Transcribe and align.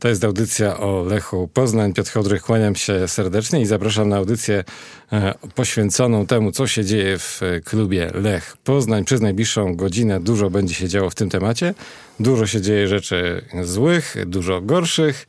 To 0.00 0.08
jest 0.08 0.24
audycja 0.24 0.78
o 0.78 1.02
Lechu 1.02 1.48
Poznań. 1.48 1.92
Piotr 1.92 2.12
Chodrych, 2.12 2.42
kłaniam 2.42 2.74
się 2.74 3.08
serdecznie 3.08 3.60
i 3.60 3.66
zapraszam 3.66 4.08
na 4.08 4.16
audycję 4.16 4.64
e, 5.12 5.34
poświęconą 5.54 6.26
temu, 6.26 6.52
co 6.52 6.66
się 6.66 6.84
dzieje 6.84 7.18
w 7.18 7.40
e, 7.42 7.60
klubie 7.60 8.10
Lech 8.14 8.56
Poznań. 8.64 9.04
Przez 9.04 9.20
najbliższą 9.20 9.76
godzinę 9.76 10.20
dużo 10.20 10.50
będzie 10.50 10.74
się 10.74 10.88
działo 10.88 11.10
w 11.10 11.14
tym 11.14 11.30
temacie. 11.30 11.74
Dużo 12.20 12.46
się 12.46 12.60
dzieje 12.60 12.88
rzeczy 12.88 13.44
złych, 13.62 14.16
dużo 14.26 14.60
gorszych. 14.60 15.26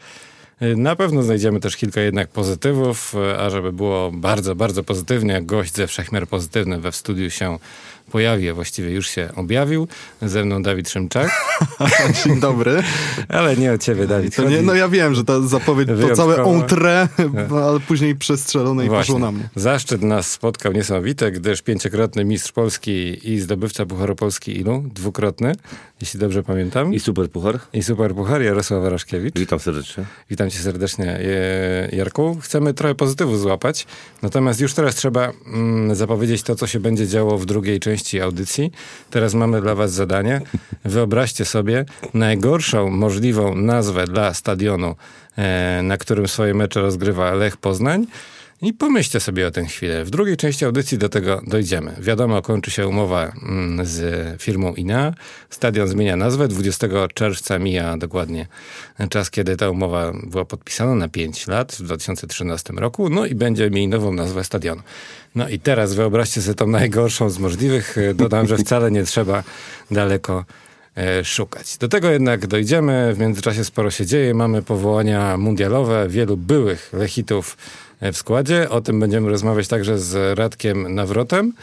E, 0.59 0.75
na 0.75 0.95
pewno 0.95 1.23
znajdziemy 1.23 1.59
też 1.59 1.77
kilka 1.77 2.01
jednak 2.01 2.27
pozytywów, 2.27 3.13
a 3.39 3.49
żeby 3.49 3.73
było 3.73 4.11
bardzo, 4.11 4.55
bardzo 4.55 4.83
pozytywnie, 4.83 5.41
gość 5.41 5.75
ze 5.75 5.87
Wszechmiar 5.87 6.27
Pozytywny 6.27 6.79
we 6.79 6.91
studiu 6.91 7.29
się 7.29 7.59
pojawi, 8.11 8.49
a 8.49 8.53
właściwie 8.53 8.91
już 8.91 9.07
się 9.07 9.29
objawił. 9.35 9.87
Ze 10.21 10.45
mną 10.45 10.63
Dawid 10.63 10.89
Szymczak. 10.89 11.31
Dzień 12.23 12.39
dobry. 12.39 12.83
Ale 13.29 13.57
nie 13.57 13.71
o 13.73 13.77
ciebie, 13.77 14.07
Dawid. 14.07 14.35
To 14.35 14.49
nie, 14.49 14.61
no 14.61 14.73
ja 14.73 14.87
wiem, 14.87 15.15
że 15.15 15.23
ta 15.23 15.41
zapowiedź 15.41 15.89
to 16.01 16.15
całe 16.15 16.35
entrée, 16.35 17.07
ale 17.67 17.79
później 17.79 18.15
przestrzelone 18.15 18.85
i 18.85 18.89
poszło 18.89 19.19
na 19.19 19.31
mnie. 19.31 19.49
Zaszczyt 19.55 20.01
nas 20.01 20.31
spotkał 20.31 20.71
niesamowity, 20.73 21.31
gdyż 21.31 21.61
pięciokrotny 21.61 22.25
mistrz 22.25 22.51
Polski 22.51 23.29
i 23.33 23.39
zdobywca 23.39 23.85
Pucharu 23.85 24.15
Polski 24.15 24.59
ilu? 24.59 24.83
Dwukrotny, 24.93 25.55
jeśli 26.01 26.19
dobrze 26.19 26.43
pamiętam. 26.43 26.93
I 26.93 26.99
super 26.99 27.29
puchar. 27.29 27.59
I 27.73 27.83
super 27.83 28.15
puchar, 28.15 28.41
Jarosław 28.41 28.83
Waraszkiewicz. 28.83 29.35
Witam 29.39 29.59
serdecznie. 29.59 30.05
Witam 30.29 30.49
cię 30.49 30.59
serdecznie, 30.59 31.19
Jarku. 31.91 32.37
Chcemy 32.41 32.73
trochę 32.73 32.95
pozytywu 32.95 33.37
złapać, 33.37 33.87
natomiast 34.21 34.61
już 34.61 34.73
teraz 34.73 34.95
trzeba 34.95 35.31
mm, 35.53 35.95
zapowiedzieć 35.95 36.43
to, 36.43 36.55
co 36.55 36.67
się 36.67 36.79
będzie 36.79 37.07
działo 37.07 37.37
w 37.37 37.45
drugiej 37.45 37.79
części 37.79 37.96
części 37.97 38.21
audycji. 38.21 38.71
Teraz 39.09 39.33
mamy 39.33 39.61
dla 39.61 39.75
Was 39.75 39.91
zadanie. 39.91 40.41
Wyobraźcie 40.85 41.45
sobie 41.45 41.85
najgorszą 42.13 42.89
możliwą 42.89 43.55
nazwę 43.55 44.05
dla 44.05 44.33
stadionu, 44.33 44.95
e, 45.37 45.81
na 45.83 45.97
którym 45.97 46.27
swoje 46.27 46.53
mecze 46.53 46.81
rozgrywa 46.81 47.33
Lech 47.33 47.57
Poznań. 47.57 48.07
I 48.61 48.73
pomyślcie 48.73 49.19
sobie 49.19 49.47
o 49.47 49.51
tym 49.51 49.65
chwilę. 49.65 50.05
W 50.05 50.09
drugiej 50.09 50.37
części 50.37 50.65
audycji 50.65 50.97
do 50.97 51.09
tego 51.09 51.41
dojdziemy. 51.47 51.95
Wiadomo, 51.99 52.41
kończy 52.41 52.71
się 52.71 52.87
umowa 52.87 53.31
mm, 53.49 53.85
z 53.85 54.41
firmą 54.41 54.73
INA. 54.73 55.13
Stadion 55.49 55.87
zmienia 55.87 56.15
nazwę. 56.15 56.47
20 56.47 56.87
czerwca 57.13 57.59
mija 57.59 57.97
dokładnie 57.97 58.47
czas, 59.09 59.31
kiedy 59.31 59.57
ta 59.57 59.69
umowa 59.69 60.13
była 60.23 60.45
podpisana 60.45 60.95
na 60.95 61.09
5 61.09 61.47
lat 61.47 61.71
w 61.71 61.83
2013 61.83 62.73
roku. 62.73 63.09
No 63.09 63.25
i 63.25 63.35
będzie 63.35 63.69
mieli 63.69 63.87
nową 63.87 64.13
nazwę 64.13 64.43
stadionu. 64.43 64.81
No 65.35 65.49
i 65.49 65.59
teraz 65.59 65.93
wyobraźcie 65.93 66.41
sobie 66.41 66.55
tą 66.55 66.67
najgorszą 66.67 67.29
z 67.29 67.39
możliwych. 67.39 67.95
Dodam, 68.15 68.47
że 68.47 68.57
wcale 68.57 68.91
nie 68.91 69.03
trzeba 69.03 69.43
daleko 69.91 70.45
e, 70.95 71.23
szukać. 71.25 71.77
Do 71.77 71.87
tego 71.87 72.09
jednak 72.11 72.47
dojdziemy. 72.47 73.13
W 73.13 73.19
międzyczasie 73.19 73.63
sporo 73.63 73.91
się 73.91 74.05
dzieje. 74.05 74.33
Mamy 74.33 74.61
powołania 74.61 75.37
mundialowe 75.37 76.09
wielu 76.09 76.37
byłych 76.37 76.93
lechitów 76.93 77.57
w 78.01 78.17
składzie. 78.17 78.69
O 78.69 78.81
tym 78.81 78.99
będziemy 78.99 79.29
rozmawiać 79.29 79.67
także 79.67 79.99
z 79.99 80.37
Radkiem 80.37 80.95
Nawrotem. 80.95 81.53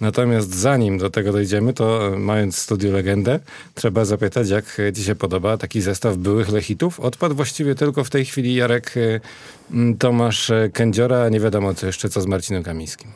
Natomiast 0.00 0.54
zanim 0.54 0.98
do 0.98 1.10
tego 1.10 1.32
dojdziemy, 1.32 1.72
to 1.72 2.14
e, 2.14 2.18
mając 2.18 2.56
studiu 2.56 2.92
legendę, 2.92 3.40
trzeba 3.74 4.04
zapytać, 4.04 4.48
jak 4.48 4.80
ci 4.96 5.04
się 5.04 5.14
podoba 5.14 5.56
taki 5.56 5.80
zestaw 5.80 6.16
byłych 6.16 6.48
lechitów. 6.48 7.00
Odpadł 7.00 7.34
właściwie 7.34 7.74
tylko 7.74 8.04
w 8.04 8.10
tej 8.10 8.24
chwili 8.24 8.54
Jarek 8.54 8.94
e, 8.96 9.20
Tomasz 9.98 10.52
Kędziora, 10.72 11.28
nie 11.28 11.40
wiadomo 11.40 11.74
co 11.74 11.86
jeszcze, 11.86 12.08
co 12.08 12.20
z 12.20 12.26
Marcinem 12.26 12.62
Kamińskim. 12.62 13.10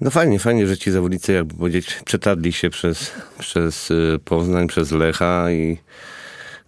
No 0.00 0.10
fajnie, 0.10 0.38
fajnie, 0.38 0.66
że 0.66 0.78
ci 0.78 0.90
zawodnicy, 0.90 1.32
jakby 1.32 1.54
powiedzieć, 1.54 2.00
przetarli 2.04 2.52
się 2.52 2.70
przez, 2.70 3.12
przez 3.38 3.92
Poznań, 4.24 4.68
przez 4.68 4.92
Lecha 4.92 5.52
i 5.52 5.78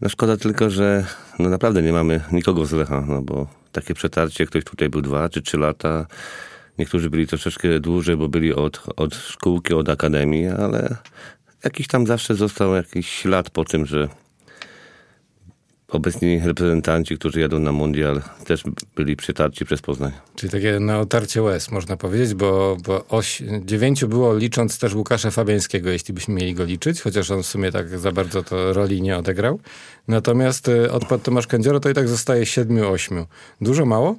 no 0.00 0.08
szkoda 0.08 0.36
tylko, 0.36 0.70
że 0.70 1.06
no 1.38 1.48
naprawdę 1.48 1.82
nie 1.82 1.92
mamy 1.92 2.20
nikogo 2.32 2.66
z 2.66 2.72
Lecha, 2.72 3.04
no 3.08 3.22
bo 3.22 3.59
takie 3.72 3.94
przetarcie, 3.94 4.46
ktoś 4.46 4.64
tutaj 4.64 4.88
był 4.88 5.02
dwa 5.02 5.28
czy 5.28 5.42
trzy 5.42 5.58
lata, 5.58 6.06
niektórzy 6.78 7.10
byli 7.10 7.26
troszeczkę 7.26 7.80
dłużej, 7.80 8.16
bo 8.16 8.28
byli 8.28 8.54
od, 8.54 8.82
od 8.96 9.14
szkółki, 9.14 9.74
od 9.74 9.88
akademii, 9.88 10.46
ale 10.46 10.96
jakiś 11.64 11.86
tam 11.86 12.06
zawsze 12.06 12.34
został 12.34 12.74
jakiś 12.74 13.08
ślad 13.08 13.50
po 13.50 13.64
tym, 13.64 13.86
że 13.86 14.08
obecni 15.90 16.40
reprezentanci, 16.44 17.18
którzy 17.18 17.40
jadą 17.40 17.58
na 17.58 17.72
mundial, 17.72 18.22
też 18.44 18.62
byli 18.96 19.16
przytarci 19.16 19.64
przez 19.64 19.82
Poznań. 19.82 20.12
Czyli 20.36 20.52
takie 20.52 20.80
na 20.80 21.00
otarcie 21.00 21.42
łez, 21.42 21.70
można 21.70 21.96
powiedzieć, 21.96 22.34
bo, 22.34 22.76
bo 22.86 23.06
oś, 23.08 23.42
dziewięciu 23.64 24.08
było 24.08 24.36
licząc 24.36 24.78
też 24.78 24.94
Łukasza 24.94 25.30
Fabiańskiego, 25.30 25.90
jeśli 25.90 26.14
byśmy 26.14 26.34
mieli 26.34 26.54
go 26.54 26.64
liczyć, 26.64 27.00
chociaż 27.00 27.30
on 27.30 27.42
w 27.42 27.46
sumie 27.46 27.72
tak 27.72 27.98
za 27.98 28.12
bardzo 28.12 28.42
to 28.42 28.72
roli 28.72 29.02
nie 29.02 29.16
odegrał. 29.16 29.60
Natomiast 30.08 30.68
y, 30.68 30.92
odpad 30.92 31.22
Tomasz 31.22 31.46
Kędziora 31.46 31.80
to 31.80 31.90
i 31.90 31.94
tak 31.94 32.08
zostaje 32.08 32.46
siedmiu, 32.46 32.88
ośmiu. 32.88 33.26
Dużo, 33.60 33.86
mało? 33.86 34.16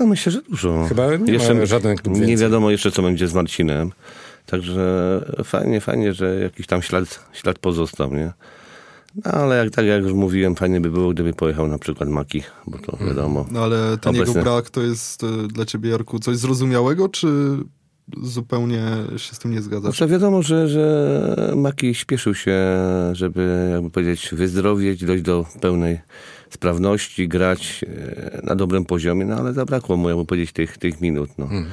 No 0.00 0.06
myślę, 0.06 0.32
że 0.32 0.42
dużo. 0.42 0.86
Chyba 0.88 1.16
nie 1.16 1.32
jeszcze, 1.32 1.66
żaden 1.66 1.96
klub 1.96 2.16
Nie 2.18 2.36
wiadomo 2.36 2.70
jeszcze, 2.70 2.90
co 2.90 3.02
będzie 3.02 3.28
z 3.28 3.34
Marcinem. 3.34 3.92
Także 4.46 5.20
fajnie, 5.44 5.80
fajnie, 5.80 6.12
że 6.12 6.40
jakiś 6.40 6.66
tam 6.66 6.82
ślad, 6.82 7.20
ślad 7.32 7.58
pozostał, 7.58 8.14
nie? 8.14 8.32
No, 9.14 9.30
ale 9.32 9.56
jak, 9.56 9.70
tak 9.70 9.86
jak 9.86 10.02
już 10.02 10.12
mówiłem, 10.12 10.54
fajnie 10.54 10.80
by 10.80 10.90
było, 10.90 11.10
gdyby 11.10 11.32
pojechał 11.32 11.68
na 11.68 11.78
przykład 11.78 12.08
Maki, 12.08 12.42
bo 12.66 12.78
to 12.78 12.92
mhm. 12.92 13.10
wiadomo. 13.10 13.46
No 13.50 13.60
ale 13.60 13.98
ten 13.98 14.16
obecne... 14.16 14.34
jego 14.34 14.50
brak 14.50 14.70
to 14.70 14.82
jest 14.82 15.24
e, 15.24 15.48
dla 15.48 15.64
ciebie, 15.64 15.90
Jarku, 15.90 16.18
coś 16.18 16.36
zrozumiałego, 16.36 17.08
czy 17.08 17.28
zupełnie 18.22 18.82
się 19.16 19.34
z 19.34 19.38
tym 19.38 19.50
nie 19.50 19.62
zgadzasz? 19.62 19.96
Znaczy 19.96 20.12
wiadomo, 20.12 20.42
że, 20.42 20.68
że 20.68 21.52
Maki 21.56 21.94
śpieszył 21.94 22.34
się, 22.34 22.56
żeby, 23.12 23.68
jakby 23.72 23.90
powiedzieć, 23.90 24.28
wyzdrowieć, 24.32 25.04
dojść 25.04 25.22
do 25.22 25.46
pełnej 25.60 26.00
sprawności, 26.54 27.28
grać 27.28 27.84
e, 27.84 28.40
na 28.42 28.54
dobrym 28.54 28.84
poziomie, 28.84 29.24
no 29.24 29.36
ale 29.36 29.52
zabrakło 29.52 29.96
mu, 29.96 30.08
jakby 30.08 30.24
powiedzieć, 30.24 30.52
tych, 30.52 30.78
tych 30.78 31.00
minut. 31.00 31.30
No. 31.38 31.46
Hmm. 31.46 31.66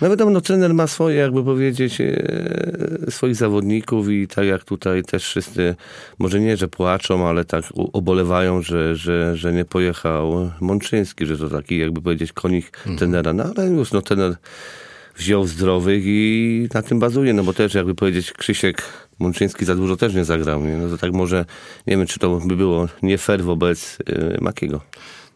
no 0.00 0.10
wiadomo, 0.10 0.30
no 0.30 0.40
trener 0.40 0.74
ma 0.74 0.86
swoje, 0.86 1.16
jakby 1.16 1.44
powiedzieć, 1.44 2.00
e, 2.00 3.10
swoich 3.10 3.36
zawodników 3.36 4.08
i 4.08 4.28
tak 4.28 4.46
jak 4.46 4.64
tutaj 4.64 5.02
też 5.02 5.24
wszyscy, 5.24 5.74
może 6.18 6.40
nie, 6.40 6.56
że 6.56 6.68
płaczą, 6.68 7.28
ale 7.28 7.44
tak 7.44 7.64
obolewają, 7.92 8.62
że, 8.62 8.96
że, 8.96 9.36
że 9.36 9.52
nie 9.52 9.64
pojechał 9.64 10.50
Mączyński, 10.60 11.26
że 11.26 11.38
to 11.38 11.50
taki, 11.50 11.78
jakby 11.78 12.02
powiedzieć, 12.02 12.32
konik 12.32 12.76
hmm. 12.76 12.98
trenera, 12.98 13.32
no 13.32 13.44
ale 13.56 13.68
już, 13.68 13.92
no 13.92 14.02
trener 14.02 14.36
wziął 15.18 15.46
zdrowych 15.46 16.02
i 16.06 16.68
na 16.74 16.82
tym 16.82 16.98
bazuje, 16.98 17.32
no 17.32 17.44
bo 17.44 17.52
też 17.52 17.74
jakby 17.74 17.94
powiedzieć 17.94 18.32
Krzysiek 18.32 18.82
Mączyński 19.18 19.64
za 19.64 19.74
dużo 19.74 19.96
też 19.96 20.14
nie 20.14 20.24
zagrał, 20.24 20.64
nie? 20.64 20.76
no 20.76 20.88
to 20.88 20.98
tak 20.98 21.12
może, 21.12 21.44
nie 21.86 21.96
wiem 21.96 22.06
czy 22.06 22.18
to 22.18 22.40
by 22.44 22.56
było 22.56 22.88
nie 23.02 23.18
fair 23.18 23.42
wobec 23.42 23.98
yy, 24.08 24.38
Makiego. 24.40 24.80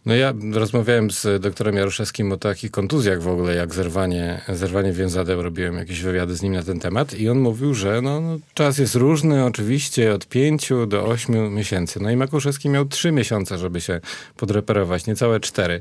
No 0.06 0.15
ja 0.15 0.34
rozmawiałem 0.53 1.10
z 1.10 1.42
doktorem 1.42 1.76
Jaruszewskim 1.76 2.32
o 2.32 2.37
takich 2.37 2.71
kontuzjach 2.71 3.22
w 3.22 3.28
ogóle, 3.28 3.54
jak 3.54 3.75
zerwanie, 3.75 4.41
zerwanie 4.48 4.92
więzadeł. 4.92 5.42
Robiłem 5.42 5.75
jakieś 5.75 6.00
wywiady 6.00 6.37
z 6.37 6.42
nim 6.42 6.53
na 6.53 6.62
ten 6.62 6.81
temat 6.81 7.15
i 7.15 7.28
on 7.28 7.38
mówił, 7.38 7.75
że 7.75 8.03
no, 8.03 8.21
no, 8.21 8.38
czas 8.54 8.78
jest 8.78 8.94
różny, 8.94 9.44
oczywiście 9.44 10.15
od 10.15 10.28
pięciu 10.28 10.87
do 10.87 11.04
ośmiu 11.06 11.50
miesięcy. 11.50 12.00
No 12.00 12.10
i 12.10 12.16
Makuszewski 12.16 12.69
miał 12.69 12.84
trzy 12.84 13.12
miesiące, 13.12 13.59
żeby 13.59 13.81
się 13.81 14.00
podreperować, 14.37 15.06
niecałe 15.06 15.41
cztery. 15.41 15.81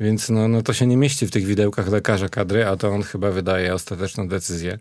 Więc 0.00 0.30
no, 0.30 0.48
no 0.48 0.62
to 0.62 0.72
się 0.72 0.86
nie 0.86 0.96
mieści 0.96 1.26
w 1.26 1.30
tych 1.30 1.44
widełkach 1.44 1.88
lekarza 1.88 2.28
kadry, 2.28 2.66
a 2.66 2.76
to 2.76 2.88
on 2.88 3.02
chyba 3.02 3.30
wydaje 3.30 3.74
ostateczną 3.74 4.28
decyzję, 4.28 4.78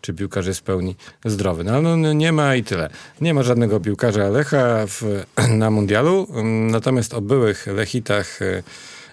czy 0.00 0.14
piłkarz 0.14 0.46
jest 0.46 0.60
w 0.60 0.62
pełni 0.62 0.96
zdrowy. 1.24 1.64
No, 1.64 1.82
no, 1.82 1.96
no 1.96 2.12
nie 2.12 2.32
ma 2.32 2.56
i 2.56 2.64
tyle. 2.64 2.90
Nie 3.20 3.34
ma 3.34 3.42
żadnego 3.42 3.80
piłkarza 3.80 4.28
Lecha 4.28 4.86
w, 4.86 5.24
na 5.58 5.70
mundialu, 5.70 6.28
natomiast 6.70 7.14
o 7.14 7.20
byłych 7.20 7.66
Lechitach 7.66 8.42
y, 8.42 8.62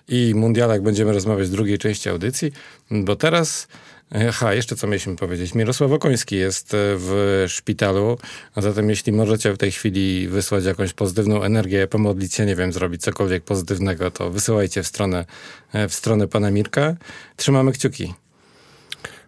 i 0.07 0.33
mundialach 0.35 0.81
będziemy 0.81 1.13
rozmawiać 1.13 1.47
w 1.47 1.51
drugiej 1.51 1.77
części 1.77 2.09
audycji, 2.09 2.51
bo 2.91 3.15
teraz 3.15 3.67
Aha, 4.11 4.53
jeszcze 4.53 4.75
co 4.75 4.87
mieliśmy 4.87 5.15
powiedzieć. 5.15 5.55
Mirosław 5.55 5.91
Okoński 5.91 6.35
jest 6.35 6.73
e, 6.73 6.77
w 6.77 7.45
szpitalu, 7.47 8.17
a 8.55 8.61
zatem 8.61 8.89
jeśli 8.89 9.13
możecie 9.13 9.53
w 9.53 9.57
tej 9.57 9.71
chwili 9.71 10.27
wysłać 10.27 10.65
jakąś 10.65 10.93
pozytywną 10.93 11.43
energię, 11.43 11.87
pomodlić 11.87 12.33
się, 12.33 12.45
nie 12.45 12.55
wiem, 12.55 12.73
zrobić 12.73 13.01
cokolwiek 13.01 13.43
pozytywnego, 13.43 14.11
to 14.11 14.29
wysyłajcie 14.29 14.83
w 14.83 14.87
stronę, 14.87 15.25
e, 15.73 15.87
w 15.87 15.93
stronę 15.93 16.27
pana 16.27 16.51
Mirka. 16.51 16.95
Trzymamy 17.35 17.71
kciuki. 17.71 18.13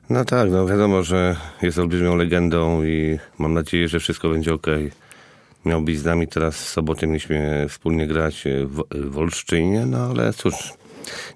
No 0.09 0.25
tak, 0.25 0.51
no 0.51 0.67
wiadomo, 0.67 1.03
że 1.03 1.35
jest 1.61 1.79
olbrzymią 1.79 2.15
legendą 2.15 2.83
i 2.83 3.19
mam 3.38 3.53
nadzieję, 3.53 3.88
że 3.88 4.00
wszystko 4.00 4.29
będzie 4.29 4.53
ok. 4.53 4.67
Miał 5.65 5.81
być 5.81 6.00
z 6.00 6.05
nami 6.05 6.27
teraz 6.27 6.55
w 6.55 6.69
sobotę, 6.69 7.07
mieliśmy 7.07 7.65
wspólnie 7.69 8.07
grać 8.07 8.44
w, 8.65 8.83
w 8.94 9.29
no 9.85 9.97
ale 9.97 10.33
cóż, 10.33 10.53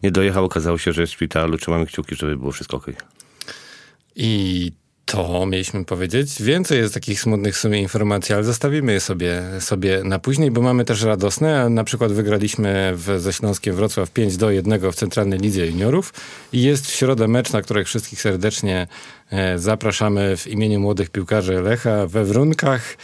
nie 0.03 0.11
dojechał, 0.11 0.45
okazało 0.45 0.77
się, 0.77 0.93
że 0.93 1.01
jest 1.01 1.13
w 1.13 1.15
szpitalu, 1.15 1.57
trzymamy 1.57 1.85
kciuki, 1.85 2.15
żeby 2.15 2.37
było 2.37 2.51
wszystko 2.51 2.77
ok. 2.77 2.85
I 4.15 4.71
to 5.05 5.45
mieliśmy 5.45 5.85
powiedzieć. 5.85 6.41
Więcej 6.41 6.77
jest 6.77 6.93
takich 6.93 7.21
smutnych 7.21 7.55
w 7.55 7.59
sumie 7.59 7.81
informacji, 7.81 8.35
ale 8.35 8.43
zostawimy 8.43 8.93
je 8.93 8.99
sobie, 8.99 9.43
sobie 9.59 10.01
na 10.03 10.19
później, 10.19 10.51
bo 10.51 10.61
mamy 10.61 10.85
też 10.85 11.03
radosne. 11.03 11.69
Na 11.69 11.83
przykład 11.83 12.11
wygraliśmy 12.11 12.93
w, 12.95 13.19
ze 13.19 13.33
Śląskiem 13.33 13.75
Wrocław 13.75 14.11
5 14.11 14.37
do 14.37 14.51
1 14.51 14.91
w 14.91 14.95
Centralnej 14.95 15.39
Lidze 15.39 15.67
Juniorów 15.67 16.13
i 16.53 16.61
jest 16.61 16.87
w 16.87 16.95
środę 16.95 17.27
mecz, 17.27 17.53
na 17.53 17.61
których 17.61 17.87
wszystkich 17.87 18.21
serdecznie 18.21 18.87
e, 19.31 19.59
zapraszamy 19.59 20.37
w 20.37 20.47
imieniu 20.47 20.79
młodych 20.79 21.09
piłkarzy 21.09 21.61
Lecha 21.61 22.07
we 22.07 22.25
Wrunkach. 22.25 22.97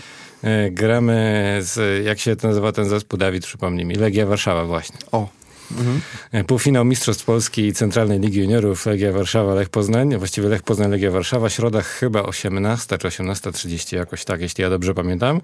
E, 0.44 0.72
gramy 0.72 1.58
z, 1.62 2.06
jak 2.06 2.20
się 2.20 2.36
nazywa 2.44 2.72
ten 2.72 2.86
zespół, 2.86 3.20
Dawid, 3.20 3.46
przypomnij 3.46 3.86
mi, 3.86 3.96
Legia 3.96 4.26
Warszawa 4.26 4.66
właśnie. 4.66 4.98
O. 5.12 5.41
Mhm. 5.80 6.02
E, 6.32 6.44
Półfinał 6.44 6.86
Mistrzostw 6.86 7.26
Polski 7.26 7.68
i 7.68 7.74
Centralnej 7.74 8.20
Ligi 8.20 8.40
Juniorów 8.40 8.86
Legia 8.86 9.12
Warszawa, 9.12 9.54
Lech 9.56 9.70
Poznań, 9.70 10.18
właściwie 10.18 10.50
Lech 10.50 10.64
Poznań, 10.64 10.92
Legia 10.92 11.12
Warszawa, 11.12 11.50
środa 11.50 11.82
chyba 11.82 12.24
18 12.24 12.98
czy 12.98 13.08
18.30 13.08 13.96
jakoś 13.96 14.26
tak, 14.26 14.42
jeśli 14.42 14.62
ja 14.62 14.70
dobrze 14.70 14.94
pamiętam. 14.94 15.42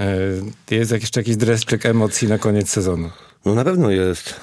E, 0.00 0.16
Jest 0.70 0.92
jeszcze 0.92 1.20
jakiś 1.20 1.36
dreszczyk 1.36 1.86
emocji 1.86 2.28
na 2.28 2.38
koniec 2.38 2.70
sezonu. 2.70 3.10
No 3.44 3.54
na 3.54 3.64
pewno 3.64 3.90
jest. 3.90 4.40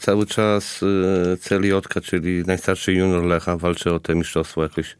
Cały 0.00 0.26
czas 0.26 0.82
y, 0.82 1.38
Celiotka, 1.40 2.00
czyli 2.00 2.42
najstarszy 2.46 2.92
junior 2.92 3.24
Lecha, 3.24 3.56
walczy 3.56 3.92
o 3.92 4.00
te 4.00 4.14
mistrzostwo. 4.14 4.62
Jakoś 4.62 4.96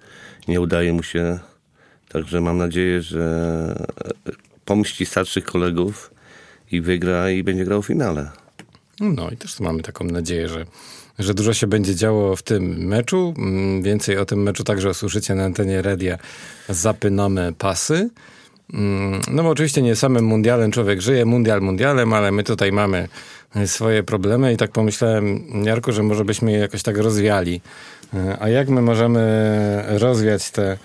nie 0.49 0.61
udaje 0.61 0.93
mu 0.93 1.03
się. 1.03 1.39
Także 2.09 2.41
mam 2.41 2.59
nadzieję, 2.59 3.03
że 3.03 3.87
pomści 4.65 5.07
starszych 5.07 5.45
kolegów 5.45 6.11
i 6.73 6.81
wygra 6.81 7.31
i 7.31 7.43
będzie 7.43 7.65
grał 7.65 7.83
w 7.83 7.87
finale. 7.87 8.31
No 9.01 9.31
i 9.31 9.37
też 9.37 9.61
mamy 9.61 9.83
taką 9.83 10.05
nadzieję, 10.05 10.49
że, 10.49 10.67
że 11.19 11.35
dużo 11.35 11.55
się 11.55 11.67
będzie 11.67 11.95
działo 11.95 12.37
w 12.37 12.43
tym 12.43 12.87
meczu. 12.87 13.35
Mm, 13.39 13.83
Więcej 13.83 14.19
o 14.19 14.25
tym 14.25 14.43
meczu 14.43 14.65
także 14.65 14.91
usłyszycie 14.91 15.35
na 15.35 15.45
antenie 15.45 15.83
radia 15.83 16.19
Zapynamy 16.69 17.53
Pasy. 17.59 18.11
Mm, 18.75 19.21
No 19.31 19.43
bo 19.43 19.49
oczywiście 19.49 19.83
nie 19.83 19.97
samym 19.97 20.25
mundialem 20.25 20.71
człowiek 20.71 21.01
żyje, 21.01 21.25
mundial 21.25 21.61
mundialem, 21.61 22.13
ale 22.13 22.33
my 22.33 22.45
tutaj 22.45 22.73
mamy 22.73 23.09
swoje 23.67 24.03
problemy 24.03 24.53
i 24.53 24.57
tak 24.57 24.71
pomyślałem, 24.71 25.45
Jarku, 25.65 25.93
że 25.93 26.03
może 26.03 26.25
byśmy 26.25 26.53
je 26.53 26.59
jakoś 26.59 26.83
tak 26.83 26.97
rozwiali. 26.99 27.61
E, 28.15 28.37
A 28.41 28.49
jak 28.49 28.69
my 28.69 28.83
możemy 28.83 29.85
rozwiać 29.89 30.51
te 30.51 30.79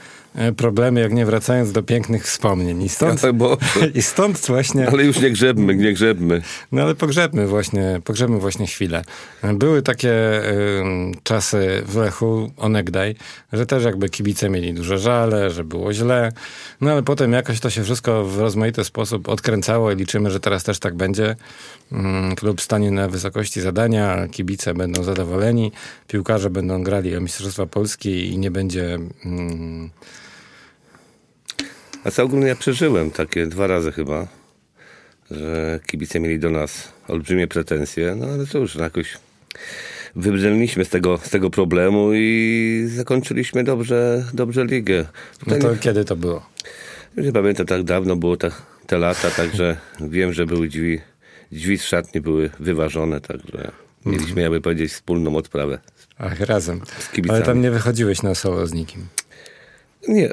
problemy, 0.58 1.00
jak 1.00 1.14
nie 1.14 1.26
wracając 1.26 1.72
do 1.72 1.84
pięknych 1.84 2.26
wspomnień? 2.26 2.82
I 2.82 2.90
stąd, 2.90 3.22
Tak, 3.22 3.34
bo, 3.34 3.58
i 3.96 4.02
stąd 4.02 4.38
właśnie... 4.48 4.90
ale 4.90 5.04
już 5.04 5.20
nie 5.20 5.32
grzebmy, 5.32 5.76
nie 5.76 5.94
grzebmy. 5.94 6.42
No 6.72 6.82
ale 6.82 6.96
pogrzebmy 6.96 7.48
właśnie, 7.48 8.02
pogrzebmy 8.04 8.40
właśnie 8.40 8.68
chwilę. 8.68 9.04
Były 9.54 9.82
takie 9.82 10.14
ym, 10.80 11.12
czasy 11.24 11.84
w 11.86 11.96
Lechu, 11.96 12.52
onegdaj, 12.58 13.16
że 13.54 13.66
też 13.66 13.84
jakby 13.84 14.10
kibice 14.10 14.50
mieli 14.50 14.74
duże 14.74 14.98
żale, 14.98 15.50
że 15.50 15.64
było 15.64 15.94
źle, 15.94 16.32
no 16.82 16.92
ale 16.92 17.04
potem 17.04 17.34
jakoś 17.34 17.60
to 17.60 17.70
się 17.70 17.84
wszystko 17.84 18.26
w 18.26 18.40
rozmaity 18.40 18.84
sposób 18.84 19.30
odkręcało 19.30 19.92
i 19.92 19.96
liczymy, 19.96 20.32
że 20.32 20.40
teraz 20.40 20.64
też 20.64 20.80
tak 20.80 20.96
będzie. 20.96 21.36
Ym, 21.92 22.36
klub 22.36 22.62
stanie 22.62 22.92
na 22.92 23.08
wysokości 23.08 23.62
zadania, 23.62 24.28
kibice 24.32 24.74
będą 24.74 25.04
zadowoleni, 25.04 25.72
piłkarze 26.08 26.50
będą 26.50 26.84
grali 26.84 27.16
o 27.16 27.22
Mistrzostwa 27.22 27.66
Polski 27.66 28.30
i 28.30 28.38
nie 28.38 28.52
będzie... 28.52 29.00
Ym, 29.26 29.90
A 32.04 32.12
co 32.12 32.24
ogólnie 32.24 32.48
ja 32.48 32.56
przeżyłem 32.56 33.12
takie 33.12 33.48
dwa 33.48 33.68
razy 33.68 33.92
chyba, 33.92 34.28
że 35.32 35.80
kibice 35.86 36.20
mieli 36.20 36.40
do 36.40 36.50
nas 36.50 36.94
olbrzymie 37.08 37.48
pretensje, 37.48 38.16
no 38.16 38.26
ale 38.26 38.46
cóż, 38.46 38.76
no 38.76 38.84
jakoś 38.84 39.18
wybrnęliśmy 40.16 40.86
z 40.86 40.90
tego, 40.90 41.18
z 41.18 41.30
tego 41.30 41.50
problemu 41.50 42.10
i 42.14 42.86
zakończyliśmy 42.96 43.64
dobrze, 43.64 44.26
dobrze 44.34 44.66
ligę. 44.66 44.98
no 45.04 45.40
Tutaj 45.40 45.62
to 45.62 45.72
nie, 45.72 45.78
kiedy 45.78 46.06
to 46.06 46.16
było? 46.16 46.46
nie 47.18 47.32
pamiętam, 47.32 47.66
tak 47.66 47.84
dawno 47.84 48.16
było 48.16 48.38
ta, 48.38 48.52
te 48.88 48.98
lata, 48.98 49.30
także 49.32 49.78
wiem, 50.00 50.34
że 50.34 50.46
były 50.46 50.68
drzwi, 50.68 51.00
drzwi 51.52 51.78
z 51.78 51.84
szatni 51.84 52.22
były 52.22 52.50
wyważone, 52.60 53.22
także 53.22 53.72
mieliśmy, 54.06 54.42
jakby 54.42 54.62
powiedzieć, 54.62 54.92
wspólną 54.92 55.36
odprawę. 55.36 55.80
Ach, 56.18 56.40
razem. 56.40 56.82
Ale 57.30 57.42
tam 57.42 57.62
nie 57.62 57.72
wychodziłeś 57.72 58.22
na 58.22 58.36
solo 58.36 58.68
z 58.68 58.74
nikim. 58.74 59.08
Nie. 60.08 60.32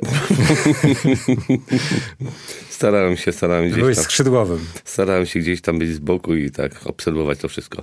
starałem 2.70 3.16
się, 3.16 3.32
starałem 3.32 3.66
gdzieś 3.66 3.78
Byłeś 3.78 3.96
tam, 3.96 4.04
skrzydłowym. 4.04 4.66
starałem 4.84 5.26
się 5.26 5.40
gdzieś 5.40 5.60
tam 5.60 5.78
być 5.78 5.94
z 5.94 5.98
boku 5.98 6.34
i 6.34 6.50
tak 6.50 6.72
obserwować 6.84 7.38
to 7.38 7.48
wszystko. 7.48 7.82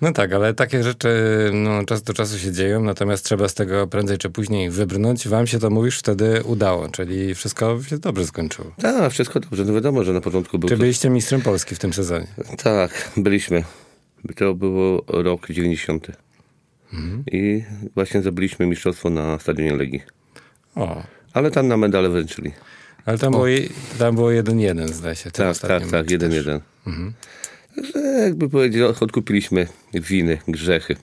No 0.00 0.12
tak, 0.12 0.32
ale 0.32 0.54
takie 0.54 0.82
rzeczy 0.82 1.08
no, 1.52 1.84
czas 1.84 2.02
do 2.02 2.12
czasu 2.12 2.38
się 2.38 2.52
dzieją, 2.52 2.82
natomiast 2.82 3.24
trzeba 3.24 3.48
z 3.48 3.54
tego 3.54 3.86
prędzej 3.86 4.18
czy 4.18 4.30
później 4.30 4.70
wybrnąć. 4.70 5.28
Wam 5.28 5.46
się 5.46 5.58
to 5.58 5.70
mówisz 5.70 5.98
wtedy 5.98 6.42
udało, 6.44 6.88
czyli 6.88 7.34
wszystko 7.34 7.82
się 7.82 7.98
dobrze 7.98 8.26
skończyło. 8.26 8.72
Tak, 8.82 9.12
wszystko 9.12 9.40
dobrze. 9.40 9.64
No 9.64 9.72
wiadomo, 9.74 10.04
że 10.04 10.12
na 10.12 10.20
początku 10.20 10.58
był 10.58 10.68
Czy 10.68 10.76
byliście 10.76 11.10
mistrzem 11.10 11.40
Polski 11.40 11.74
w 11.74 11.78
tym 11.78 11.92
sezonie? 11.92 12.26
Tak, 12.62 13.10
byliśmy. 13.16 13.64
To 14.36 14.54
było 14.54 15.04
rok 15.08 15.46
90. 15.50 16.06
Mhm. 16.92 17.24
I 17.32 17.64
właśnie 17.94 18.20
zdobyliśmy 18.20 18.66
mistrzostwo 18.66 19.10
na 19.10 19.38
stadionie 19.38 19.76
Legii. 19.76 20.02
O, 20.76 21.02
Ale 21.32 21.50
tam 21.50 21.68
na 21.68 21.76
medale 21.76 22.08
wręczyli. 22.08 22.52
ale 23.06 23.18
tam 23.18 23.32
było, 23.32 23.44
tam 23.98 24.14
było 24.14 24.28
1-1 24.28 24.88
zdaje 24.92 25.16
się. 25.16 25.30
Tak, 25.30 25.58
tak, 25.58 25.82
tak, 25.90 26.06
też. 26.06 26.10
jeden. 26.10 26.32
Mhm. 26.86 27.12
Także 27.76 27.98
jakby 27.98 28.48
powiedzieć, 28.48 28.82
odkupiliśmy 29.00 29.66
winy, 29.94 30.38
grzechy. 30.48 30.96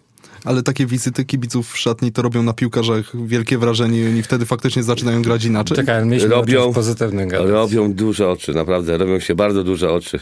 Ale 0.46 0.64
takie 0.64 0.86
wizyty 0.86 1.26
kibiców 1.26 1.72
w 1.72 1.78
szatni 1.78 2.12
to 2.12 2.22
robią 2.22 2.44
na 2.44 2.54
piłkarzach 2.54 3.28
wielkie 3.28 3.58
wrażenie 3.58 4.00
i 4.02 4.08
oni 4.08 4.24
wtedy 4.24 4.46
faktycznie 4.46 4.84
zaczynają 4.84 5.22
grać 5.22 5.46
inaczej. 5.46 5.78
Czekaj, 5.78 5.96
ale 5.96 6.06
mieliśmy 6.06 6.30
Robią- 6.30 6.36
robią, 6.58 6.74
pozytywnym 6.74 7.30
gadać. 7.30 7.50
Robią 7.50 7.94
duże 7.94 8.30
oczy, 8.30 8.54
naprawdę, 8.54 8.98
robią 8.98 9.20
się 9.20 9.36
bardzo 9.36 9.64
duże 9.64 9.92
oczy. 9.92 10.20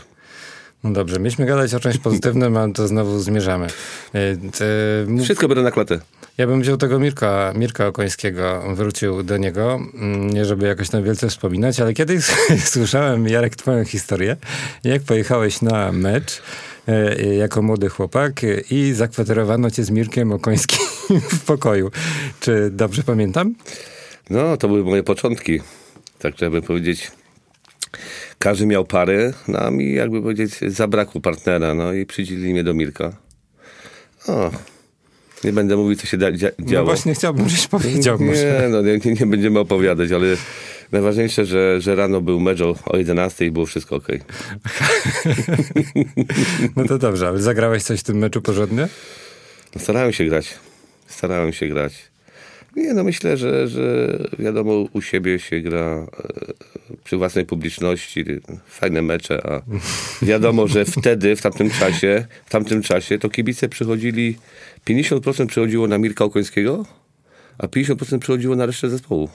No 0.83 0.92
dobrze, 0.94 1.19
mieliśmy 1.19 1.45
gadać 1.45 1.74
o 1.74 1.80
czymś 1.80 1.98
pozytywnym, 1.98 2.57
a 2.57 2.69
to 2.74 2.88
znowu 2.88 3.19
zmierzamy. 3.19 3.68
E, 4.13 4.36
t- 4.38 4.65
mów- 5.07 5.24
Wszystko 5.24 5.48
biorę 5.48 5.62
na 5.63 5.71
klatę. 5.71 6.00
Ja 6.38 6.48
bym 6.48 6.62
wziął 6.62 6.78
tego 6.78 7.00
Mirka, 7.00 7.54
Mirka 7.56 7.88
Okońskiego, 7.88 8.63
wrócił 8.75 9.24
do 9.24 9.38
niego, 9.38 9.80
mm, 9.94 10.30
nie 10.30 10.45
żeby 10.45 10.68
jakoś 10.68 10.89
tam 10.89 11.04
wielce 11.04 11.30
wspominać, 11.30 11.80
ale 11.80 11.94
kiedyś 11.94 12.25
słyszałem, 12.74 13.28
Jarek, 13.28 13.56
twoją 13.56 13.86
historię, 13.86 14.38
jak 14.83 15.01
pojechałeś 15.01 15.62
na 15.62 15.92
mecz 15.92 16.42
e, 16.88 17.25
jako 17.36 17.62
młody 17.62 17.89
chłopak 17.89 18.42
i 18.72 18.94
zakwaterowano 18.94 19.72
cię 19.72 19.83
z 19.83 19.89
Mirkiem 19.89 20.31
Okońskim 20.31 20.86
w 21.39 21.45
pokoju. 21.45 21.92
Czy 22.39 22.69
dobrze 22.72 23.04
pamiętam? 23.04 23.56
No, 24.30 24.57
to 24.57 24.68
były 24.68 24.84
moje 24.84 25.04
początki. 25.04 25.60
Tak, 26.19 26.38
żeby 26.38 26.62
powiedzieć, 26.62 27.12
każdy 28.39 28.66
miał 28.66 28.86
pary, 28.86 29.34
no 29.48 29.60
a 29.60 29.72
mi, 29.72 29.94
jakby 29.94 30.22
powiedzieć, 30.22 30.60
zabrakło 30.68 31.22
partnera, 31.22 31.74
no 31.74 31.94
i 31.94 32.06
przydzielili 32.06 32.54
mnie 32.54 32.63
do 32.63 32.74
Mirka. 32.74 33.13
O, 34.27 34.51
nie 35.44 35.54
będę 35.54 35.78
mówił, 35.78 35.96
co 35.96 36.08
się 36.08 36.18
da, 36.18 36.32
dzia, 36.32 36.50
No 36.60 36.66
działo. 36.66 36.86
właśnie 36.86 37.14
chciałbym, 37.14 37.50
żebyś 37.50 37.68
powiedział 37.68 38.18
może. 38.20 38.62
nie, 38.62 38.70
no 38.70 38.82
nie, 38.82 39.00
nie, 39.20 39.26
będziemy 39.26 39.60
opowiadać, 39.60 40.12
ale 40.12 40.28
najważniejsze, 40.92 41.46
że, 41.46 41.82
że 41.82 41.96
rano 41.96 42.22
był 42.22 42.40
mecz 42.40 42.62
o, 42.62 42.76
o 42.86 42.98
11 42.98 43.46
i 43.46 43.52
było 43.52 43.66
wszystko 43.66 43.96
ok. 43.96 44.08
No 46.76 46.86
to 46.88 46.98
dobrze, 46.98 47.28
ale 47.28 47.42
zagrałeś 47.42 47.84
coś 47.84 48.00
w 48.00 48.04
tym 48.04 48.18
meczu 48.18 48.42
porządnie? 48.42 48.88
No, 49.75 49.82
starałem 49.82 50.13
się 50.13 50.25
grać. 50.25 50.54
Starałem 51.08 51.54
się 51.54 51.68
grać. 51.68 52.11
Nie, 52.75 52.94
no 52.94 53.04
myślę, 53.04 53.38
że, 53.38 53.68
że 53.68 54.18
wiadomo, 54.40 54.86
u 54.94 55.01
siebie 55.01 55.40
się 55.40 55.60
gra 55.62 55.80
e, 55.80 56.08
przy 57.04 57.18
własnej 57.18 57.46
publiczności, 57.46 58.25
fajne 58.68 59.01
mecze, 59.01 59.48
a 59.48 59.62
wiadomo, 60.25 60.68
że 60.68 60.86
wtedy, 60.86 61.36
w 61.36 61.42
tamtym 61.42 61.70
czasie, 61.70 62.25
w 62.46 62.50
tamtym 62.50 62.82
czasie 62.82 63.20
to 63.20 63.30
kibice 63.30 63.70
przychodzili, 63.70 64.38
50% 64.90 65.46
przychodziło 65.48 65.88
na 65.88 65.98
Mirka 65.98 66.25
Okońskiego, 66.25 66.86
a 67.58 67.68
50% 67.68 68.20
przychodziło 68.20 68.56
na 68.56 68.66
resztę 68.66 68.90
zespołu. 68.90 69.30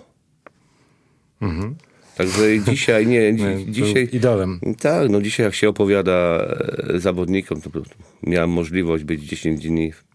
Także 2.16 2.54
i 2.54 2.62
dzisiaj, 2.62 3.06
nie, 3.06 3.32
dzi, 3.34 3.42
Był 3.44 3.64
dzisiaj... 3.72 4.08
idolem. 4.12 4.60
Tak, 4.80 5.10
no 5.10 5.22
dzisiaj 5.22 5.44
jak 5.46 5.54
się 5.54 5.68
opowiada 5.68 6.46
e, 6.94 7.00
zawodnikom, 7.00 7.60
to 7.60 7.70
miałem 8.22 8.50
możliwość 8.50 9.04
być 9.04 9.22
10 9.22 9.60
dni 9.68 9.92
w- 9.92 10.05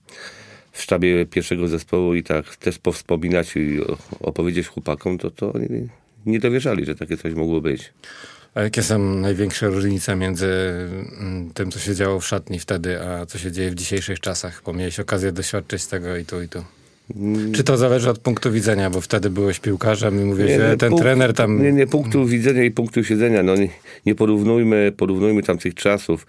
w 0.72 0.82
sztabie 0.82 1.25
pierwszego 1.25 1.68
zespołu 1.68 2.16
i 2.16 2.24
tak 2.24 2.56
też 2.56 2.80
powspominać 2.80 3.56
i 3.56 3.80
opowiedzieć 4.20 4.68
chłopakom, 4.68 5.18
to, 5.18 5.32
to 5.32 5.54
nie, 5.70 5.88
nie 6.25 6.40
dowierzali, 6.40 6.86
że 6.86 6.96
takie 6.96 7.18
coś 7.18 7.34
mogło 7.34 7.62
być. 7.62 7.94
A 8.54 8.62
jakie 8.62 8.84
są 8.84 9.00
największe 9.00 9.68
różnice 9.68 10.16
między 10.16 10.48
mm, 11.20 11.51
tym, 11.54 11.72
co 11.72 11.80
się 11.80 11.96
działo 11.96 12.20
w 12.20 12.28
szatni 12.28 12.60
wtedy, 12.60 13.01
a 13.01 13.25
co 13.25 13.38
się 13.38 13.51
dzieje 13.51 13.72
w 13.72 13.75
dzisiejszych 13.75 14.20
czasach? 14.20 14.62
Bo 14.66 14.74
miałeś 14.74 15.00
okazję 15.00 15.32
doświadczyć 15.32 15.86
tego 15.86 16.18
i 16.18 16.25
tu, 16.25 16.42
i 16.42 16.48
tu. 16.48 16.63
Czy 17.54 17.63
to 17.63 17.78
zależy 17.78 18.10
od 18.10 18.20
punktu 18.20 18.51
widzenia, 18.51 18.90
bo 18.90 19.01
wtedy 19.01 19.30
byłeś 19.30 19.60
piłkarzem 19.60 20.22
i 20.22 20.25
mówię, 20.25 20.60
że 20.60 20.78
ten 20.78 20.92
punkt- 20.92 21.01
trener 21.01 21.34
tam... 21.34 21.63
Nie, 21.63 21.72
nie, 21.72 21.88
punktu 21.88 22.25
widzenia 22.25 22.63
i 22.63 22.72
punktu 22.72 23.04
siedzenia. 23.04 23.44
No 23.44 23.56
nie, 23.56 23.70
nie 24.06 24.16
porównujmy, 24.16 24.94
porównujmy 24.98 25.44
tamtych 25.44 25.75
czasów 25.75 26.28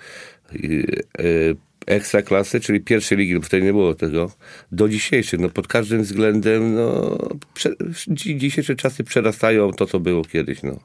yy, 0.52 1.02
yy, 1.18 1.56
ekstra 1.86 2.22
klasy, 2.22 2.60
czyli 2.60 2.80
pierwszej 2.80 3.18
ligi, 3.18 3.34
bo 3.34 3.40
wtedy 3.40 3.62
nie 3.66 3.72
było 3.72 3.94
tego, 3.94 4.30
do 4.72 4.88
dzisiejszych. 4.88 5.40
No 5.40 5.48
pod 5.48 5.68
każdym 5.68 6.02
względem, 6.02 6.74
no 6.74 7.18
prze, 7.54 7.70
dzi- 8.08 8.36
dzisiejsze 8.36 8.76
czasy 8.76 9.04
przerastają 9.04 9.72
to, 9.72 9.86
co 9.86 10.00
było 10.00 10.24
kiedyś, 10.24 10.62
no. 10.62 10.78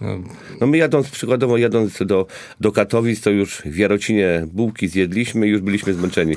No, 0.00 0.18
No 0.60 0.66
my 0.66 0.76
jadąc, 0.76 1.10
przykładowo 1.10 1.56
jadąc 1.56 1.98
do, 2.06 2.26
do 2.60 2.72
Katowic, 2.72 3.20
to 3.20 3.30
już 3.30 3.62
w 3.64 3.76
Jarocinie 3.76 4.46
bułki 4.52 4.88
zjedliśmy 4.88 5.46
i 5.46 5.50
już 5.50 5.60
byliśmy 5.60 5.94
zmęczeni. 5.94 6.34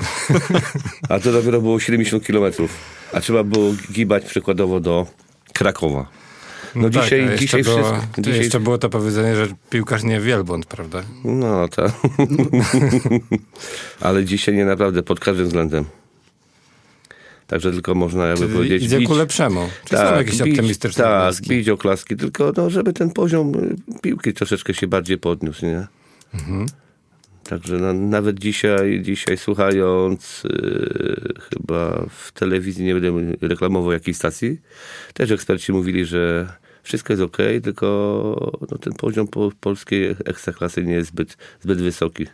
A 1.08 1.18
to 1.18 1.32
dopiero 1.32 1.60
było 1.60 1.80
70 1.80 2.26
kilometrów. 2.26 2.76
A 3.12 3.20
trzeba 3.20 3.44
było 3.44 3.74
gibać 3.92 4.24
przykładowo 4.24 4.80
do 4.80 5.06
Krakowa. 5.52 6.23
No 6.76 6.90
tak, 6.90 7.02
dzisiaj, 7.04 7.20
jeszcze 7.22 7.38
dzisiaj 7.38 7.62
było, 7.62 7.76
wszystko... 7.84 8.22
Dzisiaj, 8.22 8.40
Jeszcze 8.40 8.60
było 8.60 8.78
to 8.78 8.90
powiedzenie, 8.90 9.36
że 9.36 9.46
piłkarz 9.70 10.02
nie 10.02 10.20
wielbłąd, 10.20 10.66
prawda? 10.66 11.02
no 11.24 11.68
tak. 11.68 11.92
Ale 14.00 14.24
dzisiaj 14.24 14.54
nie 14.54 14.64
naprawdę, 14.64 15.02
pod 15.02 15.20
każdym 15.20 15.46
względem. 15.46 15.84
Także 17.46 17.72
tylko 17.72 17.94
można 17.94 18.26
jakby 18.26 18.44
Czyli 18.44 18.54
powiedzieć... 18.56 18.82
idzie 18.82 18.98
bić- 18.98 19.06
ku 19.08 19.14
lepszemu. 19.14 19.68
Czy 19.84 19.96
są 19.96 20.02
jakieś 20.16 20.34
bić- 20.38 20.50
optymistyczne 20.50 21.04
Tak, 21.04 21.22
wnioski? 21.22 21.48
bić 21.48 21.68
oklaski, 21.68 22.16
tylko 22.16 22.52
no, 22.56 22.70
żeby 22.70 22.92
ten 22.92 23.10
poziom 23.10 23.54
y, 23.54 24.00
piłki 24.02 24.32
troszeczkę 24.32 24.74
się 24.74 24.86
bardziej 24.86 25.18
podniósł, 25.18 25.66
nie? 25.66 25.86
Mhm. 26.34 26.66
Także 27.44 27.76
no, 27.76 27.92
nawet 27.92 28.38
dzisiaj, 28.38 29.00
dzisiaj 29.02 29.36
słuchając 29.38 30.42
y, 30.44 31.34
chyba 31.50 32.06
w 32.18 32.32
telewizji, 32.32 32.84
nie 32.84 32.94
będę 32.94 33.36
reklamował 33.48 33.92
jakiej 33.92 34.14
stacji, 34.14 34.60
też 35.14 35.30
eksperci 35.30 35.72
mówili, 35.72 36.04
że 36.04 36.52
wszystko 36.84 37.12
jest 37.12 37.22
ok, 37.22 37.36
tylko 37.62 37.86
no, 38.70 38.78
ten 38.78 38.92
poziom 38.92 39.28
po, 39.28 39.50
polskiej 39.60 40.10
ekstraklasy 40.24 40.82
nie 40.84 40.94
jest 40.94 41.08
zbyt, 41.08 41.36
zbyt 41.60 41.78
wysoki. 41.82 42.26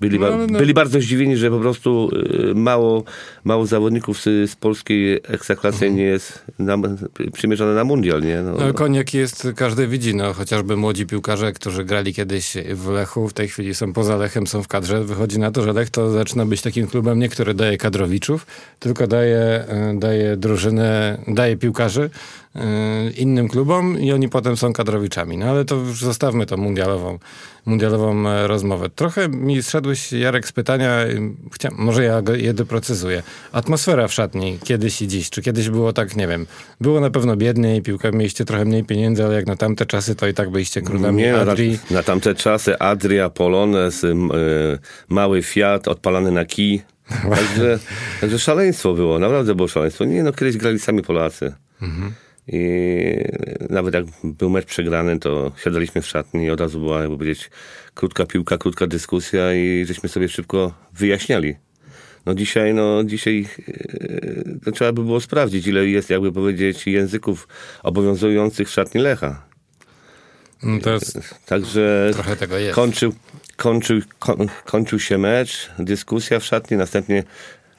Byli, 0.00 0.18
ba- 0.18 0.30
No, 0.30 0.46
no- 0.46 0.58
byli 0.58 0.74
bardzo 0.74 1.00
zdziwieni, 1.00 1.36
że 1.36 1.50
po 1.50 1.58
prostu 1.60 2.10
y, 2.50 2.54
mało, 2.54 3.04
mało 3.44 3.66
zawodników 3.66 4.20
z, 4.22 4.50
z 4.50 4.56
polskiej 4.56 5.20
ekstraklasy 5.24 5.90
nie 5.90 6.02
jest 6.02 6.44
na, 6.58 6.76
przymierzone 7.32 7.74
na 7.74 7.84
mundial, 7.84 8.22
nie? 8.22 8.42
No, 8.42 8.52
No, 8.66 8.74
koniak 8.74 9.14
jest, 9.14 9.48
każdy 9.56 9.86
widzi, 9.88 10.14
no 10.14 10.32
chociażby 10.32 10.76
młodzi 10.76 11.06
piłkarze, 11.06 11.52
którzy 11.52 11.84
grali 11.84 12.14
kiedyś 12.14 12.56
w 12.74 12.88
Lechu, 12.88 13.28
w 13.28 13.32
tej 13.32 13.48
chwili 13.48 13.74
są 13.74 13.92
poza 13.92 14.16
Lechem, 14.16 14.46
są 14.46 14.62
w 14.62 14.68
kadrze. 14.68 15.04
Wychodzi 15.04 15.38
na 15.38 15.50
to, 15.50 15.62
że 15.62 15.72
Lech 15.72 15.90
to 15.90 16.10
zaczyna 16.10 16.46
być 16.46 16.62
takim 16.62 16.86
klubem, 16.86 17.18
nie 17.18 17.28
który 17.28 17.54
daje 17.54 17.78
kadrowiczów, 17.78 18.46
tylko 18.78 19.06
daje, 19.06 19.64
y, 19.94 19.98
daje 19.98 20.36
drużynę, 20.36 21.18
daje 21.28 21.56
piłkarzy 21.56 22.10
innym 23.16 23.48
klubom 23.48 24.00
i 24.00 24.12
oni 24.12 24.28
potem 24.28 24.56
są 24.56 24.72
kadrowiczami. 24.72 25.38
No 25.38 25.46
ale 25.46 25.64
to 25.64 25.74
już 25.74 26.00
zostawmy 26.00 26.46
tą 26.46 26.56
mundialową, 26.56 27.18
mundialową 27.66 28.28
e, 28.28 28.46
rozmowę. 28.46 28.90
Trochę 28.90 29.28
mi 29.28 29.62
zszedłeś, 29.62 30.12
Jarek, 30.12 30.48
z 30.48 30.52
pytania, 30.52 30.98
chcia, 31.52 31.68
może 31.72 32.04
ja 32.04 32.22
je 32.34 32.54
doprecyzuję. 32.54 33.22
Atmosfera 33.52 34.08
w 34.08 34.12
szatni 34.12 34.58
kiedyś 34.64 35.02
i 35.02 35.08
dziś. 35.08 35.30
Czy 35.30 35.42
kiedyś 35.42 35.70
było 35.70 35.92
tak, 35.92 36.16
nie 36.16 36.28
wiem, 36.28 36.46
było 36.80 37.00
na 37.00 37.10
pewno 37.10 37.36
biedniej, 37.36 37.82
piłka 37.82 38.10
mieliście 38.10 38.44
trochę 38.44 38.64
mniej 38.64 38.84
pieniędzy, 38.84 39.24
ale 39.24 39.34
jak 39.34 39.46
na 39.46 39.56
tamte 39.56 39.86
czasy, 39.86 40.14
to 40.14 40.28
i 40.28 40.34
tak 40.34 40.50
byliście 40.50 40.82
królami 40.82 41.22
Nie, 41.22 41.32
na, 41.32 41.40
Adri. 41.40 41.78
na 41.90 42.02
tamte 42.02 42.34
czasy 42.34 42.78
Adria, 42.78 43.30
Polones, 43.30 44.04
y, 44.04 44.14
mały 45.08 45.42
Fiat 45.42 45.88
odpalany 45.88 46.30
na 46.30 46.44
kij. 46.44 46.82
Także, 47.30 47.78
także 48.20 48.38
szaleństwo 48.38 48.92
było, 48.94 49.18
naprawdę 49.18 49.54
było 49.54 49.68
szaleństwo. 49.68 50.04
Nie 50.04 50.22
no, 50.22 50.32
kiedyś 50.32 50.56
grali 50.56 50.78
sami 50.78 51.02
Polacy. 51.02 51.52
I 52.48 53.24
nawet 53.70 53.94
jak 53.94 54.04
był 54.24 54.50
mecz 54.50 54.64
przegrany, 54.64 55.18
to 55.18 55.52
siadaliśmy 55.64 56.02
w 56.02 56.06
szatni 56.06 56.44
i 56.44 56.50
od 56.50 56.60
razu 56.60 56.80
była, 56.80 57.00
jakby 57.00 57.16
powiedzieć, 57.16 57.50
krótka 57.94 58.26
piłka, 58.26 58.58
krótka 58.58 58.86
dyskusja 58.86 59.54
i 59.54 59.84
żeśmy 59.86 60.08
sobie 60.08 60.28
szybko 60.28 60.74
wyjaśniali. 60.92 61.56
No 62.26 62.34
dzisiaj, 62.34 62.74
no 62.74 63.04
dzisiaj 63.04 63.48
to 64.64 64.72
trzeba 64.72 64.92
by 64.92 65.04
było 65.04 65.20
sprawdzić, 65.20 65.66
ile 65.66 65.86
jest, 65.86 66.10
jakby 66.10 66.32
powiedzieć, 66.32 66.86
języków 66.86 67.48
obowiązujących 67.82 68.68
w 68.68 68.72
szatni 68.72 69.00
Lecha. 69.00 69.42
No, 70.62 70.78
to 70.80 70.92
jest, 70.92 71.18
Także 71.46 72.10
trochę 72.14 72.36
tego 72.36 72.58
jest. 72.58 72.74
kończył, 72.74 73.14
kończył, 73.56 74.00
koń, 74.18 74.48
kończył 74.64 74.98
się 74.98 75.18
mecz, 75.18 75.70
dyskusja 75.78 76.40
w 76.40 76.44
szatni, 76.44 76.76
następnie 76.76 77.24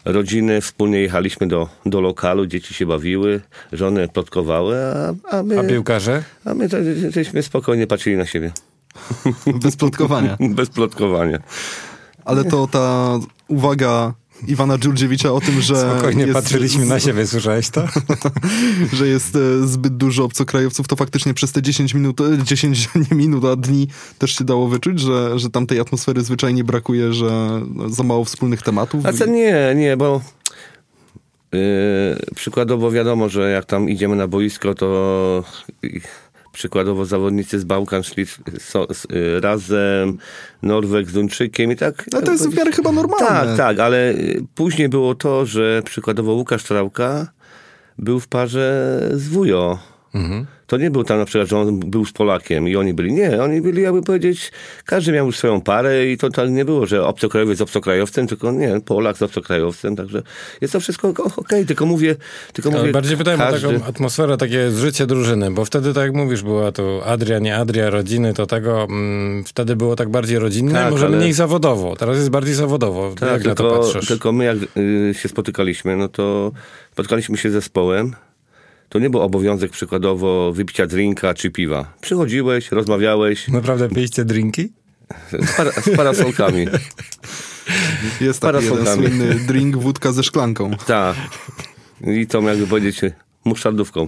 rodziny, 0.05 0.61
wspólnie 0.61 0.99
jechaliśmy 1.01 1.47
do, 1.47 1.69
do 1.85 2.01
lokalu, 2.01 2.45
dzieci 2.45 2.73
się 2.73 2.85
bawiły, 2.85 3.41
żony 3.71 4.07
plotkowały, 4.07 4.77
a, 4.77 5.13
a 5.37 5.43
my, 5.43 5.59
A 5.59 5.63
piłkarze? 5.63 6.23
a 6.45 6.53
my 6.53 6.69
żeśmy 7.09 7.43
spokojnie 7.43 7.87
patrzyli 7.87 8.17
na 8.17 8.25
siebie. 8.25 8.51
Bez 9.61 9.75
plotkowania. 9.75 10.37
Bez 10.59 10.69
plotkowania. 10.69 11.39
Ale 12.25 12.43
to 12.43 12.67
ta 12.67 13.19
uwaga 13.47 14.13
Iwana 14.47 14.77
Dżurdziewicza 14.77 15.33
o 15.33 15.41
tym, 15.41 15.61
że 15.61 15.75
Spokojnie 15.75 16.21
jest, 16.21 16.33
patrzyliśmy 16.33 16.85
na 16.85 16.99
siebie, 16.99 17.27
słyszałeś 17.27 17.69
to? 17.69 17.87
że 18.97 19.07
jest 19.07 19.35
e, 19.35 19.67
zbyt 19.67 19.97
dużo 19.97 20.23
obcokrajowców, 20.23 20.87
to 20.87 20.95
faktycznie 20.95 21.33
przez 21.33 21.51
te 21.51 21.61
10 21.61 21.93
minut, 21.93 22.21
e, 22.21 22.43
10 22.43 22.89
nie 23.11 23.17
minut, 23.17 23.45
a 23.45 23.55
dni 23.55 23.87
też 24.19 24.37
się 24.37 24.43
dało 24.43 24.67
wyczuć, 24.67 24.99
że, 24.99 25.39
że 25.39 25.49
tam 25.49 25.67
tej 25.67 25.79
atmosfery 25.79 26.21
zwyczajnie 26.21 26.63
brakuje, 26.63 27.13
że 27.13 27.61
no, 27.75 27.89
za 27.89 28.03
mało 28.03 28.25
wspólnych 28.25 28.61
tematów. 28.61 29.05
A 29.05 29.13
co 29.13 29.25
nie, 29.25 29.73
nie, 29.75 29.97
bo 29.97 30.21
yy, 31.51 31.59
przykładowo 32.35 32.91
wiadomo, 32.91 33.29
że 33.29 33.51
jak 33.51 33.65
tam 33.65 33.89
idziemy 33.89 34.15
na 34.15 34.27
boisko, 34.27 34.75
to 34.75 35.43
przykładowo 36.55 37.05
zawodnicy 37.05 37.59
z 37.59 37.63
Bałkan 37.63 38.03
szli 38.03 38.25
so, 38.59 38.89
s- 38.89 39.07
yy, 39.09 39.39
razem, 39.41 40.17
Norweg 40.61 41.09
z 41.09 41.13
Duńczykiem 41.13 41.71
i 41.71 41.75
tak. 41.75 42.05
Ale 42.13 42.23
to 42.23 42.31
jest 42.31 42.49
w 42.49 42.57
miarę 42.57 42.71
chyba 42.71 42.91
normalne. 42.91 43.27
Tak, 43.27 43.57
tak, 43.57 43.79
ale 43.79 44.11
y, 44.11 44.41
później 44.55 44.89
było 44.89 45.15
to, 45.15 45.45
że 45.45 45.81
przykładowo 45.85 46.33
Łukasz 46.33 46.63
Trałka 46.63 47.27
był 47.97 48.19
w 48.19 48.27
parze 48.27 48.99
z 49.13 49.27
Wujo. 49.27 49.79
Mhm. 50.15 50.45
To 50.67 50.77
nie 50.77 50.91
był 50.91 51.03
tam 51.03 51.17
na 51.17 51.25
przykład, 51.25 51.49
że 51.49 51.57
on 51.57 51.79
był 51.79 52.05
z 52.05 52.11
Polakiem 52.11 52.67
i 52.67 52.75
oni 52.75 52.93
byli. 52.93 53.13
Nie, 53.13 53.43
oni 53.43 53.61
byli, 53.61 53.81
jakby 53.81 54.01
powiedzieć, 54.01 54.51
każdy 54.85 55.11
miał 55.11 55.25
już 55.25 55.37
swoją 55.37 55.61
parę 55.61 56.07
i 56.07 56.17
to 56.17 56.29
tak 56.29 56.49
nie 56.49 56.65
było, 56.65 56.85
że 56.85 57.05
obcokrajowiec 57.05 57.57
z 57.57 57.61
obcokrajowcem, 57.61 58.27
tylko 58.27 58.51
nie, 58.51 58.81
Polak 58.85 59.17
z 59.17 59.21
obcokrajowcem, 59.21 59.95
także 59.95 60.21
jest 60.61 60.73
to 60.73 60.79
wszystko 60.79 61.13
okej, 61.37 61.65
tylko 61.65 61.85
mówię, 61.85 62.15
tylko 62.53 62.69
Ale 62.69 62.79
mówię, 62.79 62.91
bardziej 62.91 63.17
pytałem 63.17 63.39
każdy... 63.39 63.67
o 63.67 63.71
taką 63.71 63.85
atmosferę, 63.85 64.37
takie 64.37 64.71
zżycie 64.71 65.05
drużyny, 65.07 65.51
bo 65.51 65.65
wtedy, 65.65 65.93
tak 65.93 66.03
jak 66.03 66.13
mówisz, 66.13 66.43
była 66.43 66.71
tu 66.71 67.01
Adria, 67.05 67.39
nie 67.39 67.57
Adria, 67.57 67.89
rodziny, 67.89 68.33
to 68.33 68.45
tego, 68.45 68.83
mm, 68.83 69.43
wtedy 69.43 69.75
było 69.75 69.95
tak 69.95 70.09
bardziej 70.09 70.39
rodzinne, 70.39 70.73
Tak, 70.73 70.91
może 70.91 71.05
ale- 71.05 71.17
mniej 71.17 71.33
zawodowo. 71.33 71.95
Teraz 71.95 72.17
jest 72.17 72.29
bardziej 72.29 72.53
zawodowo. 72.53 73.13
Tak, 73.19 73.29
jak 73.31 73.45
na 73.45 73.55
to 73.55 73.63
tylko, 73.63 73.79
patrzysz? 73.79 74.07
tylko 74.07 74.31
my 74.31 74.45
jak 74.45 74.57
y, 74.77 75.13
się 75.13 75.29
spotykaliśmy, 75.29 75.95
no 75.97 76.07
to 76.09 76.51
spotkaliśmy 76.91 77.37
się 77.37 77.49
z 77.49 77.53
zespołem. 77.53 78.15
To 78.89 78.99
nie 78.99 79.09
był 79.09 79.21
obowiązek 79.21 79.71
przykładowo 79.71 80.53
wypicia 80.53 80.87
drinka 80.87 81.33
czy 81.33 81.51
piwa. 81.51 81.93
Przychodziłeś, 82.01 82.71
rozmawiałeś 82.71 83.47
Naprawdę 83.47 83.89
piliście 83.89 84.25
drinki? 84.25 84.69
z, 85.31 85.57
para, 85.57 85.71
z 85.71 85.95
parasolkami. 85.95 86.67
Jest 88.21 88.39
taki 88.39 88.65
jeden 88.65 88.85
słynny 88.85 89.35
drink 89.35 89.77
wódka 89.77 90.11
ze 90.11 90.23
szklanką. 90.23 90.71
Tak. 90.87 91.15
I 92.01 92.27
tą 92.27 92.43
jakby 92.43 92.67
powiedzieć 92.67 93.01
musztardówką. 93.45 94.07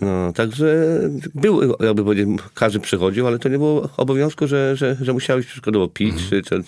No, 0.00 0.32
także 0.32 0.98
był, 1.34 1.76
jakby 1.80 2.04
powiedzieć, 2.04 2.28
każdy 2.54 2.80
przychodził, 2.80 3.26
ale 3.26 3.38
to 3.38 3.48
nie 3.48 3.58
było 3.58 3.88
obowiązku, 3.96 4.46
że, 4.46 4.76
że, 4.76 4.96
że 5.00 5.12
musiałeś 5.12 5.46
przykładowo 5.46 5.88
pić. 5.88 6.14
Czy, 6.30 6.42
czy, 6.42 6.62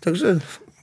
także 0.00 0.38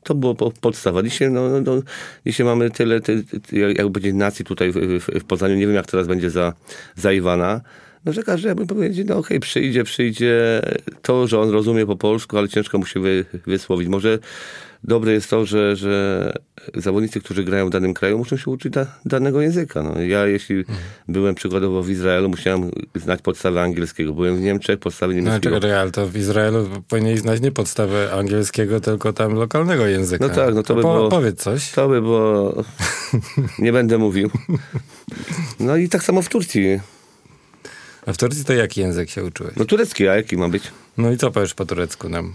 to 0.10 0.16
było 0.16 0.36
po- 0.36 0.52
podstawa. 0.62 1.04
Dzisiaj, 1.04 1.32
no, 1.32 1.50
no, 1.50 1.62
no, 1.62 1.82
dzisiaj 2.26 2.46
mamy 2.46 2.72
tyle, 2.72 3.02
ty, 3.02 3.24
ty, 3.24 3.60
jakby 3.60 3.92
powiedzieć, 3.94 4.14
nacji 4.14 4.46
tutaj 4.46 4.72
w, 4.72 4.76
w, 4.76 5.20
w 5.20 5.24
Poznaniu. 5.24 5.56
Nie 5.56 5.68
wiem, 5.68 5.76
jak 5.76 5.86
teraz 5.86 6.08
będzie 6.08 6.30
za, 6.30 6.54
za 6.96 7.12
Iwana. 7.14 7.62
No, 8.10 8.14
że 8.14 8.24
każdy 8.24 8.48
jakby 8.48 8.66
powiedzieć, 8.66 9.08
no 9.08 9.18
okej, 9.18 9.40
przyjdzie, 9.40 9.84
przyjdzie. 9.84 10.62
To, 11.02 11.28
że 11.28 11.40
on 11.40 11.50
rozumie 11.50 11.86
po 11.86 11.96
polsku, 11.96 12.38
ale 12.38 12.50
ciężko 12.50 12.78
mu 12.78 12.86
się 12.86 13.00
wy, 13.00 13.26
wysłowić. 13.48 13.88
Może 13.88 14.20
dobre 14.84 15.12
jest 15.14 15.30
to, 15.30 15.46
że, 15.46 15.76
że 15.76 16.34
zawodnicy, 16.76 17.20
którzy 17.22 17.44
grają 17.44 17.68
w 17.68 17.70
danym 17.70 17.94
kraju, 17.94 18.18
muszą 18.18 18.38
się 18.38 18.52
uczyć 18.52 18.74
da, 18.74 18.86
danego 19.06 19.42
języka. 19.42 19.84
No, 19.84 20.02
ja, 20.02 20.28
jeśli 20.28 20.66
byłem 21.08 21.36
przykładowo 21.36 21.84
w 21.84 21.90
Izraelu, 21.90 22.30
musiałem 22.30 22.72
znać 22.96 23.22
podstawy 23.22 23.60
angielskiego. 23.60 24.14
Byłem 24.14 24.38
w 24.38 24.42
Niemczech, 24.42 24.80
podstawy 24.80 25.14
No 25.14 25.22
niemieckiego. 25.22 25.56
czekaj, 25.56 25.74
ale 25.74 25.92
to 25.92 26.08
w 26.08 26.18
Izraelu 26.18 26.70
powinien 26.88 27.18
znać 27.18 27.42
nie 27.42 27.52
podstawę 27.52 28.12
angielskiego, 28.14 28.80
tylko 28.80 29.14
tam 29.14 29.34
lokalnego 29.34 29.86
języka. 29.86 30.28
No 30.28 30.34
tak, 30.34 30.56
no 30.56 30.64
to 30.64 30.76
by 30.76 30.82
po, 30.82 30.94
było- 30.94 31.10
Powiedz 31.10 31.40
coś. 31.44 31.72
To 31.72 31.90
by 31.90 32.02
było... 32.02 32.64
Nie 33.60 33.72
będę 33.74 33.98
mówił. 33.98 34.30
No 35.60 35.76
i 35.78 35.90
tak 35.90 36.04
samo 36.04 36.22
w 36.22 36.30
Turcji. 36.30 36.80
A 38.10 38.14
w 38.14 38.18
Turcji 38.18 38.46
to 38.46 38.54
jaki 38.54 38.82
język 38.82 39.10
się 39.10 39.24
uczyłeś? 39.24 39.54
No 39.56 39.66
turecki, 39.66 40.08
a 40.08 40.16
jaki 40.16 40.38
ma 40.38 40.50
być? 40.50 40.64
No 40.98 41.12
i 41.12 41.18
co 41.18 41.32
powiesz 41.32 41.54
po 41.54 41.66
turecku 41.66 42.10
nam? 42.10 42.34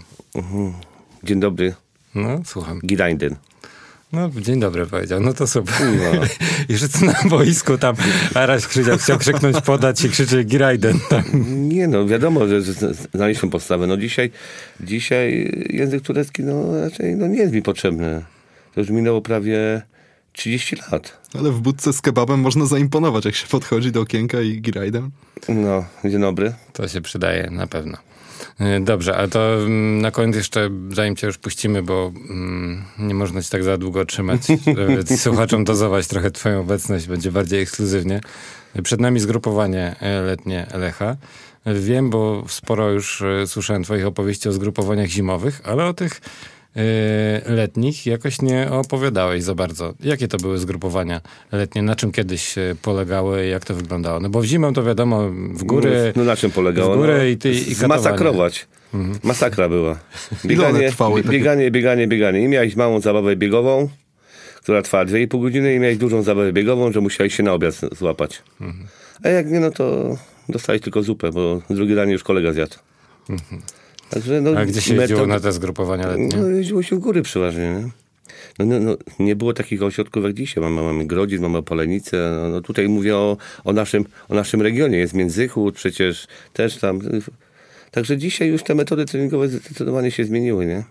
Dzień 1.23 1.39
dobry, 1.39 1.73
No, 2.15 2.41
słucham. 2.45 2.79
Gidaindin. 2.85 3.35
No, 4.13 4.29
dzień 4.41 4.59
dobry 4.59 4.85
powiedział. 4.85 5.19
No 5.19 5.33
to 5.33 5.47
super. 5.47 5.75
No. 5.81 6.21
I 6.69 6.77
wszyscy 6.77 7.05
na 7.05 7.15
boisku 7.29 7.77
tam, 7.77 7.95
Araś 8.33 8.67
Krzydziak 8.67 9.01
chciał 9.01 9.17
krzyknąć, 9.17 9.61
podać 9.61 10.03
i 10.03 10.09
krzyczy 10.09 10.43
Girajden 10.43 10.99
tam. 11.09 11.23
Nie 11.69 11.87
no, 11.87 12.07
wiadomo, 12.07 12.47
że 12.47 12.61
że 12.61 12.73
znaliśmy 13.13 13.49
podstawę. 13.49 13.87
No 13.87 13.97
dzisiaj, 13.97 14.31
dzisiaj 14.79 15.51
język 15.69 16.03
turecki 16.03 16.43
no 16.43 16.81
raczej 16.81 17.15
no, 17.15 17.27
nie 17.27 17.37
jest 17.37 17.53
mi 17.53 17.61
potrzebny. 17.61 18.21
To 18.75 18.81
już 18.81 18.89
minęło 18.89 19.21
prawie 19.21 19.81
30 20.35 20.75
lat. 20.91 21.17
Ale 21.39 21.51
w 21.51 21.59
budce 21.59 21.93
z 21.93 22.01
kebabem 22.01 22.39
można 22.39 22.65
zaimponować, 22.65 23.25
jak 23.25 23.35
się 23.35 23.47
podchodzi 23.47 23.91
do 23.91 24.01
okienka 24.01 24.41
i 24.41 24.61
girajdem. 24.61 25.11
No, 25.49 25.85
dzień 26.05 26.21
dobry. 26.21 26.53
To 26.73 26.87
się 26.87 27.01
przydaje 27.01 27.49
na 27.51 27.67
pewno. 27.67 27.97
E, 28.59 28.79
Dobrze, 28.79 29.17
a 29.17 29.27
to 29.27 29.55
mm, 29.55 30.01
na 30.01 30.11
koniec 30.11 30.35
jeszcze, 30.35 30.69
zanim 30.91 31.15
cię 31.15 31.27
już 31.27 31.37
puścimy, 31.37 31.83
bo 31.83 32.11
mm, 32.29 32.83
nie 32.99 33.13
można 33.13 33.41
ci 33.41 33.49
tak 33.49 33.63
za 33.63 33.77
długo 33.77 34.05
trzymać, 34.05 34.41
żeby 34.77 35.17
słuchaczom 35.17 35.63
dozować 35.63 36.07
trochę 36.07 36.31
twoją 36.31 36.61
obecność, 36.61 37.07
będzie 37.07 37.31
bardziej 37.31 37.61
ekskluzywnie. 37.61 38.21
Przed 38.83 39.01
nami 39.01 39.19
zgrupowanie 39.19 39.95
e, 39.99 40.21
letnie 40.21 40.67
Lecha. 40.73 41.15
Wiem, 41.65 42.09
bo 42.09 42.43
sporo 42.47 42.91
już 42.91 43.21
e, 43.21 43.47
słyszałem 43.47 43.83
twoich 43.83 44.05
opowieści 44.05 44.49
o 44.49 44.51
zgrupowaniach 44.51 45.07
zimowych, 45.07 45.61
ale 45.63 45.85
o 45.85 45.93
tych 45.93 46.11
e, 46.13 46.19
letnich 47.45 48.05
jakoś 48.05 48.41
nie 48.41 48.71
opowiadałeś 48.71 49.43
za 49.43 49.55
bardzo. 49.55 49.93
Jakie 50.03 50.27
to 50.27 50.37
były 50.37 50.57
zgrupowania 50.57 51.21
letnie? 51.51 51.81
Na 51.81 51.95
czym 51.95 52.11
kiedyś 52.11 52.57
e, 52.57 52.75
polegały? 52.81 53.45
Jak 53.45 53.65
to 53.65 53.73
wyglądało? 53.75 54.19
No 54.19 54.29
bo 54.29 54.41
w 54.41 54.45
zimą 54.45 54.73
to 54.73 54.83
wiadomo, 54.83 55.29
w 55.29 55.63
góry... 55.63 56.13
No 56.15 56.23
na 56.23 56.35
czym 56.35 56.51
polegało? 56.51 56.93
w 56.95 56.97
górę 56.97 57.17
no, 57.17 57.23
i 57.23 57.37
ty- 57.37 57.51
i. 57.51 57.73
Zmasakrować. 57.73 58.67
Masakra 59.23 59.69
była. 59.69 59.99
One 60.69 60.89
trwały, 60.89 61.21
bie- 61.21 61.23
takie- 61.25 61.37
bieganie, 61.37 61.71
bieganie, 61.71 62.07
bieganie. 62.07 62.41
I 62.41 62.47
miałeś 62.47 62.75
małą 62.75 62.99
zabawę 63.01 63.35
biegową, 63.35 63.89
która 64.55 64.81
trwała 64.81 65.05
2,5 65.05 65.41
godziny 65.41 65.75
i 65.75 65.79
miałeś 65.79 65.97
dużą 65.97 66.23
zabawę 66.23 66.53
biegową, 66.53 66.91
że 66.91 67.01
musiałeś 67.01 67.35
się 67.35 67.43
na 67.43 67.53
obiad 67.53 67.81
złapać. 67.91 68.41
A 69.23 69.29
jak 69.29 69.51
nie, 69.51 69.59
no 69.59 69.71
to 69.71 70.17
dostałeś 70.49 70.81
tylko 70.81 71.03
zupę, 71.03 71.31
bo 71.31 71.61
drugi 71.69 71.95
ran 71.95 72.09
już 72.09 72.23
kolega 72.23 72.53
zjadł. 72.53 72.75
Także, 74.09 74.41
no, 74.41 74.51
A 74.59 74.65
gdzie 74.65 74.81
się 74.81 74.93
metod- 74.93 74.99
jeździło 74.99 75.27
na 75.27 75.39
te 75.39 75.51
zgrupowania 75.51 76.07
letnie? 76.07 76.37
No, 76.37 76.47
jeździło 76.47 76.83
się 76.83 76.95
w 76.95 76.99
góry 76.99 77.21
przeważnie, 77.21 77.61
nie? 77.61 77.89
No, 78.59 78.65
no, 78.65 78.79
no, 78.79 78.97
nie 79.19 79.35
było 79.35 79.53
takich 79.53 79.83
ośrodków 79.83 80.23
jak 80.23 80.33
dzisiaj. 80.33 80.63
Mamy, 80.63 80.81
mamy 80.81 81.05
Grodzic, 81.05 81.41
mamy 81.41 81.57
Opolenicę. 81.57 82.17
No, 82.41 82.49
no, 82.49 82.61
tutaj 82.61 82.87
mówię 82.89 83.15
o, 83.17 83.37
o, 83.63 83.73
naszym, 83.73 84.05
o 84.29 84.35
naszym 84.35 84.61
regionie. 84.61 84.97
Jest 84.97 85.13
Międzychód 85.13 85.75
przecież 85.75 86.27
też 86.53 86.77
tam. 86.77 87.01
Także 87.91 88.17
dzisiaj 88.17 88.47
już 88.49 88.63
te 88.63 88.75
metody 88.75 89.05
treningowe 89.05 89.47
zdecydowanie 89.47 90.11
się 90.11 90.25
zmieniły, 90.25 90.65
nie? 90.65 90.83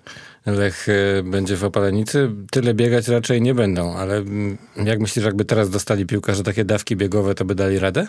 Lech 0.47 0.89
e, 0.89 1.23
będzie 1.23 1.57
w 1.57 1.65
opalenicy. 1.65 2.31
Tyle 2.51 2.75
biegać 2.75 3.09
raczej 3.09 3.43
nie 3.43 3.55
będą, 3.55 3.95
ale 3.95 4.17
mm, 4.17 4.59
jak 4.85 5.01
myślisz, 5.01 5.25
jakby 5.25 5.45
teraz 5.45 5.71
dostali 5.71 6.07
piłkarze 6.07 6.43
takie 6.43 6.65
dawki 6.65 6.97
biegowe, 6.97 7.35
to 7.35 7.45
by 7.45 7.55
dali 7.55 7.79
radę? 7.79 8.07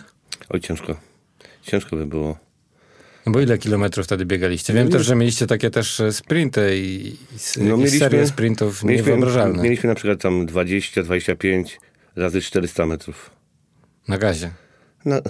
Oj, 0.48 0.60
ciężko. 0.60 0.96
Ciężko 1.62 1.96
by 1.96 2.06
było. 2.06 2.36
No 3.26 3.32
bo 3.32 3.40
ile 3.40 3.58
kilometrów 3.58 4.06
wtedy 4.06 4.24
biegaliście? 4.26 4.72
Wiem 4.72 4.88
też, 4.88 5.06
że 5.06 5.14
mieliście 5.16 5.46
takie 5.46 5.70
też 5.70 6.00
e, 6.00 6.12
sprinty 6.12 6.78
i, 6.78 7.06
i, 7.08 7.16
s- 7.36 7.56
i 7.56 7.90
serię 7.98 8.26
sprintów 8.26 8.84
niewyobrażalne. 8.84 9.62
mieliśmy 9.62 9.88
na 9.88 9.94
przykład 9.94 10.20
tam 10.20 10.46
20-25 10.46 11.64
razy 12.16 12.40
400 12.40 12.86
metrów. 12.86 13.30
Na 14.08 14.18
gazie. 14.18 14.50
Na, 15.04 15.20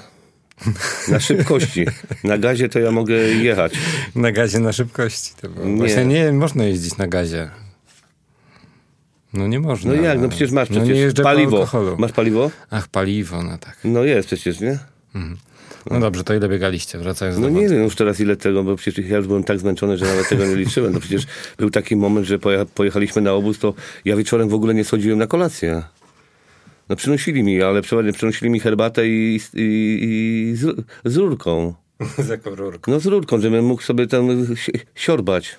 na 1.09 1.21
szybkości. 1.21 1.87
Na 2.25 2.39
gazie 2.39 2.69
to 2.69 2.79
ja 2.79 2.91
mogę 2.91 3.15
jechać. 3.17 3.73
Na 4.15 4.33
gazie 4.33 4.59
na 4.61 4.73
szybkości. 4.73 5.33
To. 5.41 5.49
Nie. 5.65 5.77
Właśnie 5.77 6.05
nie 6.05 6.33
można 6.33 6.65
jeździć 6.65 6.97
na 6.97 7.07
gazie. 7.09 7.51
No 9.33 9.47
nie 9.47 9.61
można. 9.61 9.93
No 9.93 10.03
jak? 10.03 10.21
No 10.21 10.29
przecież 10.29 10.51
masz 10.51 10.71
No 10.71 10.81
przecież 10.81 11.15
po 11.15 11.23
paliwo. 11.23 11.67
Masz 11.99 12.13
paliwo? 12.13 12.51
Ach, 12.71 12.89
paliwo, 12.89 13.43
no 13.43 13.59
tak. 13.59 13.79
No 13.85 14.05
jest 14.05 14.27
przecież, 14.27 14.61
nie? 14.61 14.79
No 15.91 16.01
dobrze, 16.01 16.25
to 16.25 16.35
ile 16.35 16.49
biegaliście? 16.49 16.99
Wracając 16.99 17.37
No 17.39 17.43
do 17.43 17.49
nie 17.49 17.55
wątku. 17.55 17.75
wiem 17.75 17.83
już 17.85 17.95
teraz 17.97 18.21
ile 18.21 18.37
tego, 18.37 18.65
bo 18.65 18.77
przecież 18.77 19.07
ja 19.09 19.17
już 19.17 19.27
byłem 19.27 19.45
tak 19.45 19.59
zmęczony, 19.59 19.99
że 19.99 20.05
nawet 20.07 20.29
tego 20.29 20.47
nie 20.47 20.57
liczyłem. 20.57 20.93
No 20.93 21.01
przecież 21.01 21.23
był 21.59 21.71
taki 21.71 21.97
moment, 21.97 22.27
że 22.27 22.39
pojecha- 22.39 22.67
pojechaliśmy 22.75 23.23
na 23.23 23.33
obóz, 23.33 23.59
to 23.59 23.75
ja 24.05 24.17
wieczorem 24.17 24.49
w 24.49 24.55
ogóle 24.55 24.75
nie 24.75 24.85
schodziłem 24.85 25.19
na 25.19 25.27
kolację. 25.27 25.83
No 26.89 26.97
przynosili 26.97 27.43
mi, 27.43 27.63
ale 27.63 27.83
przeważnie 27.83 28.13
przynosili 28.13 28.51
mi 28.51 28.61
herbatę 28.61 29.09
i, 29.09 29.41
i, 29.55 29.99
i 30.53 30.57
z, 30.57 30.77
z 31.05 31.17
rurką. 31.17 31.75
Z 32.19 32.29
jaką 32.29 32.55
rurką? 32.55 32.93
No 32.93 33.01
z 33.01 33.07
rurką, 33.07 33.41
żebym 33.41 33.65
mógł 33.65 33.83
sobie 33.83 34.07
tam 34.07 34.57
si- 34.57 34.73
siorbać. 34.95 35.57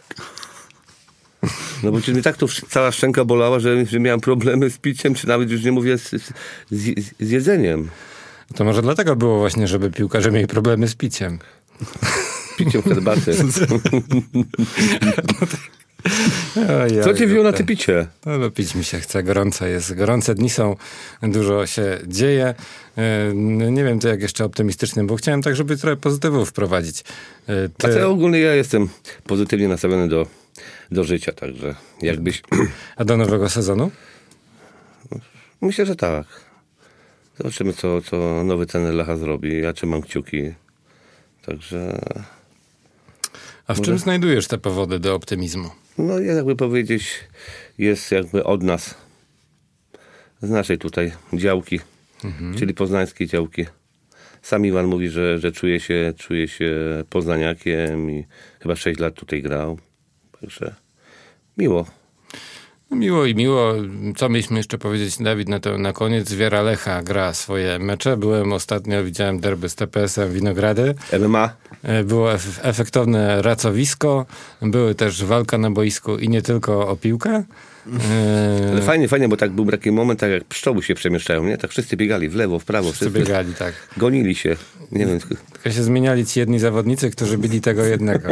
No 1.84 1.92
bo 1.92 1.98
przecież 1.98 2.14
mnie 2.14 2.24
tak 2.24 2.38
to 2.38 2.48
cała 2.70 2.92
szczęka 2.92 3.26
bolała, 3.26 3.60
że, 3.60 3.86
że 3.86 4.00
miałem 4.00 4.20
problemy 4.20 4.70
z 4.70 4.78
piciem, 4.78 5.14
czy 5.16 5.28
nawet 5.28 5.52
już 5.52 5.64
nie 5.64 5.72
mówię 5.72 5.98
z, 5.98 6.10
z, 6.72 7.14
z 7.20 7.30
jedzeniem. 7.30 7.90
To 8.56 8.64
może 8.64 8.82
dlatego 8.82 9.16
było 9.16 9.40
właśnie, 9.40 9.68
żeby 9.68 9.92
piłkarze 9.92 10.32
mieli 10.32 10.48
problemy 10.48 10.88
z 10.88 10.96
piciem. 10.96 11.40
Piciem 12.58 12.82
herbaty. 12.82 13.34
Ojej, 16.84 17.04
Co 17.04 17.14
cię 17.14 17.28
wzięło 17.28 17.44
na 17.44 17.52
to- 17.52 17.58
te 17.58 17.64
picie? 17.64 18.08
No, 18.26 18.38
no 18.38 18.52
pić 18.52 18.76
mi 18.76 18.84
się 18.84 19.00
chce, 19.00 19.24
gorąco 19.24 19.66
jest. 19.68 19.94
Gorące 19.96 20.36
dni 20.36 20.50
są, 20.50 20.76
dużo 21.24 21.66
się 21.68 21.98
dzieje. 22.08 22.54
E, 22.98 23.34
Nie 23.72 23.84
wiem, 23.84 24.00
to 24.00 24.08
jak 24.08 24.22
jeszcze 24.22 24.46
optymistycznym, 24.46 25.08
bo 25.08 25.16
chciałem 25.16 25.42
tak, 25.42 25.56
żeby 25.56 25.78
trochę 25.78 25.96
pozytywów 25.98 26.50
wprowadzić. 26.50 27.04
E, 27.50 27.70
A 27.84 27.88
Ty, 27.88 27.94
co 27.94 28.10
ogólnie 28.10 28.40
ja 28.40 28.56
jestem 28.56 28.90
pozytywnie 29.24 29.68
nastawiony 29.68 30.08
do, 30.08 30.28
do 30.92 31.04
życia, 31.04 31.32
także 31.32 31.76
jakbyś... 32.02 32.42
a 32.96 33.06
do 33.06 33.18
nowego 33.18 33.50
sezonu? 33.50 33.92
Myślę, 35.62 35.86
że 35.86 35.96
tak. 35.96 36.26
Zobaczymy, 37.38 37.74
co, 37.74 38.02
co 38.02 38.44
nowy 38.44 38.66
trener 38.66 38.94
Lecha 38.94 39.18
zrobi. 39.18 39.62
Ja 39.62 39.74
trzymam 39.74 40.02
kciuki. 40.02 40.54
Także, 41.46 42.00
A 43.68 43.74
w 43.74 43.82
czym 43.82 43.98
znajdujesz 43.98 44.48
te 44.48 44.58
powody 44.58 45.00
do 45.00 45.16
optymizmu? 45.16 45.70
no 45.98 46.20
jakby 46.20 46.56
powiedzieć, 46.56 47.10
jest 47.78 48.12
jakby 48.12 48.44
od 48.44 48.64
nas, 48.64 48.96
z 50.42 50.50
naszej 50.50 50.78
tutaj 50.78 51.12
działki, 51.34 51.80
czyli 52.58 52.74
poznańskiej 52.74 53.28
działki. 53.28 53.66
Sam 54.42 54.66
Iwan 54.66 54.86
mówi, 54.86 55.10
że, 55.10 55.40
że 55.40 55.52
czuje, 55.52 55.80
się, 55.80 56.14
czuje 56.18 56.48
się 56.48 56.76
poznaniakiem 57.10 58.12
i 58.12 58.26
chyba 58.60 58.76
6 58.76 59.00
lat 59.00 59.14
tutaj 59.14 59.42
grał. 59.42 59.80
Także 60.42 60.76
miło. 61.58 61.86
No, 62.92 62.98
miło 62.98 63.26
i 63.26 63.36
miło. 63.36 63.74
Co 64.18 64.30
mieliśmy 64.30 64.58
jeszcze 64.58 64.78
powiedzieć, 64.78 65.18
Dawid, 65.18 65.50
na, 65.50 65.60
to, 65.60 65.78
na 65.78 65.94
koniec? 65.94 66.34
Wiara 66.34 66.62
Lecha 66.62 67.04
gra 67.04 67.34
swoje 67.34 67.80
mecze. 67.80 68.18
Byłem 68.18 68.54
ostatnio, 68.54 69.04
widziałem 69.04 69.40
derby 69.40 69.70
z 69.70 69.76
TPS-em 69.76 70.34
Winogrady. 70.34 70.96
MMA? 71.20 71.50
E, 71.84 72.04
Było 72.04 72.34
ef- 72.34 72.60
efektowne 72.62 73.42
racowisko, 73.42 74.26
były 74.62 74.96
też 74.96 75.24
walka 75.26 75.58
na 75.58 75.72
boisku 75.72 76.18
i 76.18 76.30
nie 76.30 76.42
tylko 76.42 76.88
o 76.88 76.96
piłkę. 76.96 77.44
E, 78.12 78.70
Ale 78.72 78.82
fajnie, 78.82 79.08
fajnie, 79.08 79.30
bo 79.30 79.38
tak 79.38 79.52
był 79.52 79.66
taki 79.66 79.92
moment, 79.92 80.20
tak 80.20 80.32
jak 80.32 80.44
pszczoły 80.44 80.84
się 80.84 80.96
przemieszczają, 80.96 81.44
nie? 81.44 81.58
Tak 81.58 81.72
wszyscy 81.72 81.98
biegali 81.98 82.30
w 82.30 82.36
lewo, 82.36 82.60
w 82.60 82.66
prawo, 82.66 82.88
Wszyscy 82.90 83.06
wszyscy 83.06 83.20
biegali, 83.20 83.54
tak. 83.54 83.74
gonili 83.98 84.36
się. 84.36 84.56
Nie 84.92 85.06
wiem, 85.06 85.20
Tylko 85.54 85.72
się 85.72 85.84
zmieniali 85.84 86.26
ci 86.26 86.40
jedni 86.40 86.60
zawodnicy, 86.60 87.12
którzy 87.12 87.38
byli 87.38 87.62
tego 87.62 87.84
jednego. 87.86 88.30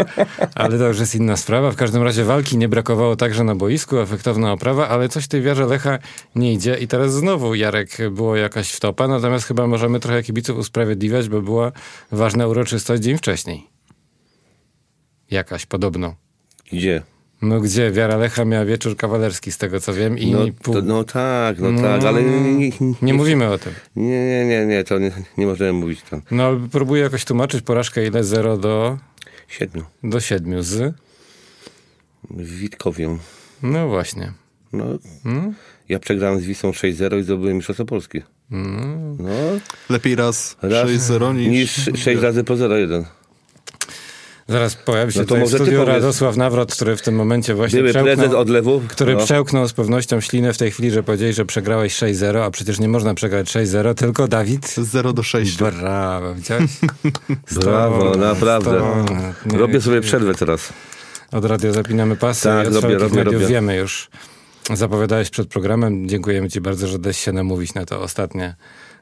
Ale 0.55 0.77
to 0.77 0.87
już 0.87 0.99
jest 0.99 1.15
inna 1.15 1.37
sprawa. 1.37 1.71
W 1.71 1.75
każdym 1.75 2.03
razie 2.03 2.23
walki 2.23 2.57
nie 2.57 2.69
brakowało 2.69 3.15
także 3.15 3.43
na 3.43 3.55
boisku, 3.55 3.97
efektowna 3.99 4.51
oprawa, 4.51 4.89
ale 4.89 5.09
coś 5.09 5.23
w 5.23 5.27
tej 5.27 5.41
wierze 5.41 5.65
Lecha 5.65 5.99
nie 6.35 6.53
idzie. 6.53 6.77
I 6.77 6.87
teraz 6.87 7.13
znowu 7.13 7.55
Jarek 7.55 7.97
było 8.11 8.35
jakaś 8.35 8.71
wtopa, 8.71 9.07
natomiast 9.07 9.45
chyba 9.47 9.67
możemy 9.67 9.99
trochę 9.99 10.23
kibiców 10.23 10.57
usprawiedliwiać, 10.57 11.29
bo 11.29 11.41
była 11.41 11.71
ważna 12.11 12.47
uroczystość 12.47 13.03
dzień 13.03 13.17
wcześniej. 13.17 13.67
Jakaś 15.31 15.65
podobno. 15.65 16.15
gdzie? 16.71 17.01
No 17.41 17.59
gdzie? 17.59 17.91
Wiara 17.91 18.17
Lecha 18.17 18.45
miała 18.45 18.65
wieczór 18.65 18.97
kawalerski, 18.97 19.51
z 19.51 19.57
tego 19.57 19.79
co 19.79 19.93
wiem. 19.93 20.17
I 20.19 20.31
No, 20.31 20.39
pół... 20.63 20.73
to, 20.73 20.81
no 20.81 21.03
tak, 21.03 21.59
no 21.59 21.81
tak, 21.81 22.03
ale 22.03 22.23
nie, 22.23 22.41
nie, 22.41 22.69
nie, 22.79 22.93
Nie 23.01 23.13
mówimy 23.13 23.49
o 23.51 23.57
tym. 23.57 23.73
nie, 23.95 24.25
nie, 24.27 24.45
nie, 24.45 24.65
nie 24.65 24.83
to 24.83 24.99
nie, 24.99 25.11
nie 25.37 25.45
możemy 25.45 25.73
mówić 25.73 26.01
tam. 26.01 26.21
No 26.31 26.43
ale 26.43 26.67
próbuję 26.71 27.01
jakoś 27.03 27.25
tłumaczyć 27.25 27.61
porażkę 27.61 28.07
ile 28.07 28.23
0 28.23 28.57
do, 28.57 28.97
Siedmiu. 29.47 29.83
do 30.03 30.19
7 30.19 30.63
z... 30.63 30.93
Witkowią. 32.31 33.17
No 33.63 33.87
właśnie. 33.87 34.31
No, 34.73 34.85
Hmm? 35.23 35.53
ja 35.89 35.99
przegrałem 35.99 36.39
z 36.39 36.43
Wisłą 36.43 36.71
6-0 36.71 37.19
i 37.19 37.23
zdobyłem 37.23 37.55
Mistrzostwo 37.55 37.85
Polski. 37.85 38.21
Hmm. 38.49 39.17
No, 39.19 39.29
Lepiej 39.89 40.15
raz, 40.15 40.57
raz 40.61 40.89
6-0 40.89 41.35
niż... 41.35 41.47
niż 41.87 42.03
6 42.03 42.21
razy 42.21 42.43
po 42.43 42.53
0-1. 42.53 43.03
Zaraz 44.47 44.75
pojawi 44.75 45.13
się 45.13 45.19
No 45.19 45.25
to 45.25 45.35
może 45.35 45.57
powiedz. 45.57 45.87
Radosław 45.87 46.37
Nawrot, 46.37 46.73
który 46.75 46.95
w 46.97 47.01
tym 47.01 47.15
momencie 47.15 47.55
właśnie 47.55 47.79
Były 47.79 47.89
przełknął, 47.89 48.37
odlewu. 48.39 48.81
który 48.87 49.13
no. 49.15 49.23
przełknął 49.25 49.67
z 49.67 49.73
pewnością 49.73 50.21
ślinę 50.21 50.53
w 50.53 50.57
tej 50.57 50.71
chwili, 50.71 50.91
że 50.91 51.03
powiedzieli, 51.03 51.33
że 51.33 51.45
przegrałeś 51.45 51.95
6-0, 51.95 52.37
a 52.43 52.51
przecież 52.51 52.79
nie 52.79 52.87
można 52.87 53.13
przegrać 53.13 53.47
6-0, 53.55 53.93
tylko 53.95 54.27
Dawid... 54.27 54.75
0 54.77 55.13
do 55.13 55.23
6. 55.23 55.57
Brawo, 55.57 56.35
widziałeś? 56.35 56.71
Brawo, 57.61 58.09
Sto- 58.09 58.19
naprawdę. 58.19 58.69
sto- 59.05 59.15
nie, 59.45 59.57
Robię 59.57 59.81
sobie 59.81 60.01
przerwę 60.01 60.35
teraz. 60.35 60.73
Od 61.31 61.45
radio 61.45 61.73
zapinamy 61.73 62.15
pasy. 62.15 62.43
Tak, 62.43 62.67
od 62.67 62.73
robię, 62.75 62.97
robię, 62.97 63.15
mediów 63.15 63.33
robię. 63.33 63.47
wiemy 63.47 63.75
już. 63.75 64.09
Zapowiadałeś 64.73 65.29
przed 65.29 65.47
programem. 65.47 66.09
Dziękujemy 66.09 66.49
ci 66.49 66.61
bardzo, 66.61 66.87
że 66.87 66.99
dałeś 66.99 67.17
się 67.19 67.31
namówić 67.31 67.73
na 67.73 67.85
to 67.85 68.01
ostatnie 68.01 68.55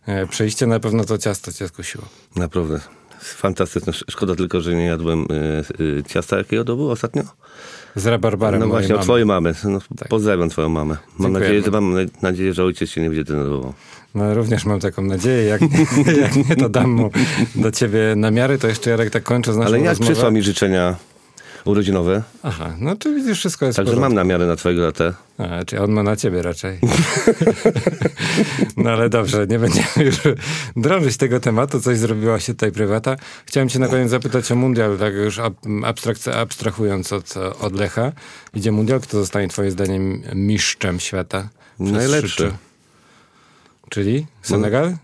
e, 0.05 0.27
przyjście. 0.27 0.67
Na 0.67 0.79
pewno 0.79 1.05
to 1.05 1.17
ciasto 1.17 1.53
cię 1.53 1.67
skusiło. 1.67 2.03
Naprawdę. 2.35 2.79
Fantastyczne. 3.25 3.93
Szkoda 3.93 4.35
tylko, 4.35 4.61
że 4.61 4.75
nie 4.75 4.85
jadłem 4.85 5.25
y, 5.79 6.03
ciasta, 6.07 6.37
jakiego 6.37 6.63
to 6.63 6.75
było 6.75 6.91
ostatnio. 6.91 7.23
Z 7.95 8.05
rabarbarem 8.05 8.59
No 8.59 8.67
właśnie, 8.67 8.89
o 8.93 8.97
mamy. 8.97 9.03
twojej 9.03 9.25
mamy. 9.25 9.53
No, 9.63 9.79
Tak. 9.97 10.07
Pozdrawiam 10.07 10.49
twoją 10.49 10.69
mamę. 10.69 10.93
Mam 10.95 11.01
Dziękujemy. 11.09 11.39
nadzieję, 11.39 11.61
że, 11.61 11.71
mam 11.71 11.95
nadzieję, 12.21 12.53
że 12.53 12.63
ojciec 12.63 12.89
się 12.89 13.01
nie 13.01 13.07
będzie 13.09 13.23
denerwował. 13.23 13.73
No 14.15 14.33
również 14.33 14.65
mam 14.65 14.79
taką 14.79 15.01
nadzieję, 15.01 15.43
jak, 15.43 15.61
jak 16.21 16.35
nie 16.49 16.55
to 16.55 16.69
dam 16.69 16.89
mu 16.91 17.09
do 17.55 17.71
ciebie 17.71 17.99
namiary, 18.15 18.57
to 18.57 18.67
jeszcze 18.67 18.89
Jarek 18.89 19.09
tak 19.09 19.23
kończę 19.23 19.53
z 19.53 19.57
naszą 19.57 19.67
Ale 19.67 19.79
jak 19.79 19.87
rozmowę. 19.89 20.11
przysłał 20.11 20.31
mi 20.31 20.41
życzenia 20.41 20.95
urodzinowe, 21.65 22.23
Aha, 22.43 22.75
no 22.79 22.95
to 22.95 23.09
widzisz, 23.09 23.37
wszystko 23.39 23.65
jest 23.65 23.75
także 23.77 23.95
mam 23.95 24.13
namiary 24.13 24.45
na 24.47 24.55
twojego 24.55 24.81
latę. 24.81 25.13
A, 25.37 25.65
czyli 25.65 25.81
on 25.81 25.91
ma 25.91 26.03
na 26.03 26.15
ciebie 26.15 26.41
raczej. 26.41 26.79
no 28.77 28.89
ale 28.89 29.09
dobrze, 29.09 29.47
nie 29.47 29.59
będziemy 29.59 29.87
już 29.97 30.15
drążyć 30.75 31.17
tego 31.17 31.39
tematu, 31.39 31.81
coś 31.81 31.97
zrobiła 31.97 32.39
się 32.39 32.53
tutaj 32.53 32.71
prywata. 32.71 33.15
Chciałem 33.45 33.69
cię 33.69 33.79
na 33.79 33.87
koniec 33.87 34.09
zapytać 34.09 34.51
o 34.51 34.55
mundial, 34.55 34.97
tak 34.97 35.13
już 35.13 35.39
abstrahując 36.33 37.13
od, 37.13 37.33
od 37.59 37.75
Lecha. 37.75 38.11
Idzie 38.53 38.71
mundial, 38.71 38.99
kto 39.01 39.17
zostanie 39.19 39.47
twoim 39.47 39.71
zdaniem 39.71 40.21
mistrzem 40.35 40.99
świata? 40.99 41.49
Najlepszy. 41.79 42.35
czy- 42.37 42.51
Czyli 43.89 44.25
Senegal? 44.41 44.95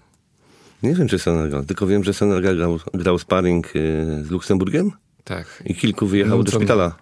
Nie 0.84 0.93
wiem, 0.95 1.08
czy 1.08 1.19
Senegal, 1.19 1.65
tylko 1.65 1.88
wiem, 1.88 2.04
że 2.04 2.13
Senegal 2.13 2.56
grał, 2.58 2.80
grał 2.93 3.19
sparring 3.19 3.76
y, 3.76 3.80
z 4.26 4.30
Luksemburgiem 4.32 4.91
Tak. 5.30 5.63
i 5.65 5.76
kilku 5.76 6.08
wyjechało 6.08 6.44
do 6.44 6.52
Lucem- 6.52 6.60
szpitala. 6.60 6.96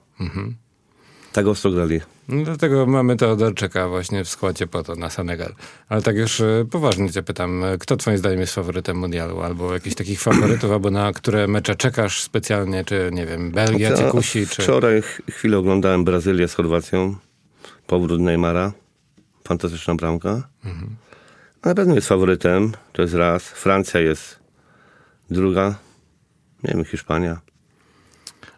Tak 1.33 1.47
ostro 1.47 1.71
grali. 1.71 2.01
No, 2.29 2.43
dlatego 2.43 2.85
mamy 2.85 3.15
Teodorczyka 3.15 3.87
właśnie 3.89 4.23
w 4.23 4.29
składzie 4.29 4.67
po 4.67 4.83
to 4.83 4.95
na 4.95 5.09
Senegal. 5.09 5.55
Ale 5.89 6.01
tak 6.01 6.15
już 6.15 6.41
e, 6.41 6.65
poważnie 6.71 7.11
cię 7.11 7.23
pytam, 7.23 7.63
e, 7.63 7.77
kto 7.77 7.97
twoim 7.97 8.17
zdaniem 8.17 8.39
jest 8.39 8.53
faworytem 8.55 8.97
mundialu? 8.97 9.41
Albo 9.41 9.73
jakichś 9.73 9.95
takich 9.95 10.21
faworytów, 10.21 10.71
albo 10.71 10.91
na 10.91 11.13
które 11.13 11.47
mecze 11.47 11.75
czekasz 11.75 12.21
specjalnie, 12.21 12.85
czy 12.85 13.09
nie 13.13 13.25
wiem, 13.25 13.51
Belgia 13.51 13.97
cię 13.97 14.03
kusi, 14.03 14.47
czy... 14.47 14.61
Wczoraj 14.61 15.01
ch- 15.01 15.21
chwilę 15.31 15.57
oglądałem 15.57 16.03
Brazylię 16.05 16.47
z 16.47 16.53
Chorwacją. 16.53 17.15
Powrót 17.87 18.21
Neymara. 18.21 18.71
Fantastyczna 19.47 19.95
bramka. 19.95 20.47
A 21.61 21.69
na 21.69 21.75
pewno 21.75 21.95
jest 21.95 22.07
faworytem. 22.07 22.71
To 22.93 23.01
jest 23.01 23.13
raz. 23.13 23.43
Francja 23.43 23.99
jest 23.99 24.39
druga. 25.29 25.75
Nie 26.63 26.73
wiem, 26.73 26.85
Hiszpania. 26.85 27.41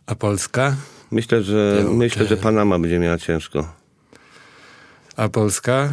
A 0.09 0.15
Polska? 0.15 0.75
Myślę, 1.11 1.43
że, 1.43 1.85
myślę, 1.93 2.25
że 2.25 2.37
Panama 2.37 2.79
będzie 2.79 2.99
miała 2.99 3.17
ciężko. 3.17 3.73
A 5.15 5.29
Polska? 5.29 5.89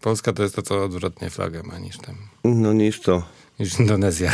Polska 0.00 0.32
to 0.32 0.42
jest 0.42 0.56
to, 0.56 0.62
co 0.62 0.84
odwrotnie 0.84 1.30
flagę 1.30 1.62
ma 1.62 1.78
niż 1.78 1.98
tam, 1.98 2.14
No 2.44 2.72
niż 2.72 3.00
to. 3.00 3.22
niż 3.60 3.80
Indonezja. 3.80 4.32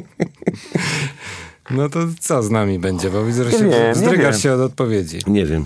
no 1.70 1.88
to 1.88 1.98
co 2.20 2.42
z 2.42 2.50
nami 2.50 2.78
będzie? 2.78 3.10
Bo 3.10 3.24
widzę, 3.24 3.44
że 3.44 3.50
się 3.52 3.64
Nie 3.64 3.80
nie 3.80 3.92
wzdrygasz 3.92 4.34
wiem. 4.34 4.40
się 4.42 4.52
od 4.52 4.60
odpowiedzi. 4.60 5.18
Nie 5.26 5.46
wiem. 5.46 5.64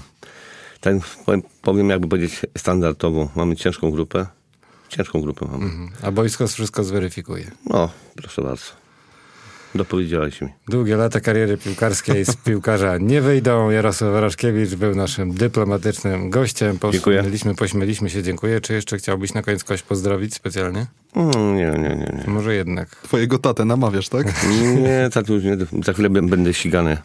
Tak 0.80 0.94
powiem, 1.26 1.42
powiem, 1.62 1.90
jakby 1.90 2.08
powiedzieć 2.08 2.40
standardowo. 2.58 3.28
Mamy 3.36 3.56
ciężką 3.56 3.90
grupę. 3.90 4.26
Ciężką 4.88 5.20
grupę 5.20 5.46
mamy. 5.52 5.70
A 6.02 6.10
boisko 6.10 6.48
wszystko 6.48 6.84
zweryfikuje. 6.84 7.50
No, 7.66 7.90
proszę 8.16 8.42
bardzo. 8.42 8.83
Dopowiedziałeś 9.74 10.40
mi. 10.40 10.48
Długie 10.68 10.96
lata 10.96 11.20
kariery 11.20 11.56
piłkarskiej 11.56 12.24
z 12.24 12.36
piłkarza 12.36 12.98
nie 12.98 13.20
wyjdą. 13.20 13.70
Jarosław 13.70 14.12
Waraszkiewicz 14.12 14.74
był 14.74 14.94
naszym 14.94 15.34
dyplomatycznym 15.34 16.30
gościem. 16.30 16.78
Dziękuję. 16.92 17.18
Pośmieliśmy, 17.18 17.54
pośmieliśmy 17.54 18.10
się, 18.10 18.22
dziękuję. 18.22 18.60
Czy 18.60 18.72
jeszcze 18.74 18.96
chciałbyś 18.98 19.34
na 19.34 19.42
koniec 19.42 19.64
kogoś 19.64 19.82
pozdrowić 19.82 20.34
specjalnie? 20.34 20.86
Mm, 21.16 21.56
nie, 21.56 21.66
nie, 21.66 21.78
nie, 21.78 22.12
nie. 22.18 22.24
Może 22.26 22.54
jednak 22.54 22.88
Twojego 22.96 23.38
tatę 23.38 23.64
namawiasz, 23.64 24.08
tak? 24.08 24.26
Nie, 24.82 25.10
tak 25.12 25.28
już 25.28 25.44
nie. 25.44 25.56
Za 25.84 25.92
chwilę 25.92 26.10
będę 26.10 26.54
ścigany. 26.54 26.98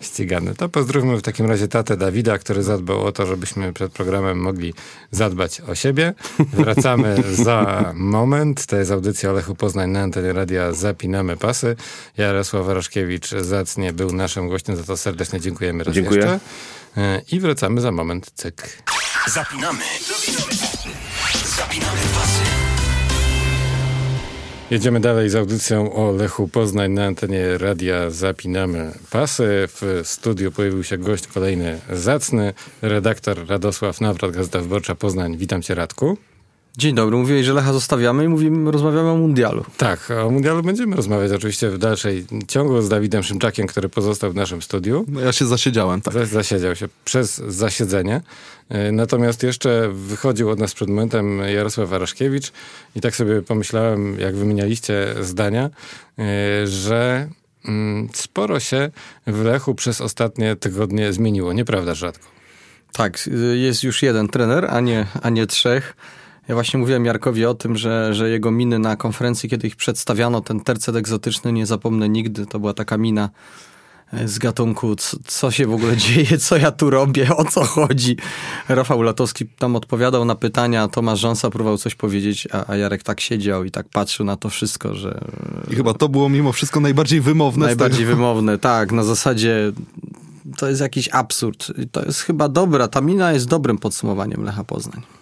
ścigany. 0.00 0.54
To 0.54 0.68
pozdrówmy 0.68 1.16
w 1.16 1.22
takim 1.22 1.46
razie 1.46 1.68
tatę 1.68 1.96
Dawida, 1.96 2.38
który 2.38 2.62
zadbał 2.62 3.04
o 3.04 3.12
to, 3.12 3.26
żebyśmy 3.26 3.72
przed 3.72 3.92
programem 3.92 4.38
mogli 4.38 4.74
zadbać 5.10 5.60
o 5.60 5.74
siebie. 5.74 6.14
Wracamy 6.52 7.16
za 7.44 7.92
moment. 7.94 8.66
To 8.66 8.76
jest 8.76 8.90
audycja 8.90 9.30
Olechu 9.30 9.54
Poznań 9.54 9.90
na 9.90 10.00
antenie 10.00 10.32
radia 10.32 10.72
Zapinamy 10.72 11.36
Pasy. 11.36 11.76
Jarosław 12.16 12.66
Waraszkiewicz 12.66 13.30
zacnie 13.30 13.92
był 13.92 14.12
naszym 14.12 14.48
gościem, 14.48 14.76
za 14.76 14.84
to 14.84 14.96
serdecznie 14.96 15.40
dziękujemy 15.40 15.84
raz 15.84 15.94
Dziękuję. 15.94 16.20
jeszcze. 16.20 16.40
E, 16.96 17.22
I 17.32 17.40
wracamy 17.40 17.80
za 17.80 17.92
moment. 17.92 18.30
Cyk. 18.34 18.82
Zapinamy. 19.28 19.80
Zapinamy 21.56 22.00
pasy. 22.14 22.47
Jedziemy 24.70 25.00
dalej 25.00 25.30
z 25.30 25.34
audycją 25.34 25.92
o 25.92 26.12
Lechu 26.12 26.48
Poznań 26.48 26.92
na 26.92 27.04
antenie 27.04 27.58
radia 27.58 28.10
Zapinamy 28.10 28.92
Pasy. 29.10 29.68
W 29.68 30.00
studiu 30.04 30.52
pojawił 30.52 30.84
się 30.84 30.98
gość 30.98 31.26
kolejny 31.26 31.80
zacny, 31.92 32.54
redaktor 32.82 33.46
Radosław 33.46 34.00
Nawrot, 34.00 34.32
Gazeta 34.32 34.60
Wyborcza 34.60 34.94
Poznań. 34.94 35.36
Witam 35.36 35.62
cię 35.62 35.74
Radku. 35.74 36.16
Dzień 36.78 36.94
dobry, 36.94 37.16
mówiłeś, 37.16 37.46
że 37.46 37.52
Lecha 37.52 37.72
zostawiamy 37.72 38.24
i 38.24 38.28
mówimy, 38.28 38.70
rozmawiamy 38.70 39.10
o 39.10 39.16
mundialu. 39.16 39.64
Tak, 39.76 40.10
o 40.26 40.30
mundialu 40.30 40.62
będziemy 40.62 40.96
rozmawiać 40.96 41.32
oczywiście 41.32 41.70
w 41.70 41.78
dalszej 41.78 42.26
ciągu 42.48 42.82
z 42.82 42.88
Dawidem 42.88 43.22
Szymczakiem, 43.22 43.66
który 43.66 43.88
pozostał 43.88 44.32
w 44.32 44.34
naszym 44.34 44.62
studiu. 44.62 45.04
No 45.08 45.20
ja 45.20 45.32
się 45.32 45.46
zasiedziałem, 45.46 46.00
tak. 46.00 46.14
Zas- 46.14 46.26
Zasiedział 46.28 46.76
się 46.76 46.88
przez 47.04 47.36
zasiedzenie. 47.36 48.20
E, 48.68 48.92
Natomiast 48.92 49.42
jeszcze 49.42 49.88
wychodził 49.92 50.50
od 50.50 50.58
nas 50.58 50.74
przed 50.74 50.88
momentem 50.88 51.38
Jarosław 51.54 51.88
Waraszkiewicz 51.88 52.52
i 52.96 53.00
tak 53.00 53.16
sobie 53.16 53.42
pomyślałem, 53.42 54.20
jak 54.20 54.36
wymienialiście 54.36 55.14
zdania, 55.20 55.70
e, 56.18 56.66
że 56.66 57.28
mm, 57.64 58.08
sporo 58.14 58.60
się 58.60 58.90
w 59.26 59.44
Lechu 59.44 59.74
przez 59.74 60.00
ostatnie 60.00 60.56
tygodnie 60.56 61.12
zmieniło. 61.12 61.52
Nieprawda, 61.52 61.94
rzadko. 61.94 62.26
Tak, 62.92 63.18
y, 63.52 63.58
jest 63.58 63.82
już 63.84 64.02
jeden 64.02 64.28
trener, 64.28 64.66
a 64.70 64.80
nie, 64.80 65.06
a 65.22 65.30
nie 65.30 65.46
trzech. 65.46 65.96
Ja 66.48 66.54
właśnie 66.54 66.78
mówiłem 66.78 67.04
Jarkowi 67.04 67.44
o 67.44 67.54
tym, 67.54 67.76
że, 67.76 68.14
że 68.14 68.30
jego 68.30 68.50
miny 68.50 68.78
na 68.78 68.96
konferencji, 68.96 69.48
kiedy 69.48 69.66
ich 69.66 69.76
przedstawiano, 69.76 70.40
ten 70.40 70.60
tercet 70.60 70.96
egzotyczny, 70.96 71.52
nie 71.52 71.66
zapomnę 71.66 72.08
nigdy. 72.08 72.46
To 72.46 72.58
była 72.58 72.74
taka 72.74 72.98
mina 72.98 73.30
e, 74.12 74.28
z 74.28 74.38
gatunku, 74.38 74.96
co, 74.96 75.16
co 75.26 75.50
się 75.50 75.66
w 75.66 75.72
ogóle 75.72 75.96
dzieje, 76.06 76.38
co 76.38 76.56
ja 76.56 76.70
tu 76.70 76.90
robię, 76.90 77.36
o 77.36 77.44
co 77.44 77.64
chodzi. 77.64 78.16
Rafał 78.68 79.02
Latowski 79.02 79.46
tam 79.46 79.76
odpowiadał 79.76 80.24
na 80.24 80.34
pytania, 80.34 80.88
Tomasz 80.88 81.20
Rząsa 81.20 81.50
próbował 81.50 81.78
coś 81.78 81.94
powiedzieć, 81.94 82.48
a, 82.52 82.70
a 82.70 82.76
Jarek 82.76 83.02
tak 83.02 83.20
siedział 83.20 83.64
i 83.64 83.70
tak 83.70 83.88
patrzył 83.88 84.26
na 84.26 84.36
to 84.36 84.48
wszystko, 84.48 84.94
że 84.94 85.20
I 85.70 85.74
chyba 85.74 85.94
to 85.94 86.08
było 86.08 86.28
mimo 86.28 86.52
wszystko 86.52 86.80
najbardziej 86.80 87.20
wymowne. 87.20 87.66
Najbardziej 87.66 88.06
wymowne, 88.14 88.58
tak. 88.58 88.92
Na 88.92 89.04
zasadzie 89.04 89.72
to 90.56 90.68
jest 90.68 90.80
jakiś 90.80 91.08
absurd. 91.12 91.72
To 91.92 92.04
jest 92.04 92.20
chyba 92.20 92.48
dobra. 92.48 92.88
Ta 92.88 93.00
mina 93.00 93.32
jest 93.32 93.48
dobrym 93.48 93.78
podsumowaniem 93.78 94.44
Lecha 94.44 94.64
Poznań. 94.64 95.17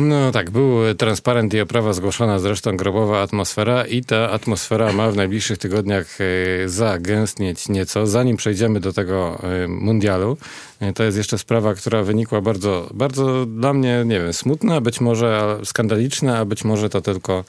No 0.00 0.32
tak, 0.32 0.50
był 0.50 0.94
transparent 0.98 1.54
i 1.54 1.60
oprawa 1.60 1.92
zgłoszona, 1.92 2.38
zresztą 2.38 2.76
grobowa 2.76 3.22
atmosfera 3.22 3.86
i 3.86 4.04
ta 4.04 4.30
atmosfera 4.30 4.92
ma 4.92 5.10
w 5.10 5.16
najbliższych 5.16 5.58
tygodniach 5.58 6.18
e, 6.20 6.68
zagęstnieć 6.68 7.68
nieco. 7.68 8.06
Zanim 8.06 8.36
przejdziemy 8.36 8.80
do 8.80 8.92
tego 8.92 9.38
e, 9.64 9.68
mundialu, 9.68 10.36
e, 10.80 10.92
to 10.92 11.02
jest 11.02 11.16
jeszcze 11.16 11.38
sprawa, 11.38 11.74
która 11.74 12.02
wynikła 12.02 12.40
bardzo, 12.40 12.90
bardzo 12.94 13.46
dla 13.46 13.72
mnie, 13.72 14.02
nie 14.06 14.20
wiem, 14.20 14.32
smutna, 14.32 14.80
być 14.80 15.00
może 15.00 15.58
skandaliczna, 15.64 16.38
a 16.38 16.44
być 16.44 16.64
może 16.64 16.90
to 16.90 17.00
tylko 17.00 17.44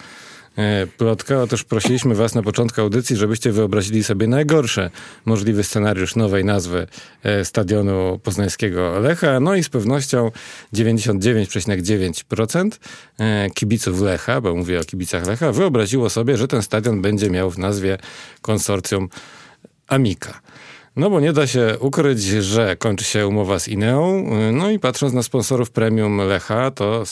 plotka. 0.98 1.42
Otóż 1.42 1.64
prosiliśmy 1.64 2.16
was 2.16 2.36
na 2.36 2.42
początku 2.44 2.82
audycji, 2.82 3.16
żebyście 3.16 3.52
wyobrazili 3.52 4.04
sobie 4.04 4.28
najgorsze 4.28 4.90
możliwy 5.26 5.64
scenariusz 5.64 6.16
nowej 6.16 6.46
nazwy 6.46 6.88
e, 7.24 7.46
stadionu 7.46 8.20
poznańskiego 8.24 9.00
Lecha. 9.00 9.40
No 9.40 9.56
i 9.56 9.64
z 9.64 9.70
pewnością 9.70 10.32
99,9% 10.74 12.70
e, 13.20 13.50
kibiców 13.50 14.02
Lecha, 14.02 14.42
bo 14.42 14.56
mówię 14.56 14.80
o 14.80 14.84
kibicach 14.84 15.28
Lecha, 15.28 15.52
wyobraziło 15.52 16.10
sobie, 16.10 16.38
że 16.38 16.48
ten 16.48 16.62
stadion 16.62 17.02
będzie 17.02 17.30
miał 17.30 17.52
w 17.52 17.58
nazwie 17.58 17.98
konsorcjum 18.42 19.10
Amika. 19.88 20.42
No 21.00 21.10
bo 21.10 21.20
nie 21.20 21.34
da 21.34 21.48
się 21.48 21.78
ukryć, 21.80 22.22
że 22.24 22.76
kończy 22.76 23.06
się 23.06 23.28
umowa 23.28 23.60
z 23.60 23.68
Ineą. 23.68 24.30
No 24.54 24.72
i 24.72 24.80
patrząc 24.80 25.14
na 25.14 25.24
sponsorów 25.24 25.72
premium 25.72 26.18
Lecha, 26.18 26.72
to 26.72 27.04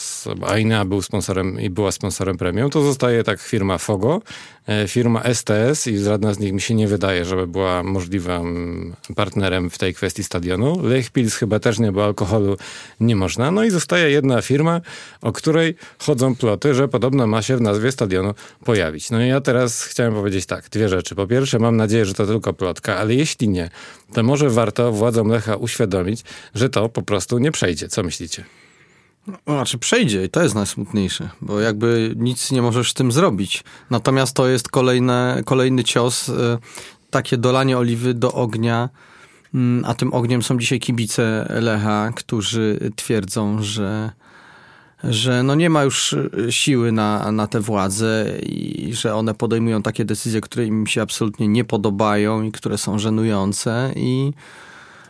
a 0.47 0.58
Inea 0.58 0.86
był 0.86 1.02
sponsorem 1.02 1.62
i 1.62 1.69
była 1.69 1.91
sponsorem 1.91 2.38
premium, 2.38 2.69
to 2.69 2.82
zostaje 2.82 3.23
tak 3.23 3.41
firma 3.41 3.78
Fogo, 3.78 4.21
e, 4.67 4.88
firma 4.88 5.23
STS 5.34 5.88
i 5.88 5.97
żadna 5.97 6.34
z 6.34 6.39
nich 6.39 6.54
mi 6.54 6.62
się 6.62 6.73
nie 6.73 6.88
wydaje, 6.88 7.26
żeby 7.26 7.47
była 7.47 7.84
możliwym 7.84 8.95
partnerem 9.15 9.69
w 9.69 9.78
tej 9.78 9.93
kwestii 9.93 10.23
stadionu. 10.23 10.82
Lech 10.84 11.12
Pils 11.12 11.36
chyba 11.36 11.60
też 11.60 11.80
nie, 11.80 11.91
bo 11.91 12.06
alkoholu 12.06 12.58
nie 13.00 13.15
można. 13.15 13.52
No 13.52 13.63
i 13.63 13.69
zostaje 13.69 14.10
jedna 14.10 14.41
firma, 14.41 14.82
o 15.21 15.32
której 15.32 15.76
chodzą 16.00 16.36
ploty, 16.36 16.73
że 16.73 16.88
podobno 16.88 17.28
ma 17.28 17.41
się 17.41 17.58
w 17.58 17.62
nazwie 17.62 17.91
stadionu 17.91 18.34
pojawić. 18.65 19.12
No 19.12 19.21
i 19.21 19.28
ja 19.28 19.41
teraz 19.41 19.84
chciałem 19.84 20.13
powiedzieć 20.13 20.45
tak, 20.45 20.69
dwie 20.69 20.89
rzeczy. 20.89 21.15
Po 21.15 21.28
pierwsze, 21.28 21.60
mam 21.60 21.78
nadzieję, 21.78 22.06
że 22.06 22.13
to 22.13 22.26
tylko 22.26 22.54
plotka, 22.54 22.97
ale 22.97 23.13
jeśli 23.13 23.50
nie, 23.50 23.69
to 24.13 24.24
może 24.24 24.50
warto 24.50 24.92
władzom 24.92 25.28
Lecha 25.28 25.56
uświadomić, 25.56 26.24
że 26.56 26.70
to 26.70 26.90
po 26.90 27.02
prostu 27.02 27.40
nie 27.40 27.52
przejdzie. 27.52 27.88
Co 27.88 28.04
myślicie? 28.04 28.44
Znaczy 29.48 29.78
przejdzie 29.78 30.24
i 30.26 30.30
to 30.30 30.44
jest 30.44 30.56
najsmutniejsze, 30.56 31.30
bo 31.42 31.60
jakby 31.60 32.13
nic 32.16 32.52
nie 32.52 32.62
możesz 32.62 32.92
z 32.92 32.94
tym 32.94 33.12
zrobić. 33.12 33.63
Natomiast 33.90 34.36
to 34.36 34.48
jest 34.48 34.70
kolejne, 34.70 35.42
kolejny 35.46 35.84
cios, 35.84 36.30
e, 36.30 36.58
takie 37.10 37.38
dolanie 37.38 37.78
oliwy 37.78 38.13
do 38.13 38.34
ognia, 38.34 38.90
mm, 39.54 39.86
a 39.86 39.94
tym 39.94 40.13
ogniem 40.13 40.44
są 40.44 40.58
dzisiaj 40.58 40.80
kibice 40.80 41.48
Lecha, 41.62 42.12
którzy 42.16 42.92
twierdzą, 42.96 43.62
że 43.62 44.12
że 45.03 45.43
no 45.43 45.55
nie 45.55 45.69
ma 45.69 45.83
już 45.83 46.15
siły 46.49 46.91
na, 46.91 47.31
na 47.31 47.47
tę 47.47 47.60
władzę 47.60 48.25
i 48.43 48.89
że 48.93 49.15
one 49.15 49.33
podejmują 49.33 49.81
takie 49.81 50.05
decyzje, 50.05 50.41
które 50.41 50.65
im 50.65 50.88
się 50.88 51.01
absolutnie 51.01 51.47
nie 51.47 51.63
podobają 51.63 52.43
i 52.43 52.51
które 52.51 52.77
są 52.77 52.99
żenujące 52.99 53.91
i 53.95 54.33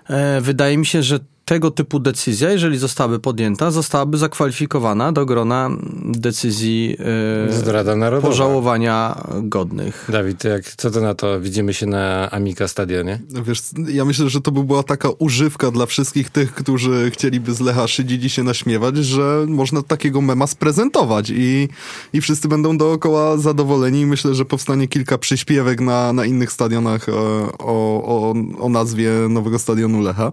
e, 0.09 0.41
wydaje 0.41 0.77
mi 0.77 0.85
się, 0.85 1.03
że 1.03 1.19
tego 1.47 1.71
typu 1.71 1.99
decyzja, 1.99 2.51
jeżeli 2.51 2.77
zostałaby 2.77 3.19
podjęta, 3.19 3.71
zostałaby 3.71 4.17
zakwalifikowana 4.17 5.11
do 5.11 5.25
grona 5.25 5.69
decyzji 6.05 6.89
yy, 6.89 8.21
pożałowania 8.21 9.21
godnych. 9.41 10.07
Dawid, 10.09 10.43
jak, 10.43 10.63
co 10.63 10.91
to 10.91 11.01
na 11.01 11.15
to? 11.15 11.41
Widzimy 11.41 11.73
się 11.73 11.85
na 11.85 12.31
Amika 12.31 12.67
Stadionie? 12.67 13.19
Wiesz, 13.45 13.61
ja 13.87 14.05
myślę, 14.05 14.29
że 14.29 14.41
to 14.41 14.51
by 14.51 14.63
była 14.63 14.83
taka 14.83 15.09
używka 15.19 15.71
dla 15.71 15.85
wszystkich 15.85 16.29
tych, 16.29 16.53
którzy 16.53 17.11
chcieliby 17.11 17.53
z 17.53 17.59
Lecha 17.59 17.87
szydzić 17.87 18.23
i 18.23 18.29
się 18.29 18.43
naśmiewać, 18.43 18.97
że 18.97 19.45
można 19.47 19.81
takiego 19.81 20.21
mema 20.21 20.47
sprezentować 20.47 21.29
i, 21.29 21.69
i 22.13 22.21
wszyscy 22.21 22.47
będą 22.47 22.77
dookoła 22.77 23.37
zadowoleni 23.37 24.05
myślę, 24.05 24.35
że 24.35 24.45
powstanie 24.45 24.87
kilka 24.87 25.17
przyśpiewek 25.17 25.81
na, 25.81 26.13
na 26.13 26.25
innych 26.25 26.51
stadionach 26.51 27.09
e, 27.09 27.13
o, 27.13 28.03
o, 28.03 28.33
o 28.59 28.69
nazwie 28.69 29.11
nowego 29.29 29.59
stadionu 29.59 30.01
Lecha. 30.01 30.31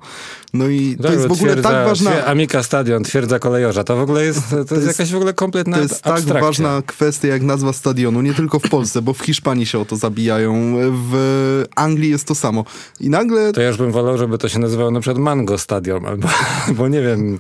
No 0.55 0.69
i 0.69 0.97
to 1.09 1.15
jest 1.15 1.27
w 1.27 1.33
ogóle 1.33 1.53
twierdza, 1.53 1.71
tak 1.71 1.87
ważna... 1.87 2.25
Amika 2.25 2.63
Stadion, 2.63 3.05
twierdza 3.05 3.39
kolejorza. 3.39 3.85
To 3.85 3.97
w 3.97 4.01
ogóle 4.01 4.25
jest, 4.25 4.51
to, 4.51 4.51
to 4.51 4.57
jest, 4.59 4.73
jest, 4.73 4.87
jakaś 4.99 5.13
w 5.13 5.17
ogóle 5.17 5.35
kompletna 5.35 5.77
To 5.77 5.83
jest 5.83 6.03
tak 6.03 6.13
abstrakcja. 6.13 6.35
tak 6.35 6.43
ważna 6.43 6.83
kwestia 6.87 7.29
jak 7.29 7.43
nazwa 7.43 7.73
stadionu, 7.73 8.23
nie 8.23 8.35
tylko 8.35 8.59
w 8.59 8.69
Polsce, 8.69 9.03
bo 9.03 9.15
w 9.15 9.21
Hiszpanii 9.21 9.67
się 9.67 9.79
o 9.79 9.85
to 9.85 9.97
zabijają, 9.97 10.75
w 11.11 11.65
Anglii 11.77 12.11
jest 12.11 12.27
to 12.27 12.35
samo. 12.35 12.65
I 13.01 13.11
nagle... 13.11 13.53
To 13.53 13.61
ja 13.61 13.69
już 13.69 13.77
bym 13.77 13.93
wolał, 13.93 14.19
żeby 14.19 14.39
to 14.39 14.49
się 14.49 14.59
nazywało 14.59 14.91
na 14.91 15.01
przykład 15.01 15.19
Mango 15.19 15.59
Stadion, 15.59 16.07
albo, 16.07 16.29
bo 16.77 16.89
nie 16.89 17.03
wiem, 17.03 17.39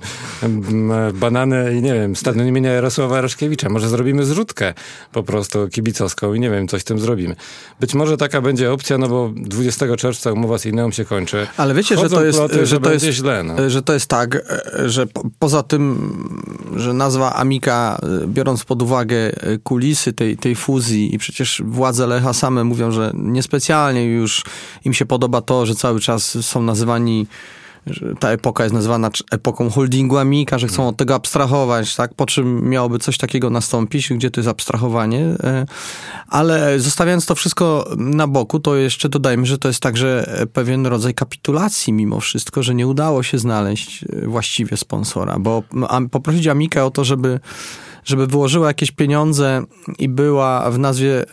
banany 1.14 1.76
i 1.78 1.82
nie 1.82 1.94
wiem, 1.94 2.16
stadion 2.16 2.46
imienia 2.46 2.72
Jarosława 2.72 3.20
Raszkiewicza. 3.20 3.68
Może 3.68 3.88
zrobimy 3.88 4.24
zrzutkę 4.24 4.74
po 5.12 5.22
prostu 5.22 5.68
kibicowską 5.68 6.34
i 6.34 6.40
nie 6.40 6.50
wiem, 6.50 6.68
coś 6.68 6.82
z 6.82 6.84
tym 6.84 6.98
zrobimy. 6.98 7.36
Być 7.80 7.94
może 7.94 8.16
taka 8.16 8.40
będzie 8.40 8.72
opcja, 8.72 8.98
no 8.98 9.08
bo 9.08 9.32
20 9.36 9.96
czerwca 9.96 10.32
umowa 10.32 10.58
z 10.58 10.66
Ineum 10.66 10.92
się 10.92 11.04
kończy. 11.04 11.46
Ale 11.56 11.74
wiecie, 11.74 11.96
Chodzą 11.96 12.08
że 12.08 12.16
to 12.16 12.24
jest, 12.24 12.38
ploty, 12.38 12.54
że, 12.54 12.66
że 12.66 12.80
to 12.80 12.92
jest 12.92 13.04
źle. 13.04 13.42
No. 13.42 13.53
E, 13.58 13.70
że 13.70 13.82
to 13.82 13.92
jest 13.92 14.06
tak, 14.06 14.34
e, 14.34 14.88
że 14.88 15.06
po, 15.06 15.22
poza 15.38 15.62
tym, 15.62 16.12
że 16.76 16.92
nazwa 16.92 17.34
Amika, 17.34 17.98
e, 18.22 18.26
biorąc 18.26 18.64
pod 18.64 18.82
uwagę 18.82 19.32
kulisy 19.62 20.12
tej, 20.12 20.36
tej 20.36 20.54
fuzji 20.54 21.14
i 21.14 21.18
przecież 21.18 21.62
władze 21.66 22.06
Lecha 22.06 22.32
same 22.32 22.64
mówią, 22.64 22.90
że 22.90 23.10
niespecjalnie 23.14 24.04
już 24.04 24.44
im 24.84 24.92
się 24.92 25.06
podoba 25.06 25.40
to, 25.40 25.66
że 25.66 25.74
cały 25.74 26.00
czas 26.00 26.38
są 26.46 26.62
nazywani 26.62 27.26
ta 28.18 28.30
epoka 28.30 28.64
jest 28.64 28.74
nazywana 28.74 29.10
epoką 29.30 29.70
holdingu 29.70 30.18
Amika, 30.18 30.58
że 30.58 30.68
chcą 30.68 30.88
od 30.88 30.96
tego 30.96 31.14
abstrahować, 31.14 31.96
tak? 31.96 32.14
Po 32.14 32.26
czym 32.26 32.68
miałoby 32.68 32.98
coś 32.98 33.18
takiego 33.18 33.50
nastąpić, 33.50 34.08
gdzie 34.08 34.30
to 34.30 34.40
jest 34.40 34.48
abstrahowanie. 34.48 35.20
E, 35.20 35.66
ale 36.28 36.80
zostawiając 36.80 37.26
to 37.26 37.34
wszystko 37.34 37.90
na 37.96 38.26
boku, 38.26 38.60
to 38.60 38.76
jeszcze 38.76 39.08
dodajmy, 39.08 39.46
że 39.46 39.58
to 39.58 39.68
jest 39.68 39.80
także 39.80 40.34
pewien 40.52 40.86
rodzaj 40.86 41.14
kapitulacji 41.14 41.92
mimo 41.92 42.20
wszystko, 42.20 42.62
że 42.62 42.74
nie 42.74 42.86
udało 42.86 43.22
się 43.22 43.38
znaleźć 43.38 44.04
e, 44.04 44.26
właściwie 44.26 44.76
sponsora, 44.76 45.38
bo 45.38 45.62
poprosić 46.10 46.46
Amikę 46.46 46.84
o 46.84 46.90
to, 46.90 47.04
żeby 47.04 47.40
żeby 48.04 48.26
wyłożyła 48.26 48.68
jakieś 48.68 48.90
pieniądze 48.90 49.62
i 49.98 50.08
była 50.08 50.70
w 50.70 50.78
nazwie, 50.78 51.20
e, 51.20 51.24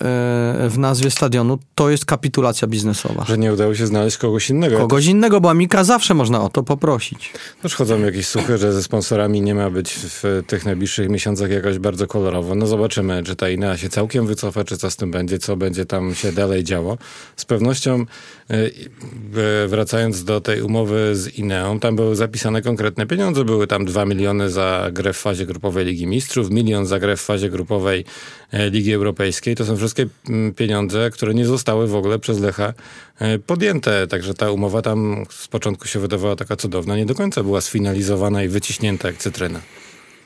w 0.70 0.76
nazwie 0.78 1.12
stadionu, 1.12 1.60
to 1.76 1.90
jest 1.90 2.06
kapitulacja 2.06 2.68
biznesowa. 2.68 3.26
Że 3.28 3.38
nie 3.38 3.54
udało 3.54 3.76
się 3.76 3.88
znaleźć 3.88 4.18
kogoś 4.18 4.50
innego. 4.50 4.78
Kogoś 4.78 5.06
innego, 5.06 5.42
bo 5.42 5.50
Amika 5.50 5.84
zawsze 5.84 6.14
można 6.14 6.42
o 6.42 6.50
to 6.50 6.64
poprosić. 6.64 7.34
Już 7.64 7.76
chodzą 7.76 8.00
jakieś 8.00 8.28
słuchy, 8.28 8.58
że 8.58 8.74
ze 8.74 8.84
sponsorami 8.84 9.42
nie 9.42 9.56
ma 9.56 9.70
być 9.70 9.94
w 9.94 10.44
tych 10.48 10.66
najbliższych 10.66 11.10
miesiącach 11.10 11.52
jakoś 11.52 11.80
bardzo 11.80 12.08
kolorowo. 12.08 12.56
No 12.56 12.68
zobaczymy, 12.68 13.24
czy 13.24 13.36
ta 13.36 13.50
Inea 13.50 13.78
się 13.78 13.90
całkiem 13.90 14.28
wycofa, 14.28 14.64
czy 14.64 14.78
co 14.78 14.92
z 14.92 14.96
tym 14.96 15.12
będzie, 15.12 15.40
co 15.40 15.58
będzie 15.58 15.86
tam 15.86 16.16
się 16.16 16.32
dalej 16.32 16.64
działo. 16.64 16.98
Z 17.36 17.46
pewnością 17.46 18.06
e, 18.50 18.54
e, 18.54 19.68
wracając 19.68 20.24
do 20.24 20.42
tej 20.42 20.62
umowy 20.62 21.16
z 21.16 21.38
Ineą, 21.38 21.80
tam 21.80 21.96
były 21.96 22.16
zapisane 22.16 22.62
konkretne 22.62 23.06
pieniądze. 23.06 23.46
Były 23.46 23.68
tam 23.68 23.86
2 23.86 24.06
miliony 24.06 24.50
za 24.50 24.90
grę 24.92 25.14
w 25.14 25.18
fazie 25.18 25.46
grupowej 25.46 25.86
Ligi 25.86 26.08
Mistrzów, 26.08 26.50
milion 26.64 26.86
za 26.86 27.00
grę 27.00 27.18
w 27.18 27.22
fazie 27.22 27.50
grupowej 27.50 28.06
e, 28.52 28.70
Ligi 28.70 28.94
Europejskiej. 28.94 29.56
To 29.56 29.66
są 29.66 29.78
wszystkie 29.78 30.08
mm, 30.30 30.54
pieniądze, 30.54 31.10
które 31.10 31.34
nie 31.34 31.46
zostały 31.46 31.88
w 31.88 31.96
ogóle 31.96 32.20
przez 32.20 32.40
Lecha 32.40 32.74
e, 33.20 33.40
podjęte. 33.40 34.08
Także 34.08 34.34
ta 34.34 34.52
umowa 34.52 34.82
tam 34.82 35.26
z 35.30 35.48
początku 35.48 35.88
się 35.88 36.00
wydawała 36.00 36.36
taka 36.36 36.56
cudowna, 36.56 36.98
nie 36.98 37.06
do 37.06 37.16
końca 37.16 37.44
była 37.44 37.62
sfinalizowana 37.62 38.44
i 38.44 38.48
wyciśnięta 38.48 39.08
jak 39.08 39.18
cytryna. 39.18 39.60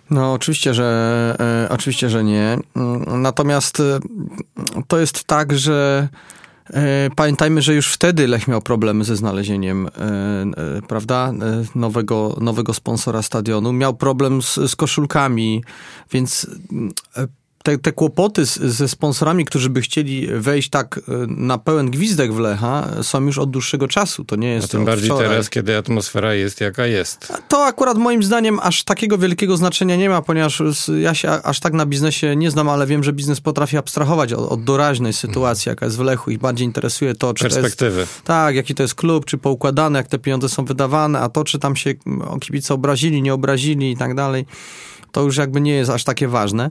No, 0.10 0.34
oczywiście, 0.34 0.74
że 0.74 1.36
e, 1.40 1.70
oczywiście, 1.70 2.10
że 2.10 2.24
nie. 2.24 2.58
Mm, 2.76 3.22
natomiast 3.22 3.82
to 4.88 5.00
jest 5.00 5.24
tak, 5.24 5.58
że 5.58 6.08
Pamiętajmy, 7.16 7.62
że 7.62 7.74
już 7.76 7.94
wtedy 7.94 8.28
Lech 8.28 8.48
miał 8.48 8.62
problemy 8.62 9.04
ze 9.04 9.16
znalezieniem 9.16 9.90
prawda, 10.88 11.34
nowego, 11.76 12.38
nowego 12.42 12.74
sponsora 12.74 13.22
stadionu. 13.22 13.74
Miał 13.74 13.94
problem 13.94 14.42
z, 14.42 14.56
z 14.56 14.76
koszulkami, 14.76 15.64
więc 16.12 16.48
te, 17.66 17.78
te 17.78 17.92
kłopoty 17.92 18.46
z, 18.46 18.58
ze 18.58 18.88
sponsorami, 18.88 19.46
którzy 19.46 19.70
by 19.70 19.82
chcieli 19.82 20.28
wejść 20.28 20.70
tak 20.70 20.98
e, 20.98 21.02
na 21.28 21.58
pełen 21.58 21.92
gwizdek 21.92 22.34
w 22.34 22.40
Lecha, 22.40 22.88
są 23.02 23.26
już 23.26 23.38
od 23.38 23.52
dłuższego 23.52 23.88
czasu. 23.88 24.26
To 24.26 24.36
nie 24.36 24.54
jest. 24.54 24.66
A 24.66 24.68
tym 24.68 24.86
bardziej 24.86 25.10
wczoraj. 25.10 25.30
teraz, 25.30 25.50
kiedy 25.50 25.78
atmosfera 25.78 26.34
jest 26.34 26.62
jaka 26.62 26.86
jest. 26.86 27.34
To 27.48 27.66
akurat 27.66 27.98
moim 27.98 28.24
zdaniem 28.24 28.60
aż 28.64 28.84
takiego 28.84 29.18
wielkiego 29.18 29.58
znaczenia 29.58 29.96
nie 29.96 30.10
ma, 30.10 30.22
ponieważ 30.22 30.62
ja 31.02 31.14
się 31.14 31.30
aż 31.30 31.60
tak 31.60 31.74
na 31.74 31.86
biznesie 31.86 32.36
nie 32.36 32.52
znam, 32.52 32.70
ale 32.70 32.88
wiem, 32.88 33.04
że 33.04 33.14
biznes 33.14 33.42
potrafi 33.42 33.78
abstrahować 33.78 34.34
od, 34.34 34.52
od 34.52 34.64
doraźnej 34.64 35.14
sytuacji, 35.14 35.70
jaka 35.70 35.86
jest 35.86 35.98
w 35.98 36.02
Lechu 36.02 36.32
i 36.32 36.38
bardziej 36.38 36.66
interesuje 36.66 37.16
to, 37.16 37.34
czy 37.34 37.44
Perspektywy. 37.44 37.96
To 37.96 38.00
jest, 38.00 38.24
tak, 38.24 38.56
jaki 38.56 38.76
to 38.76 38.84
jest 38.84 38.96
klub, 38.96 39.26
czy 39.26 39.38
poukładane, 39.38 40.00
jak 40.00 40.08
te 40.08 40.20
pieniądze 40.20 40.50
są 40.50 40.66
wydawane, 40.66 41.20
a 41.20 41.30
to, 41.30 41.44
czy 41.44 41.60
tam 41.60 41.76
się 41.76 41.94
kibice 42.42 42.74
obrazili, 42.74 43.22
nie 43.22 43.34
obrazili 43.34 43.92
i 43.92 43.98
tak 43.98 44.16
dalej 44.16 44.46
to 45.16 45.22
już 45.22 45.38
jakby 45.38 45.62
nie 45.62 45.74
jest 45.74 45.92
aż 45.92 46.04
takie 46.04 46.28
ważne, 46.28 46.70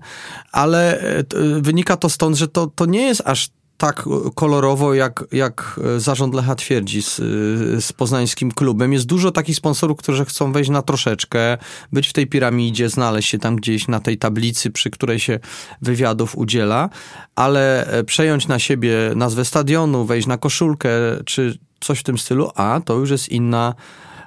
ale 0.53 1.01
e, 1.01 1.25
wynika 1.61 1.97
to 1.97 2.09
stąd, 2.09 2.37
że 2.37 2.49
to, 2.49 2.67
to 2.67 2.87
nie 2.87 3.03
jest 3.03 3.23
aż 3.25 3.49
tak 3.77 4.05
kolorowo, 4.35 4.95
jak, 4.95 5.25
jak 5.33 5.81
zarząd 5.99 6.35
Lecha 6.35 6.55
twierdzi 6.55 7.03
z, 7.03 7.17
z 7.85 7.93
poznańskim 7.93 8.53
klubem. 8.53 8.93
Jest 8.93 9.07
dużo 9.07 9.31
takich 9.31 9.57
sponsorów, 9.57 9.99
którzy 9.99 10.25
chcą 10.25 10.53
wejść 10.53 10.71
na 10.71 10.83
troszeczkę, 10.83 11.59
być 11.93 12.09
w 12.09 12.13
tej 12.13 12.27
piramidzie, 12.27 12.89
znaleźć 12.89 13.29
się 13.29 13.39
tam 13.39 13.57
gdzieś 13.57 13.89
na 13.89 14.01
tej 14.01 14.19
tablicy, 14.19 14.71
przy 14.71 14.91
której 14.91 15.19
się 15.19 15.39
wywiadów 15.83 16.39
udziela, 16.39 16.91
ale 17.35 17.87
e, 17.87 18.05
przejąć 18.05 18.49
na 18.49 18.59
siebie 18.59 18.97
nazwę 19.17 19.45
stadionu, 19.45 20.05
wejść 20.05 20.27
na 20.27 20.39
koszulkę, 20.39 20.91
czy 21.25 21.59
coś 21.81 21.99
w 21.99 22.03
tym 22.03 22.19
stylu, 22.19 22.51
a 22.55 22.81
to 22.85 22.95
już 22.95 23.11
jest 23.11 23.29
inna 23.29 23.75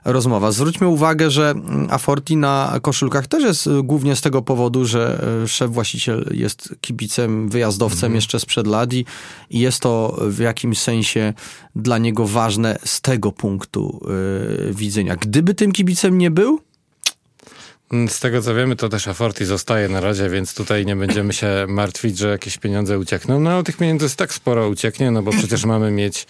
rozmowa. 0.08 0.52
Zwróćmy 0.52 0.88
uwagę, 0.88 1.32
że 1.32 1.50
mm, 1.50 1.88
Aforti 1.92 2.38
na 2.38 2.80
koszulkach 2.82 3.28
też 3.28 3.44
jest 3.44 3.68
y, 3.68 3.84
głównie 3.84 4.16
z 4.16 4.22
tego 4.22 4.42
powodu, 4.42 4.86
że 4.86 5.24
y, 5.44 5.48
szef 5.48 5.72
właściciel 5.72 6.30
jest 6.32 6.76
kibicem, 6.82 7.50
wyjazdowcem 7.50 7.98
mhm. 7.98 8.16
jeszcze 8.16 8.40
sprzed 8.40 8.68
lat 8.68 8.94
i 8.94 9.06
jest 9.50 9.80
to 9.80 10.20
w 10.22 10.40
jakimś 10.40 10.80
sensie 10.80 11.34
dla 11.76 11.98
niego 11.98 12.28
ważne 12.28 12.78
z 12.86 13.02
tego 13.02 13.32
punktu 13.32 14.02
yy, 14.66 14.74
widzenia. 14.74 15.16
Gdyby 15.16 15.54
tym 15.54 15.72
kibicem 15.72 16.18
nie 16.18 16.32
był, 16.32 16.60
mm, 17.92 18.10
z 18.10 18.20
tego 18.20 18.42
co 18.42 18.56
wiemy, 18.56 18.76
to 18.76 18.90
też 18.90 19.08
Aforti 19.08 19.46
zostaje 19.46 19.90
na 19.90 20.00
razie, 20.00 20.30
więc 20.30 20.54
tutaj 20.54 20.86
nie 20.86 20.96
będziemy 20.96 21.34
się 21.34 21.48
martwić, 21.68 22.18
że 22.18 22.28
jakieś 22.30 22.58
pieniądze 22.58 23.00
uciekną. 23.00 23.40
No 23.40 23.50
ale 23.50 23.64
tych 23.64 23.78
pieniędzy 23.78 24.06
jest 24.06 24.16
tak 24.16 24.34
sporo 24.34 24.70
ucieknie, 24.70 25.12
no 25.12 25.24
bo 25.24 25.32
przecież 25.32 25.66
mamy 25.66 25.92
mieć 25.92 26.28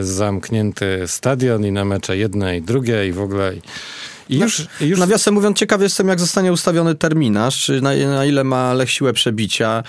zamknięty 0.00 1.02
stadion 1.06 1.66
i 1.66 1.72
na 1.72 1.84
mecze 1.84 2.16
jedne 2.16 2.56
i 2.56 2.62
drugie 2.62 3.08
i 3.08 3.12
w 3.12 3.20
ogóle... 3.20 3.52
I 4.28 4.38
już, 4.38 4.58
na, 4.58 4.86
już... 4.86 4.98
Nawiasem 4.98 5.34
mówiąc, 5.34 5.58
ciekaw 5.58 5.82
jestem, 5.82 6.08
jak 6.08 6.20
zostanie 6.20 6.52
ustawiony 6.52 6.94
terminarz, 6.94 7.64
czy 7.64 7.80
na, 7.80 7.94
na 7.94 8.24
ile 8.24 8.44
ma 8.44 8.74
Lech 8.74 8.90
siłę 8.90 9.12
przebicia. 9.12 9.82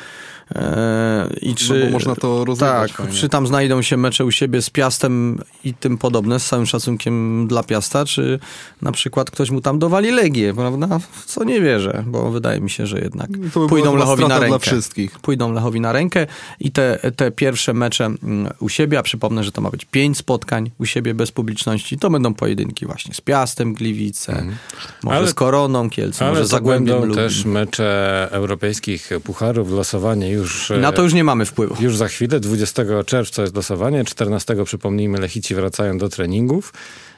E, 0.55 1.29
I 1.41 1.55
czy, 1.55 1.73
no 1.73 1.85
bo 1.85 1.91
można 1.91 2.15
to 2.15 2.45
rozwiązać. 2.45 2.91
Tak, 2.91 2.97
fajnie. 2.97 3.13
czy 3.13 3.29
tam 3.29 3.47
znajdą 3.47 3.81
się 3.81 3.97
mecze 3.97 4.25
u 4.25 4.31
siebie 4.31 4.61
z 4.61 4.69
Piastem 4.69 5.39
i 5.63 5.73
tym 5.73 5.97
podobne, 5.97 6.39
z 6.39 6.45
całym 6.45 6.65
szacunkiem 6.65 7.47
dla 7.47 7.63
Piasta, 7.63 8.05
czy 8.05 8.39
na 8.81 8.91
przykład 8.91 9.31
ktoś 9.31 9.51
mu 9.51 9.61
tam 9.61 9.79
dowali 9.79 10.11
Legię, 10.11 10.53
prawda? 10.53 10.99
W 10.99 11.25
co 11.25 11.43
nie 11.43 11.61
wierzę, 11.61 12.03
bo 12.07 12.31
wydaje 12.31 12.61
mi 12.61 12.69
się, 12.69 12.87
że 12.87 12.99
jednak 12.99 13.29
to 13.53 13.59
by 13.59 13.67
pójdą 13.67 13.95
Lechowi 13.95 14.27
na 14.27 14.39
rękę. 14.39 14.47
Dla 14.47 14.59
wszystkich. 14.59 15.19
Pójdą 15.19 15.53
Lechowi 15.53 15.81
na 15.81 15.91
rękę 15.91 16.27
i 16.59 16.71
te, 16.71 17.11
te 17.15 17.31
pierwsze 17.31 17.73
mecze 17.73 18.05
mm, 18.05 18.53
u 18.59 18.69
siebie, 18.69 18.99
a 18.99 19.03
przypomnę, 19.03 19.43
że 19.43 19.51
to 19.51 19.61
ma 19.61 19.69
być 19.69 19.85
pięć 19.85 20.17
spotkań 20.17 20.71
u 20.79 20.85
siebie 20.85 21.13
bez 21.13 21.31
publiczności, 21.31 21.97
to 21.97 22.09
będą 22.09 22.33
pojedynki 22.33 22.85
właśnie 22.85 23.13
z 23.13 23.21
Piastem 23.21 23.73
Gliwice, 23.73 24.33
mm. 24.33 24.55
może 25.03 25.17
ale, 25.17 25.27
z 25.27 25.33
Koroną 25.33 25.89
Kielce, 25.89 26.29
może 26.29 26.45
z 26.45 26.49
Zagłębiem 26.49 26.99
będą 26.99 27.15
też 27.15 27.45
mecze 27.45 28.27
europejskich 28.31 29.09
pucharów, 29.23 29.71
losowanie 29.71 30.34
już... 30.35 30.71
Na 30.81 30.91
to 30.91 31.01
już 31.01 31.13
nie 31.13 31.23
mamy 31.23 31.45
wpływu. 31.45 31.83
Już 31.83 31.97
za 31.97 32.07
chwilę, 32.07 32.39
20 32.39 32.83
czerwca 33.05 33.41
jest 33.41 33.55
losowanie, 33.55 34.05
14 34.05 34.55
przypomnijmy 34.65 35.19
Lechici 35.19 35.55
wracają 35.55 35.97
do 35.97 36.09
treningów. 36.09 36.73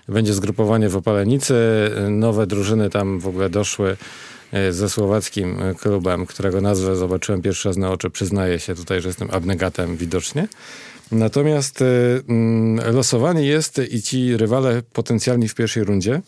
Będzie 0.07 0.33
zgrupowanie 0.33 0.89
w 0.89 0.95
Opalenicy, 0.95 1.55
nowe 2.09 2.47
drużyny 2.47 2.89
tam 2.89 3.19
w 3.19 3.27
ogóle 3.27 3.49
doszły 3.49 3.97
e, 4.51 4.73
ze 4.73 4.89
słowackim 4.89 5.57
klubem, 5.79 6.25
którego 6.25 6.61
nazwę 6.61 6.95
zobaczyłem 6.95 7.41
pierwszy 7.41 7.69
raz 7.69 7.77
na 7.77 7.91
oczy. 7.91 8.09
Przyznaję 8.09 8.59
się 8.59 8.75
tutaj, 8.75 9.01
że 9.01 9.09
jestem 9.09 9.29
abnegatem 9.31 9.97
widocznie. 9.97 10.47
Natomiast 11.11 11.81
y, 11.81 12.23
losowanie 12.91 13.43
jest 13.43 13.81
i 13.91 14.01
ci 14.01 14.37
rywale 14.37 14.81
potencjalni 14.93 15.47
w 15.47 15.55
pierwszej 15.55 15.83
rundzie 15.83 16.21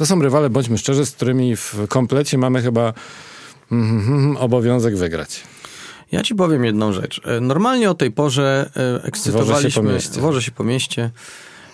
to 0.00 0.06
są 0.06 0.22
rywale, 0.22 0.50
bądźmy 0.50 0.78
szczerzy, 0.78 1.06
z 1.06 1.10
którymi 1.10 1.56
w 1.56 1.74
komplecie 1.88 2.38
mamy 2.38 2.62
chyba 2.62 2.92
mm, 3.72 4.00
mm, 4.08 4.36
obowiązek 4.36 4.96
wygrać. 4.96 5.42
Ja 6.12 6.22
ci 6.22 6.34
powiem 6.34 6.64
jedną 6.64 6.92
rzecz. 6.92 7.20
E, 7.24 7.40
normalnie 7.40 7.90
o 7.90 7.94
tej 7.94 8.10
porze 8.10 8.70
e, 8.76 9.04
ekscytowaliśmy... 9.04 9.54
Woże 9.54 9.70
się 9.70 9.80
po 9.80 9.92
mieście. 9.92 10.20
Woże 10.20 10.42
się 10.42 10.52
po 10.52 10.64
mieście. 10.64 11.10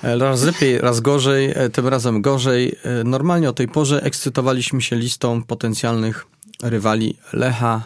E, 0.03 0.19
raz 0.19 0.43
lepiej, 0.43 0.79
raz 0.79 1.01
gorzej, 1.01 1.55
tym 1.73 1.89
razem 1.89 2.23
gorzej. 2.23 2.77
Normalnie 3.05 3.49
o 3.49 3.53
tej 3.53 3.69
porze 3.69 4.03
ekscytowaliśmy 4.03 4.83
się 4.83 4.97
listą 4.97 5.43
potencjalnych 5.43 6.27
rywali 6.63 7.17
Lecha, 7.33 7.83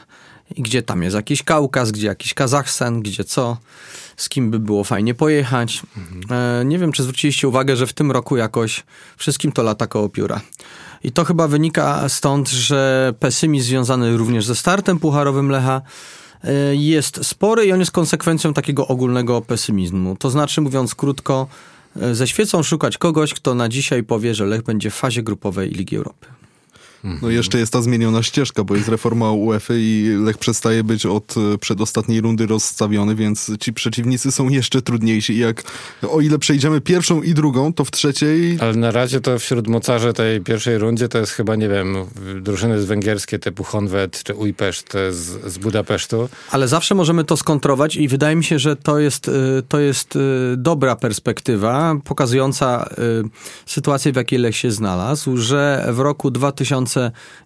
gdzie 0.59 0.83
tam 0.83 1.03
jest 1.03 1.17
jakiś 1.17 1.43
Kaukaz, 1.43 1.91
gdzie 1.91 2.07
jakiś 2.07 2.35
Kazachstan, 2.35 3.01
gdzie 3.01 3.25
co, 3.25 3.57
z 4.17 4.29
kim 4.29 4.51
by 4.51 4.59
było 4.59 4.85
fajnie 4.85 5.15
pojechać. 5.15 5.83
Mhm. 5.97 6.69
Nie 6.69 6.79
wiem, 6.79 6.93
czy 6.93 7.03
zwróciliście 7.03 7.49
uwagę, 7.49 7.77
że 7.77 7.87
w 7.87 7.93
tym 7.93 8.13
roku 8.13 8.37
jakoś 8.37 8.85
wszystkim 9.17 9.53
to 9.53 9.63
lata 9.63 9.87
koło 9.87 10.09
pióra. 10.09 10.41
I 11.05 11.13
to 11.13 11.25
chyba 11.25 11.49
wynika 11.49 12.09
stąd, 12.09 12.49
że 12.49 13.13
pesymizm 13.21 13.69
związany 13.69 14.17
również 14.17 14.45
ze 14.45 14.55
startem 14.55 14.99
pucharowym 14.99 15.51
Lecha 15.51 15.83
E, 16.45 16.77
jest 16.77 17.27
spory 17.27 17.67
i 17.67 17.73
on 17.73 17.81
jest 17.81 17.93
konsekwencją 17.93 18.55
takiego 18.55 18.89
ogólnego 18.89 19.43
pesymizmu. 19.43 20.17
To 20.17 20.31
znaczy, 20.31 20.61
mówiąc 20.61 20.95
krótko, 20.95 21.47
e, 22.01 22.15
ze 22.15 22.27
świecą 22.27 22.63
szukać 22.63 22.99
kogoś, 22.99 23.35
kto 23.35 23.55
na 23.55 23.69
dzisiaj 23.69 24.03
powie, 24.03 24.35
że 24.35 24.47
Lech 24.47 24.63
będzie 24.63 24.91
w 24.91 24.95
fazie 24.95 25.23
grupowej 25.23 25.71
Ligi 25.71 25.97
Europy. 25.97 26.27
No 27.05 27.31
jeszcze 27.31 27.59
jest 27.59 27.73
ta 27.73 27.83
zmieniona 27.83 28.23
ścieżka, 28.23 28.65
bo 28.65 28.77
jest 28.77 28.89
reforma 28.89 29.33
UEFA 29.33 29.75
i 29.77 30.17
Lech 30.25 30.39
przestaje 30.39 30.85
być 30.85 31.07
od 31.07 31.35
e, 31.37 31.59
przedostatniej 31.59 32.21
rundy 32.21 32.47
rozstawiony, 32.47 33.15
więc 33.15 33.51
ci 33.61 33.73
przeciwnicy 33.73 34.33
są 34.33 34.49
jeszcze 34.49 34.83
trudniejsi. 34.83 35.33
I 35.33 35.39
jak 35.39 35.63
o 36.11 36.21
ile 36.21 36.39
przejdziemy 36.39 36.81
pierwszą 36.81 37.23
i 37.23 37.35
drugą, 37.35 37.73
to 37.73 37.85
w 37.85 37.91
trzeciej... 37.91 38.59
Ale 38.61 38.75
na 38.75 38.91
razie 38.91 39.21
to 39.21 39.39
wśród 39.39 39.69
mocarzy 39.69 40.13
tej 40.13 40.41
pierwszej 40.41 40.79
rundzie 40.79 41.09
to 41.09 41.19
jest 41.19 41.33
chyba, 41.33 41.57
nie 41.57 41.69
wiem, 41.69 41.97
drużyny 42.41 42.83
z 42.83 42.85
węgierskie 42.85 43.39
typu 43.39 43.65
Honved 43.65 44.23
czy 44.23 44.35
Ujpeszt 44.35 44.93
z, 45.11 45.53
z 45.53 45.59
Budapesztu. 45.59 46.29
Ale 46.51 46.69
zawsze 46.69 46.95
możemy 46.95 47.25
to 47.25 47.37
skontrować 47.37 47.97
i 47.97 48.09
wydaje 48.09 48.37
mi 48.37 48.45
się, 48.45 48.59
że 48.59 48.77
to 48.77 48.99
jest, 48.99 49.29
e, 49.29 49.33
to 49.69 49.81
jest 49.81 50.17
e, 50.17 50.21
dobra 50.57 50.97
perspektywa, 50.97 51.97
pokazująca 52.05 52.91
sytuację, 53.67 54.13
w 54.13 54.17
jakiej 54.17 54.39
Lech 54.39 54.57
się 54.57 54.71
znalazł, 54.71 55.37
że 55.37 55.87
w 55.93 55.99
roku 55.99 56.31
2000 56.31 56.90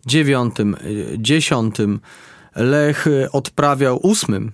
2009-10 0.07 1.99
Lech 2.57 3.07
odprawiał 3.33 3.99
ósmym 4.03 4.53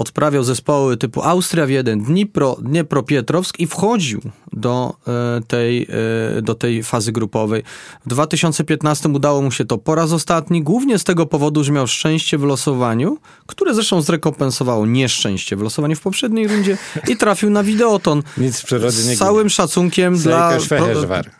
odprawiał 0.00 0.44
zespoły 0.44 0.96
typu 0.96 1.22
Austria 1.22 1.66
Wiedeń, 1.66 2.02
Dnipro, 2.02 2.56
Dniepropietrowsk 2.62 3.60
i 3.60 3.66
wchodził 3.66 4.20
do 4.52 4.94
e, 5.06 5.40
tej, 5.46 5.86
e, 6.38 6.42
do 6.42 6.54
tej 6.54 6.82
fazy 6.82 7.12
grupowej. 7.12 7.62
W 8.06 8.08
2015 8.08 9.08
udało 9.08 9.42
mu 9.42 9.50
się 9.50 9.64
to 9.64 9.78
po 9.78 9.94
raz 9.94 10.12
ostatni, 10.12 10.62
głównie 10.62 10.98
z 10.98 11.04
tego 11.04 11.26
powodu, 11.26 11.64
że 11.64 11.72
miał 11.72 11.86
szczęście 11.86 12.38
w 12.38 12.42
losowaniu, 12.42 13.18
które 13.46 13.74
zresztą 13.74 14.02
zrekompensowało 14.02 14.86
nieszczęście 14.86 15.56
w 15.56 15.60
losowaniu 15.60 15.96
w 15.96 16.00
poprzedniej 16.00 16.48
rundzie 16.48 16.78
i 17.08 17.16
trafił 17.16 17.50
na 17.50 17.62
Videoton. 17.62 18.22
Nic 18.38 18.60
w 18.60 18.64
przyrodzie 18.64 19.02
nie 19.08 19.16
Z 19.16 19.18
całym 19.18 19.50
szacunkiem 19.50 20.18
dla... 20.18 20.50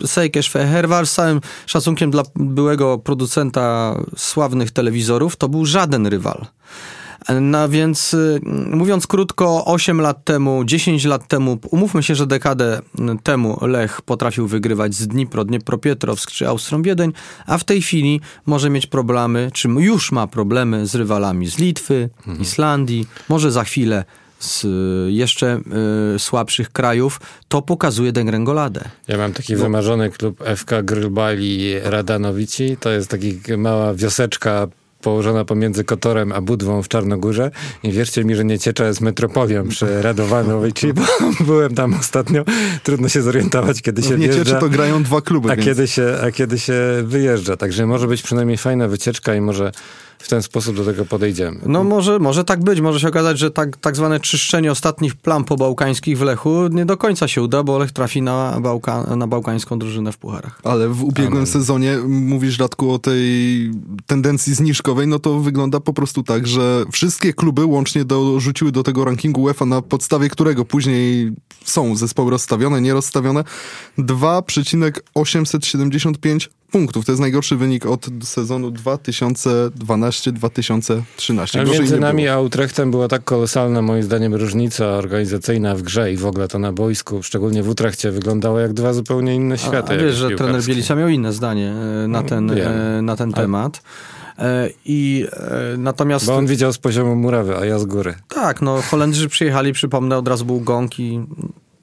Sejkesz 0.07 0.51
Feherwar. 0.51 1.07
Z 1.07 1.12
całym 1.12 1.40
szacunkiem 1.66 2.11
dla 2.11 2.23
byłego 2.35 2.99
producenta 2.99 3.96
sławnych 4.16 4.70
telewizorów, 4.70 5.37
to 5.37 5.49
był 5.49 5.66
żaden 5.66 6.07
rywal. 6.07 6.46
No 7.40 7.68
więc 7.68 8.14
y, 8.14 8.40
mówiąc 8.70 9.06
krótko, 9.06 9.64
8 9.64 10.00
lat 10.00 10.24
temu, 10.24 10.64
10 10.64 11.04
lat 11.04 11.28
temu, 11.28 11.59
umówmy 11.70 12.02
się, 12.02 12.14
że 12.14 12.26
dekadę 12.26 12.80
temu 13.22 13.66
Lech 13.66 14.02
potrafił 14.02 14.46
wygrywać 14.46 14.94
z 14.94 15.09
Dnipro, 15.09 15.44
Dniepropietrowsk 15.44 16.30
czy 16.30 16.48
Austrią 16.48 16.83
Wiedeń, 16.83 17.12
a 17.46 17.59
w 17.59 17.64
tej 17.64 17.83
chwili 17.83 18.20
może 18.46 18.70
mieć 18.70 18.87
problemy, 18.87 19.50
czy 19.52 19.68
już 19.68 20.12
ma 20.12 20.26
problemy 20.26 20.87
z 20.87 20.94
rywalami 20.94 21.46
z 21.50 21.59
Litwy, 21.59 22.09
mhm. 22.18 22.40
Islandii, 22.40 23.06
może 23.28 23.52
za 23.52 23.64
chwilę 23.64 24.04
z 24.40 24.66
jeszcze 25.09 25.61
y, 26.14 26.18
słabszych 26.18 26.72
krajów, 26.72 27.20
to 27.48 27.62
pokazuje 27.62 28.12
degrengoladę. 28.12 28.85
Ja 29.09 29.18
mam 29.18 29.33
taki 29.33 29.56
Bo... 29.56 29.62
wymarzony 29.62 30.11
klub 30.11 30.44
FK 30.56 30.83
Grylbali 30.83 31.80
Radanowici. 31.80 32.76
To 32.80 32.90
jest 32.90 33.11
taki 33.11 33.40
mała 33.56 33.94
wioseczka 33.94 34.66
położona 35.00 35.44
pomiędzy 35.44 35.84
Kotorem 35.84 36.32
a 36.32 36.40
Budwą 36.40 36.82
w 36.82 36.88
Czarnogórze 36.88 37.50
i 37.82 37.92
wierzcie 37.92 38.24
mi, 38.24 38.36
że 38.36 38.44
nie 38.44 38.58
ciecza 38.58 38.86
jest 38.86 39.00
metropolią 39.00 39.68
przy 39.68 40.02
Radowanowej, 40.02 40.72
czyli 40.72 40.92
bo 40.92 41.02
byłem 41.46 41.74
tam 41.74 41.94
ostatnio, 41.94 42.44
trudno 42.82 43.08
się 43.08 43.22
zorientować, 43.22 43.82
kiedy 43.82 44.02
się 44.02 44.10
nie 44.10 44.16
wjeżdża. 44.16 44.44
Cieczy 44.44 44.60
to 44.60 44.68
grają 44.68 45.02
dwa 45.02 45.20
kluby. 45.20 45.52
A, 45.52 45.56
więc... 45.56 45.66
kiedy 45.66 45.88
się, 45.88 46.18
a 46.26 46.30
kiedy 46.30 46.58
się 46.58 46.74
wyjeżdża, 47.04 47.56
także 47.56 47.86
może 47.86 48.06
być 48.06 48.22
przynajmniej 48.22 48.56
fajna 48.56 48.88
wycieczka 48.88 49.34
i 49.34 49.40
może 49.40 49.72
w 50.20 50.28
ten 50.28 50.42
sposób 50.42 50.76
do 50.76 50.84
tego 50.84 51.04
podejdziemy. 51.04 51.60
No 51.66 51.84
może, 51.84 52.18
może 52.18 52.44
tak 52.44 52.64
być. 52.64 52.80
Może 52.80 53.00
się 53.00 53.08
okazać, 53.08 53.38
że 53.38 53.50
tak, 53.50 53.76
tak 53.76 53.96
zwane 53.96 54.20
czyszczenie 54.20 54.72
ostatnich 54.72 55.14
plam 55.14 55.44
pobałkańskich 55.44 56.18
w 56.18 56.22
Lechu 56.22 56.68
nie 56.70 56.86
do 56.86 56.96
końca 56.96 57.28
się 57.28 57.42
uda, 57.42 57.62
bo 57.62 57.78
Lech 57.78 57.92
trafi 57.92 58.22
na, 58.22 58.60
Bałka, 58.60 59.16
na 59.16 59.26
bałkańską 59.26 59.78
drużynę 59.78 60.12
w 60.12 60.18
pucharach. 60.18 60.60
Ale 60.64 60.88
w 60.88 61.04
ubiegłym 61.04 61.32
Amen. 61.32 61.46
sezonie 61.46 61.98
mówisz, 62.08 62.58
Radku, 62.58 62.92
o 62.92 62.98
tej 62.98 63.70
tendencji 64.06 64.54
zniżkowej, 64.54 64.89
no 65.07 65.18
to 65.18 65.40
wygląda 65.40 65.81
po 65.81 65.92
prostu 65.92 66.22
tak, 66.22 66.46
że 66.46 66.85
wszystkie 66.92 67.33
kluby 67.33 67.64
łącznie 67.64 68.05
dorzuciły 68.05 68.72
do 68.72 68.83
tego 68.83 69.05
rankingu 69.05 69.42
UEFA, 69.42 69.64
na 69.64 69.83
podstawie 69.83 70.29
którego 70.29 70.64
później 70.64 71.33
są 71.64 71.96
zespoły 71.96 72.31
rozstawione, 72.31 72.81
nierozstawione, 72.81 73.44
2,875 73.98 76.50
punktów. 76.70 77.05
To 77.05 77.12
jest 77.12 77.20
najgorszy 77.20 77.57
wynik 77.57 77.87
od 77.87 78.07
sezonu 78.22 78.70
2012-2013. 78.70 81.61
Ale 81.61 81.70
między 81.70 82.00
nami 82.00 82.29
a 82.29 82.40
Utrechtem 82.40 82.90
była 82.90 83.09
tak 83.09 83.24
kolosalna, 83.24 83.83
moim 83.83 84.03
zdaniem, 84.03 84.35
różnica 84.35 84.87
organizacyjna 84.87 85.74
w 85.74 85.83
grze 85.83 86.12
i 86.12 86.16
w 86.16 86.26
ogóle 86.26 86.48
to 86.48 86.59
na 86.59 86.72
boisku, 86.72 87.22
szczególnie 87.22 87.62
w 87.62 87.68
Utrechcie, 87.68 88.11
wyglądało 88.11 88.59
jak 88.59 88.72
dwa 88.72 88.92
zupełnie 88.92 89.35
inne 89.35 89.59
światy. 89.59 89.92
A, 89.92 89.94
a 89.94 89.98
wiesz, 89.98 90.14
że 90.14 90.31
trener 90.31 90.64
Bielica 90.64 90.94
miał 90.94 91.09
inne 91.09 91.33
zdanie 91.33 91.74
e, 92.05 92.09
na 92.09 92.22
ten, 92.22 92.50
e, 92.50 93.03
na 93.03 93.16
ten 93.16 93.33
temat. 93.33 93.76
E, 93.76 93.81
I 94.85 95.26
natomiast. 95.79 96.26
Bo 96.26 96.37
on 96.37 96.46
widział 96.46 96.72
z 96.72 96.79
poziomu 96.79 97.16
murawy, 97.16 97.57
a 97.57 97.64
ja 97.64 97.79
z 97.79 97.85
góry. 97.85 98.14
Tak, 98.29 98.62
no 98.62 98.83
Holendrzy 98.83 99.29
przyjechali, 99.29 99.72
przypomnę, 99.72 100.18
od 100.18 100.29
razu 100.29 100.44
był 100.44 100.61
gong 100.61 101.00
i 101.00 101.20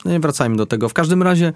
no 0.06 0.12
nie 0.12 0.20
wracajmy 0.20 0.58
do 0.58 0.66
tego. 0.66 0.90
W 0.90 0.94
każdym 0.94 1.24
razie 1.24 1.54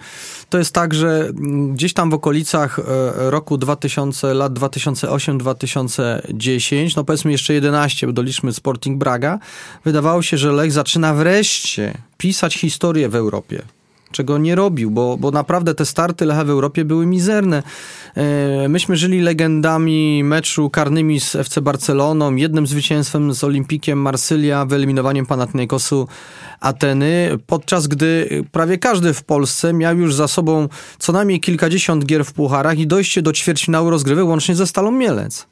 to 0.50 0.58
jest 0.58 0.74
tak, 0.74 0.94
że 0.94 1.32
gdzieś 1.74 1.94
tam 1.94 2.10
w 2.10 2.14
okolicach 2.14 2.80
e, 2.80 2.84
roku 3.32 3.58
2000, 3.58 4.34
lat 4.34 4.54
2008-2010, 4.54 6.98
no 6.98 7.04
powiedzmy 7.04 7.32
jeszcze 7.32 7.54
11, 7.54 8.08
bo 8.08 8.14
doliczmy 8.14 8.54
Sporting 8.54 8.98
Braga, 8.98 9.40
wydawało 9.86 10.22
się, 10.22 10.38
że 10.38 10.52
Lech 10.52 10.72
zaczyna 10.72 11.14
wreszcie 11.14 11.98
pisać 12.18 12.56
historię 12.56 13.10
w 13.10 13.16
Europie 13.16 13.62
czego 14.12 14.38
nie 14.38 14.56
robił, 14.56 14.92
bo, 14.92 15.18
bo 15.18 15.32
naprawdę 15.32 15.76
te 15.76 15.86
starty 15.86 16.26
Lecha 16.26 16.44
w 16.44 16.50
Europie 16.50 16.86
były 16.86 17.06
mizerne. 17.06 17.64
E, 18.16 18.70
myśmy 18.70 18.98
żyli 18.98 19.22
legendami 19.22 20.24
meczu 20.24 20.70
karnymi 20.70 21.20
z 21.20 21.36
FC 21.36 21.62
Barceloną, 21.62 22.36
jednym 22.36 22.68
zwycięstwem 22.68 23.34
z 23.34 23.44
Olimpikiem 23.44 24.02
Marsylia, 24.02 24.66
wyeliminowaniem 24.66 25.26
Panathinaikosu 25.26 26.08
Ateny, 26.60 27.38
podczas 27.48 27.88
gdy 27.88 28.28
prawie 28.52 28.78
każdy 28.78 29.14
w 29.14 29.24
Polsce 29.24 29.74
miał 29.74 29.98
już 29.98 30.16
za 30.16 30.28
sobą 30.28 30.68
co 31.00 31.14
najmniej 31.14 31.40
kilkadziesiąt 31.40 32.06
gier 32.06 32.26
w 32.26 32.34
pucharach 32.34 32.80
i 32.80 32.88
dojście 32.88 33.22
do 33.22 33.34
ćwierćfinału 33.34 33.90
rozgrywy 33.90 34.24
łącznie 34.24 34.56
ze 34.56 34.68
Stalą 34.68 34.92
Mielec. 34.92 35.51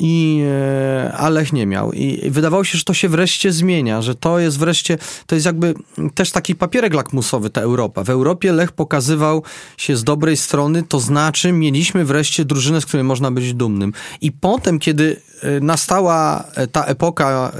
I, 0.00 0.42
e, 0.46 1.12
a 1.12 1.28
Lech 1.28 1.52
nie 1.52 1.66
miał. 1.66 1.92
I 1.92 2.30
wydawało 2.30 2.64
się, 2.64 2.78
że 2.78 2.84
to 2.84 2.94
się 2.94 3.08
wreszcie 3.08 3.52
zmienia, 3.52 4.02
że 4.02 4.14
to 4.14 4.38
jest 4.38 4.58
wreszcie, 4.58 4.98
to 5.26 5.34
jest 5.34 5.46
jakby 5.46 5.74
też 6.14 6.30
taki 6.30 6.54
papierek 6.54 6.94
lakmusowy, 6.94 7.50
ta 7.50 7.60
Europa. 7.60 8.04
W 8.04 8.10
Europie 8.10 8.52
Lech 8.52 8.72
pokazywał 8.72 9.42
się 9.76 9.96
z 9.96 10.04
dobrej 10.04 10.36
strony, 10.36 10.82
to 10.82 11.00
znaczy 11.00 11.52
mieliśmy 11.52 12.04
wreszcie 12.04 12.44
drużynę, 12.44 12.80
z 12.80 12.86
której 12.86 13.04
można 13.04 13.30
być 13.30 13.54
dumnym. 13.54 13.92
I 14.20 14.32
potem, 14.32 14.78
kiedy 14.78 15.20
e, 15.42 15.60
nastała 15.60 16.44
e, 16.54 16.66
ta 16.66 16.84
epoka 16.84 17.52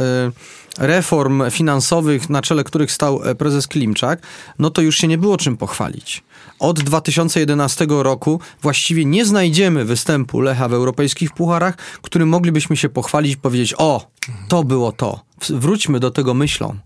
reform 0.78 1.50
finansowych, 1.50 2.30
na 2.30 2.42
czele 2.42 2.64
których 2.64 2.92
stał 2.92 3.20
prezes 3.38 3.66
Klimczak, 3.66 4.22
no 4.58 4.70
to 4.70 4.82
już 4.82 4.96
się 4.96 5.08
nie 5.08 5.18
było 5.18 5.36
czym 5.36 5.56
pochwalić 5.56 6.22
od 6.58 6.80
2011 6.80 7.86
roku 7.88 8.40
właściwie 8.62 9.04
nie 9.04 9.24
znajdziemy 9.24 9.84
występu 9.84 10.40
Lecha 10.40 10.68
w 10.68 10.72
europejskich 10.72 11.32
pucharach, 11.32 11.76
którym 12.02 12.28
moglibyśmy 12.28 12.76
się 12.76 12.88
pochwalić 12.88 13.32
i 13.32 13.36
powiedzieć: 13.36 13.74
O, 13.78 14.06
to 14.48 14.64
było 14.64 14.92
to. 14.92 15.20
Wróćmy 15.50 16.00
do 16.00 16.10
tego 16.10 16.34
myślą. 16.34 16.78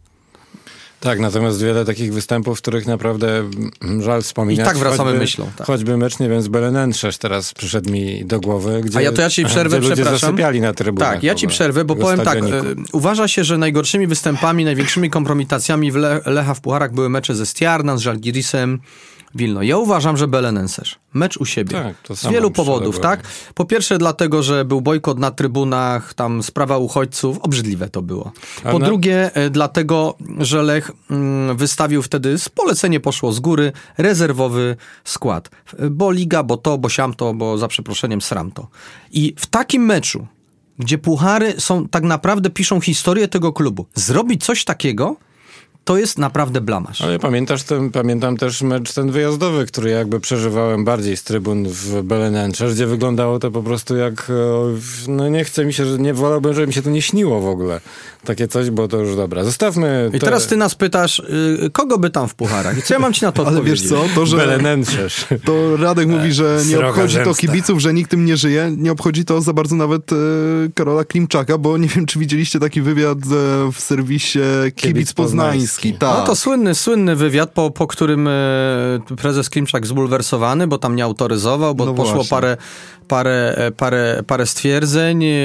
Tak, 1.02 1.20
natomiast 1.20 1.62
wiele 1.62 1.84
takich 1.84 2.14
występów, 2.14 2.58
których 2.58 2.86
naprawdę 2.86 3.50
żal 4.00 4.22
wspominać. 4.22 4.66
I 4.66 4.68
tak 4.68 4.78
wracamy 4.78 5.10
choćby, 5.10 5.18
myślą. 5.18 5.50
Tak. 5.56 5.66
Choćby 5.66 5.96
mecz, 5.96 6.18
nie 6.18 6.28
wiem, 6.28 6.42
z 6.42 6.48
Belenentrzesz 6.48 7.18
teraz 7.18 7.54
przyszedł 7.54 7.92
mi 7.92 8.24
do 8.24 8.40
głowy, 8.40 8.80
gdzie, 8.84 8.98
A 8.98 9.02
ja 9.02 9.12
to 9.12 9.22
ja 9.22 9.30
ci 9.30 9.44
przerwę, 9.44 9.76
ludzie 9.78 9.94
przepraszam. 9.94 10.18
zasypiali 10.18 10.60
na 10.60 10.72
trybunach. 10.72 11.12
Tak, 11.12 11.22
ja 11.22 11.34
ci 11.34 11.48
przerwę, 11.48 11.84
bo 11.84 11.96
powiem 11.96 12.20
tak, 12.20 12.38
e, 12.38 12.42
uważa 12.92 13.28
się, 13.28 13.44
że 13.44 13.58
najgorszymi 13.58 14.06
występami, 14.06 14.64
największymi 14.64 15.10
kompromitacjami 15.10 15.92
w 15.92 15.96
Le 15.96 16.20
Lecha 16.26 16.54
w 16.54 16.60
Pucharach 16.60 16.92
były 16.92 17.08
mecze 17.08 17.34
ze 17.34 17.46
Stiarnan, 17.46 17.98
z 17.98 18.00
Żalgirisem, 18.00 18.80
Wilno. 19.34 19.62
Ja 19.62 19.78
uważam, 19.78 20.16
że 20.16 20.28
Belenenses. 20.28 20.94
Mecz 21.14 21.36
u 21.36 21.44
siebie. 21.44 21.72
Tak, 21.72 22.18
z 22.18 22.26
wielu 22.26 22.50
powodów, 22.50 23.00
tak? 23.00 23.22
Po 23.54 23.64
pierwsze 23.64 23.98
dlatego, 23.98 24.42
że 24.42 24.64
był 24.64 24.80
bojkot 24.80 25.18
na 25.18 25.30
trybunach, 25.30 26.14
tam 26.14 26.42
sprawa 26.42 26.78
uchodźców, 26.78 27.38
obrzydliwe 27.38 27.88
to 27.88 28.02
było. 28.02 28.32
Po 28.62 28.78
drugie 28.78 29.34
e, 29.34 29.50
dlatego, 29.50 30.14
że 30.38 30.62
Lech 30.62 30.90
mm, 31.10 31.56
wystawił 31.56 32.02
wtedy, 32.02 32.38
z 32.38 32.48
polecenie 32.48 33.00
poszło 33.00 33.32
z 33.32 33.40
góry, 33.40 33.72
rezerwowy 33.98 34.76
skład. 35.04 35.50
Bo 35.90 36.10
liga, 36.10 36.42
bo 36.42 36.56
to, 36.56 36.78
bo 36.78 36.88
siamto, 36.88 37.34
bo 37.34 37.58
za 37.58 37.68
przeproszeniem 37.68 38.22
sramto. 38.22 38.68
I 39.12 39.34
w 39.38 39.46
takim 39.46 39.84
meczu, 39.84 40.26
gdzie 40.78 40.98
puchary 40.98 41.54
są 41.58 41.88
tak 41.88 42.02
naprawdę 42.02 42.50
piszą 42.50 42.80
historię 42.80 43.28
tego 43.28 43.52
klubu, 43.52 43.86
zrobić 43.94 44.44
coś 44.44 44.64
takiego 44.64 45.16
to 45.84 45.98
jest 45.98 46.18
naprawdę 46.18 46.60
blamasz. 46.60 47.00
Ale 47.00 47.18
pamiętasz 47.18 47.62
ten, 47.62 47.90
pamiętam 47.90 48.36
też 48.36 48.62
mecz 48.62 48.92
ten 48.92 49.10
wyjazdowy, 49.10 49.66
który 49.66 49.90
jakby 49.90 50.20
przeżywałem 50.20 50.84
bardziej 50.84 51.16
z 51.16 51.22
trybun 51.22 51.64
w 51.68 52.02
Belenenczesz, 52.02 52.74
gdzie 52.74 52.86
wyglądało 52.86 53.38
to 53.38 53.50
po 53.50 53.62
prostu 53.62 53.96
jak, 53.96 54.32
no 55.08 55.28
nie 55.28 55.44
chcę 55.44 55.64
mi 55.64 55.72
się, 55.72 55.86
że 55.86 55.98
nie 55.98 56.14
wolałbym, 56.14 56.54
żeby 56.54 56.66
mi 56.66 56.72
się 56.72 56.82
to 56.82 56.90
nie 56.90 57.02
śniło 57.02 57.40
w 57.40 57.46
ogóle. 57.46 57.80
Takie 58.24 58.48
coś, 58.48 58.70
bo 58.70 58.88
to 58.88 58.96
już 58.96 59.16
dobra. 59.16 59.44
Zostawmy... 59.44 60.10
I 60.14 60.18
teraz 60.18 60.46
ty 60.46 60.56
nas 60.56 60.74
pytasz, 60.74 61.22
yy, 61.60 61.70
kogo 61.70 61.98
by 61.98 62.10
tam 62.10 62.28
w 62.28 62.34
pucharach? 62.34 62.78
I 62.78 62.82
co 62.82 62.94
ja 62.94 63.00
mam 63.00 63.12
ci 63.12 63.24
na 63.24 63.32
to 63.32 63.46
Ale 63.48 63.62
wiesz 63.62 63.88
co, 63.88 64.04
to, 64.14 64.26
że... 64.26 64.36
Belenenczesz. 64.36 65.24
To 65.44 65.76
Radek 65.76 66.08
mówi, 66.08 66.32
że 66.32 66.60
nie 66.68 66.86
obchodzi 66.86 67.14
zemsta. 67.14 67.32
to 67.32 67.38
kibiców, 67.38 67.80
że 67.80 67.94
nikt 67.94 68.10
tym 68.10 68.24
nie 68.24 68.36
żyje. 68.36 68.74
Nie 68.76 68.92
obchodzi 68.92 69.24
to 69.24 69.40
za 69.40 69.52
bardzo 69.52 69.76
nawet 69.76 70.10
yy, 70.10 70.70
Karola 70.74 71.04
Klimczaka, 71.04 71.58
bo 71.58 71.78
nie 71.78 71.88
wiem, 71.88 72.06
czy 72.06 72.18
widzieliście 72.18 72.60
taki 72.60 72.82
wywiad 72.82 73.18
w 73.72 73.80
serwisie 73.80 74.38
Kibic, 74.64 74.82
Kibic 74.82 75.12
Poznański 75.12 75.71
tak. 75.98 76.18
No 76.18 76.26
to 76.26 76.36
słynny, 76.36 76.74
słynny 76.74 77.16
wywiad, 77.16 77.50
po, 77.50 77.70
po 77.70 77.86
którym 77.86 78.28
e, 78.28 78.32
prezes 79.16 79.50
Klimczak 79.50 79.86
zbulwersowany, 79.86 80.66
bo 80.66 80.78
tam 80.78 80.96
nie 80.96 81.04
autoryzował, 81.04 81.74
bo 81.74 81.84
no 81.84 81.94
poszło 81.94 82.24
parę, 82.30 82.56
parę, 83.08 83.54
e, 83.56 83.70
parę, 83.70 84.22
parę 84.26 84.46
stwierdzeń 84.46 85.24
e, 85.24 85.36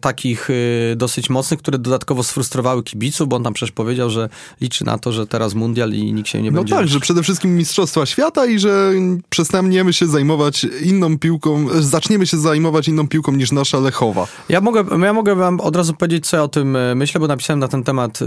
takich 0.00 0.48
dosyć 0.96 1.30
mocnych, 1.30 1.60
które 1.60 1.78
dodatkowo 1.78 2.22
sfrustrowały 2.22 2.82
kibiców, 2.82 3.28
bo 3.28 3.36
on 3.36 3.42
tam 3.42 3.52
przecież 3.52 3.72
powiedział, 3.72 4.10
że 4.10 4.28
liczy 4.60 4.84
na 4.84 4.98
to, 4.98 5.12
że 5.12 5.26
teraz 5.26 5.54
mundial 5.54 5.92
i 5.92 6.12
nikt 6.12 6.28
się 6.28 6.42
nie 6.42 6.50
no 6.50 6.56
będzie... 6.56 6.74
No 6.74 6.80
tak, 6.80 6.88
że 6.88 7.00
przede 7.00 7.22
wszystkim 7.22 7.56
Mistrzostwa 7.56 8.06
Świata 8.06 8.46
i 8.46 8.58
że 8.58 8.92
przestaniemy 9.28 9.92
się 9.92 10.06
zajmować 10.06 10.66
inną 10.82 11.18
piłką, 11.18 11.66
zaczniemy 11.80 12.26
się 12.26 12.36
zajmować 12.36 12.88
inną 12.88 13.08
piłką 13.08 13.32
niż 13.32 13.52
nasza 13.52 13.80
Lechowa. 13.80 14.26
Ja 14.48 14.60
mogę, 14.60 14.84
ja 15.02 15.12
mogę 15.12 15.34
wam 15.34 15.60
od 15.60 15.76
razu 15.76 15.94
powiedzieć, 15.94 16.26
co 16.26 16.36
ja 16.36 16.42
o 16.42 16.48
tym 16.48 16.78
myślę, 16.94 17.20
bo 17.20 17.26
napisałem 17.26 17.60
na 17.60 17.68
ten 17.68 17.84
temat 17.84 18.18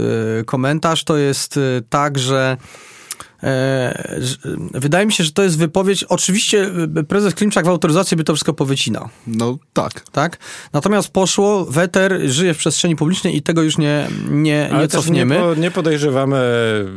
komentarz. 0.46 1.04
To 1.04 1.18
jest 1.20 1.58
tak, 1.88 2.18
że 2.18 2.56
e, 3.42 4.38
wydaje 4.74 5.06
mi 5.06 5.12
się, 5.12 5.24
że 5.24 5.32
to 5.32 5.42
jest 5.42 5.58
wypowiedź. 5.58 6.04
Oczywiście 6.04 6.70
e, 6.96 7.02
prezes 7.04 7.34
Klimczak 7.34 7.64
w 7.64 7.68
autoryzacji 7.68 8.16
by 8.16 8.24
to 8.24 8.34
wszystko 8.34 8.54
powycinał. 8.54 9.08
No 9.26 9.58
tak. 9.72 10.00
tak. 10.00 10.38
Natomiast 10.72 11.08
poszło, 11.08 11.64
Weter 11.64 12.20
żyje 12.24 12.54
w 12.54 12.58
przestrzeni 12.58 12.96
publicznej 12.96 13.36
i 13.36 13.42
tego 13.42 13.62
już 13.62 13.78
nie, 13.78 14.08
nie, 14.30 14.70
nie 14.80 14.88
cofniemy. 14.88 15.34
Nie, 15.34 15.40
po, 15.40 15.54
nie, 15.54 15.70
podejrzewamy 15.70 16.38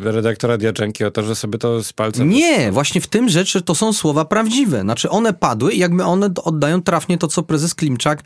redaktora 0.03 0.57
Diaczenki 0.57 1.03
o 1.03 1.11
to, 1.11 1.23
że 1.23 1.35
sobie 1.35 1.57
to 1.59 1.83
z 1.83 1.93
palca... 1.93 2.23
Nie, 2.23 2.71
właśnie 2.71 3.01
w 3.01 3.07
tym 3.07 3.29
rzeczy 3.29 3.61
to 3.61 3.75
są 3.75 3.93
słowa 3.93 4.25
prawdziwe. 4.25 4.81
Znaczy 4.81 5.09
one 5.09 5.33
padły 5.33 5.73
i 5.73 5.79
jakby 5.79 6.03
one 6.03 6.29
oddają 6.43 6.81
trafnie 6.81 7.17
to, 7.17 7.27
co 7.27 7.43
prezes 7.43 7.75
Klimczak 7.75 8.23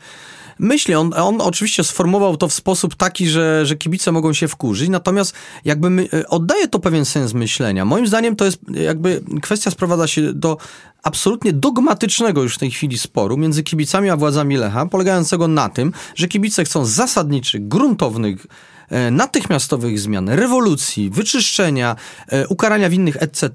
myśli. 0.58 0.94
On, 0.94 1.12
on 1.16 1.40
oczywiście 1.40 1.84
sformułował 1.84 2.36
to 2.36 2.48
w 2.48 2.52
sposób 2.52 2.94
taki, 2.94 3.28
że, 3.28 3.66
że 3.66 3.76
kibice 3.76 4.12
mogą 4.12 4.32
się 4.32 4.48
wkurzyć, 4.48 4.88
natomiast 4.88 5.34
jakby 5.64 5.90
my, 5.90 6.08
e, 6.12 6.28
oddaje 6.28 6.68
to 6.68 6.78
pewien 6.78 7.04
sens 7.04 7.34
myślenia. 7.34 7.84
Moim 7.84 8.06
zdaniem 8.06 8.36
to 8.36 8.44
jest 8.44 8.58
jakby 8.70 9.22
kwestia 9.42 9.70
sprowadza 9.70 10.06
się 10.06 10.32
do 10.32 10.56
absolutnie 11.02 11.52
dogmatycznego 11.52 12.42
już 12.42 12.54
w 12.54 12.58
tej 12.58 12.70
chwili 12.70 12.98
sporu 12.98 13.36
między 13.36 13.62
kibicami 13.62 14.10
a 14.10 14.16
władzami 14.16 14.56
Lecha, 14.56 14.86
polegającego 14.86 15.48
na 15.48 15.68
tym, 15.68 15.92
że 16.14 16.28
kibice 16.28 16.64
chcą 16.64 16.84
zasadniczych, 16.84 17.68
gruntownych, 17.68 18.46
e, 18.88 19.10
natychmiastowych 19.10 20.00
zmian, 20.00 20.28
rewolucji, 20.28 21.10
wyczyszczenia, 21.10 21.96
e, 22.28 22.48
ukarania 22.48 22.90
winnych, 22.90 23.16
etc., 23.22 23.50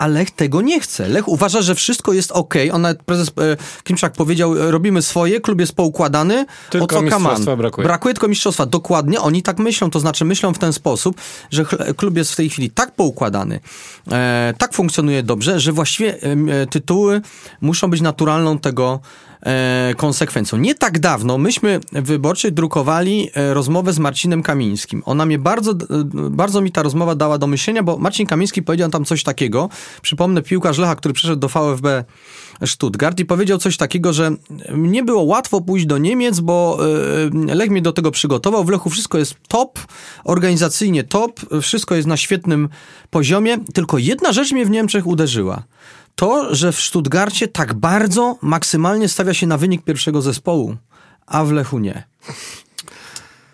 a 0.00 0.06
Lech 0.06 0.30
tego 0.30 0.60
nie 0.60 0.80
chce. 0.80 1.08
Lech 1.08 1.28
uważa, 1.28 1.62
że 1.62 1.74
wszystko 1.74 2.12
jest 2.12 2.32
ok. 2.32 2.54
On 2.72 2.82
nawet 2.82 3.02
prezes 3.02 3.28
e, 3.28 3.32
Klimczak 3.84 4.12
powiedział, 4.12 4.70
robimy 4.70 5.02
swoje, 5.02 5.40
klub 5.40 5.60
jest 5.60 5.72
poukładany. 5.72 6.46
Tylko 6.70 6.84
o 6.84 6.88
co 6.88 7.02
mistrzostwa 7.02 7.56
brakuje. 7.56 7.86
Brakuje 7.86 8.14
tylko 8.14 8.28
mistrzostwa. 8.28 8.66
Dokładnie, 8.66 9.20
oni 9.20 9.42
tak 9.42 9.58
myślą, 9.58 9.90
to 9.90 10.00
znaczy 10.00 10.24
myślą 10.24 10.54
w 10.54 10.58
ten 10.58 10.72
sposób, 10.72 11.20
że 11.50 11.64
klub 11.96 12.16
jest 12.16 12.32
w 12.32 12.36
tej 12.36 12.50
chwili 12.50 12.70
tak 12.70 12.94
poukładany, 12.94 13.60
e, 14.12 14.54
tak 14.58 14.74
funkcjonuje 14.74 15.22
dobrze, 15.22 15.60
że 15.60 15.72
właściwie 15.72 16.18
e, 16.22 16.66
tytuły 16.66 17.20
muszą 17.60 17.90
być 17.90 18.00
naturalną 18.00 18.58
tego 18.58 19.00
e, 19.28 19.29
konsekwencją. 19.96 20.58
Nie 20.58 20.74
tak 20.74 20.98
dawno 20.98 21.38
myśmy 21.38 21.80
w 21.92 22.06
Wyborczej 22.06 22.52
drukowali 22.52 23.30
e, 23.34 23.54
rozmowę 23.54 23.92
z 23.92 23.98
Marcinem 23.98 24.42
Kamińskim. 24.42 25.02
Ona 25.06 25.26
mnie 25.26 25.38
bardzo, 25.38 25.70
e, 25.72 25.76
bardzo 26.30 26.60
mi 26.60 26.72
ta 26.72 26.82
rozmowa 26.82 27.14
dała 27.14 27.38
do 27.38 27.46
myślenia, 27.46 27.82
bo 27.82 27.98
Marcin 27.98 28.26
Kamiński 28.26 28.62
powiedział 28.62 28.90
tam 28.90 29.04
coś 29.04 29.22
takiego. 29.22 29.68
Przypomnę 30.02 30.42
piłkarz 30.42 30.78
Lecha, 30.78 30.96
który 30.96 31.14
przyszedł 31.14 31.40
do 31.40 31.48
VfB 31.48 32.04
Stuttgart 32.66 33.20
i 33.20 33.24
powiedział 33.24 33.58
coś 33.58 33.76
takiego, 33.76 34.12
że 34.12 34.30
nie 34.74 35.02
było 35.02 35.22
łatwo 35.22 35.60
pójść 35.60 35.86
do 35.86 35.98
Niemiec, 35.98 36.40
bo 36.40 36.78
e, 37.50 37.54
Lech 37.54 37.70
mnie 37.70 37.82
do 37.82 37.92
tego 37.92 38.10
przygotował. 38.10 38.64
W 38.64 38.68
Lechu 38.68 38.90
wszystko 38.90 39.18
jest 39.18 39.34
top, 39.48 39.78
organizacyjnie 40.24 41.04
top, 41.04 41.40
wszystko 41.62 41.94
jest 41.94 42.08
na 42.08 42.16
świetnym 42.16 42.68
poziomie, 43.10 43.58
tylko 43.74 43.98
jedna 43.98 44.32
rzecz 44.32 44.52
mnie 44.52 44.64
w 44.64 44.70
Niemczech 44.70 45.06
uderzyła 45.06 45.62
to, 46.20 46.54
że 46.54 46.72
w 46.72 46.80
Stuttgarcie 46.80 47.48
tak 47.48 47.74
bardzo 47.74 48.36
maksymalnie 48.42 49.08
stawia 49.08 49.34
się 49.34 49.46
na 49.46 49.56
wynik 49.56 49.84
pierwszego 49.84 50.22
zespołu, 50.22 50.76
a 51.26 51.44
w 51.44 51.52
Lechu 51.52 51.78
nie. 51.78 52.04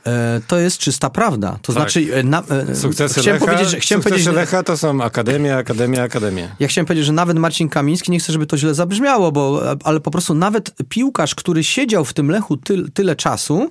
E, 0.07 0.41
to 0.47 0.59
jest 0.59 0.79
czysta 0.79 1.11
prawda. 1.11 1.59
To 1.63 1.73
tak. 1.73 1.83
znaczy, 1.83 2.15
e, 2.15 2.23
na, 2.23 2.43
e, 2.43 2.75
sukcesy, 2.75 3.21
chciałem 3.21 3.41
Lecha, 3.41 3.53
powiedzieć, 3.53 3.71
że, 3.71 3.81
chciałem 3.81 4.03
sukcesy 4.03 4.25
powiedzieć, 4.25 4.37
Lecha 4.37 4.63
to 4.63 4.77
są 4.77 5.03
akademia, 5.03 5.57
akademia, 5.57 6.03
akademia. 6.03 6.57
Ja 6.61 6.69
chciałem 6.69 6.87
powiedzieć, 6.87 7.07
że 7.07 7.13
nawet 7.13 7.39
Marcin 7.39 7.69
Kamiński, 7.69 8.13
nie 8.13 8.19
chcę, 8.19 8.33
żeby 8.33 8.47
to 8.47 8.59
źle 8.59 8.75
zabrzmiało, 8.75 9.33
bo, 9.33 9.63
ale 9.85 10.01
po 10.01 10.11
prostu 10.11 10.35
nawet 10.35 10.75
piłkarz, 10.89 11.35
który 11.35 11.65
siedział 11.65 12.05
w 12.05 12.13
tym 12.13 12.31
Lechu 12.31 12.57
ty, 12.57 12.91
tyle 12.91 13.17
czasu, 13.17 13.71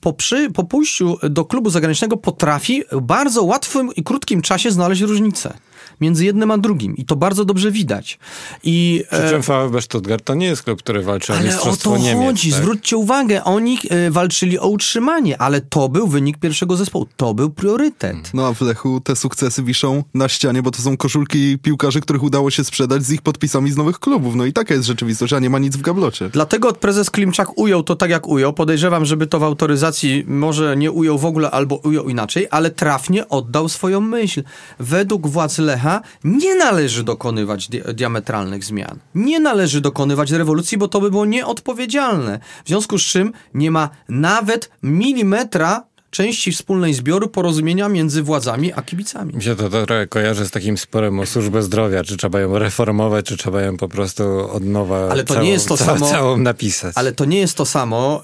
po, 0.00 0.12
przy, 0.12 0.50
po 0.50 0.64
pójściu 0.64 1.16
do 1.30 1.44
klubu 1.44 1.70
zagranicznego 1.70 2.16
potrafi 2.16 2.82
w 2.92 3.00
bardzo 3.00 3.42
łatwym 3.42 3.94
i 3.94 4.02
krótkim 4.02 4.42
czasie 4.42 4.70
znaleźć 4.70 5.02
różnicę 5.02 5.54
między 6.00 6.24
jednym 6.24 6.50
a 6.50 6.58
drugim 6.58 6.96
i 6.96 7.04
to 7.04 7.16
bardzo 7.16 7.44
dobrze 7.44 7.70
widać. 7.70 8.18
I, 8.62 9.04
Przy 9.10 9.30
czym 9.30 9.42
VfB 9.42 9.82
Stuttgart 9.82 10.24
to 10.24 10.34
nie 10.34 10.46
jest 10.46 10.62
klub, 10.62 10.78
który 10.78 11.02
walczy 11.02 11.32
o 11.32 11.40
mistrzostwo 11.40 11.90
Ale 11.90 11.98
o 11.98 12.02
to 12.02 12.08
Niemiec, 12.08 12.26
chodzi, 12.28 12.50
tak? 12.50 12.60
zwróćcie 12.60 12.96
uwagę, 12.96 13.44
oni 13.44 13.78
e, 13.90 14.10
walczyli 14.10 14.58
o 14.58 14.68
utrzymanie, 14.68 15.38
ale 15.42 15.60
to 15.60 15.88
był 15.88 16.08
wynik 16.08 16.38
pierwszego 16.38 16.76
zespołu, 16.76 17.06
to 17.16 17.34
był 17.34 17.50
priorytet. 17.50 18.34
No 18.34 18.46
a 18.46 18.54
w 18.54 18.60
Lechu 18.60 19.00
te 19.00 19.16
sukcesy 19.16 19.62
wiszą 19.62 20.04
na 20.14 20.28
ścianie, 20.28 20.62
bo 20.62 20.70
to 20.70 20.82
są 20.82 20.96
koszulki 20.96 21.58
piłkarzy, 21.58 22.00
których 22.00 22.22
udało 22.22 22.50
się 22.50 22.64
sprzedać 22.64 23.02
z 23.04 23.12
ich 23.12 23.22
podpisami 23.22 23.72
z 23.72 23.76
nowych 23.76 23.98
klubów. 23.98 24.34
No 24.34 24.44
i 24.44 24.52
taka 24.52 24.74
jest 24.74 24.86
rzeczywistość, 24.86 25.32
a 25.32 25.38
nie 25.38 25.50
ma 25.50 25.58
nic 25.58 25.76
w 25.76 25.80
gablocie. 25.80 26.28
Dlatego 26.32 26.72
prezes 26.72 27.10
Klimczak 27.10 27.58
ujął 27.58 27.82
to 27.82 27.96
tak, 27.96 28.10
jak 28.10 28.28
ujął. 28.28 28.52
Podejrzewam, 28.52 29.04
żeby 29.04 29.26
to 29.26 29.38
w 29.38 29.42
autoryzacji 29.42 30.24
może 30.26 30.76
nie 30.76 30.90
ujął 30.92 31.18
w 31.18 31.24
ogóle 31.24 31.50
albo 31.50 31.76
ujął 31.76 32.08
inaczej, 32.08 32.46
ale 32.50 32.70
trafnie 32.70 33.28
oddał 33.28 33.68
swoją 33.68 34.00
myśl. 34.00 34.42
Według 34.78 35.26
władz 35.26 35.58
Lecha 35.66 36.00
nie 36.24 36.54
należy 36.54 37.04
dokonywać 37.04 37.68
di 37.68 37.80
diametralnych 37.94 38.64
zmian. 38.64 38.98
Nie 39.14 39.40
należy 39.40 39.80
dokonywać 39.80 40.30
rewolucji, 40.30 40.78
bo 40.78 40.88
to 40.88 41.00
by 41.00 41.10
było 41.10 41.24
nieodpowiedzialne. 41.26 42.40
W 42.64 42.68
związku 42.68 42.98
z 42.98 43.02
czym 43.02 43.32
nie 43.54 43.70
ma 43.70 43.90
nawet 44.08 44.70
milimetra 44.82 45.84
części 46.10 46.52
wspólnej 46.52 46.94
zbioru 46.94 47.28
porozumienia 47.28 47.88
między 47.88 48.22
władzami 48.22 48.72
a 48.72 48.82
kibicami. 48.82 49.34
Mi 49.34 49.42
się 49.42 49.56
to 49.56 49.68
trochę 49.68 50.06
kojarzy 50.06 50.46
z 50.46 50.50
takim 50.50 50.78
sporem 50.78 51.20
o 51.20 51.26
służbę 51.26 51.62
zdrowia, 51.62 52.04
czy 52.04 52.16
trzeba 52.16 52.40
ją 52.40 52.58
reformować, 52.58 53.26
czy 53.26 53.36
trzeba 53.36 53.60
ją 53.60 53.76
po 53.76 53.88
prostu 53.88 54.24
od 54.52 54.64
nowa 54.64 55.08
ale 55.10 55.24
to 55.24 55.34
całą, 55.34 55.46
nie 55.46 55.52
jest 55.52 55.68
to 55.68 55.76
całą, 55.76 55.98
samo, 55.98 56.10
całą 56.10 56.36
napisać. 56.36 56.92
Ale 56.94 57.12
to 57.12 57.24
nie 57.24 57.38
jest 57.38 57.56
to 57.56 57.66
samo, 57.66 58.22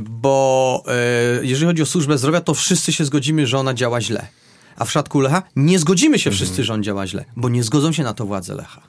bo 0.00 0.82
e, 0.86 1.46
jeżeli 1.46 1.66
chodzi 1.66 1.82
o 1.82 1.86
służbę 1.86 2.18
zdrowia, 2.18 2.40
to 2.40 2.54
wszyscy 2.54 2.92
się 2.92 3.04
zgodzimy, 3.04 3.46
że 3.46 3.58
ona 3.58 3.74
działa 3.74 4.00
źle. 4.00 4.26
A 4.76 4.84
w 4.84 4.88
przypadku 4.88 5.20
Lecha 5.20 5.42
nie 5.56 5.78
zgodzimy 5.78 6.18
się 6.18 6.30
wszyscy, 6.30 6.64
że 6.64 6.74
on 6.74 6.82
działa 6.82 7.06
źle, 7.06 7.24
bo 7.36 7.48
nie 7.48 7.62
zgodzą 7.62 7.92
się 7.92 8.02
na 8.02 8.14
to 8.14 8.26
władze 8.26 8.54
Lecha. 8.54 8.80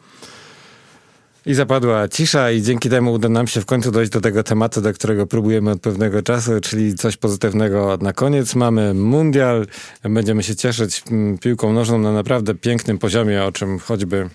I 1.45 1.53
zapadła 1.53 2.07
cisza 2.07 2.51
i 2.51 2.61
dzięki 2.61 2.89
temu 2.89 3.13
uda 3.13 3.29
nam 3.29 3.47
się 3.47 3.61
w 3.61 3.65
końcu 3.65 3.91
dojść 3.91 4.11
do 4.11 4.21
tego 4.21 4.43
tematu, 4.43 4.81
do 4.81 4.93
którego 4.93 5.27
próbujemy 5.27 5.71
od 5.71 5.81
pewnego 5.81 6.23
czasu, 6.23 6.51
czyli 6.61 6.95
coś 6.95 7.17
pozytywnego 7.17 7.97
na 8.01 8.13
koniec. 8.13 8.55
Mamy 8.55 8.93
mundial, 8.93 9.67
będziemy 10.03 10.43
się 10.43 10.55
cieszyć 10.55 11.03
mm, 11.11 11.37
piłką 11.37 11.73
nożną 11.73 11.97
na 11.99 12.13
naprawdę 12.13 12.55
pięknym 12.55 12.97
poziomie, 12.97 13.43
o 13.43 13.51
czym 13.51 13.79
choćby 13.79 14.29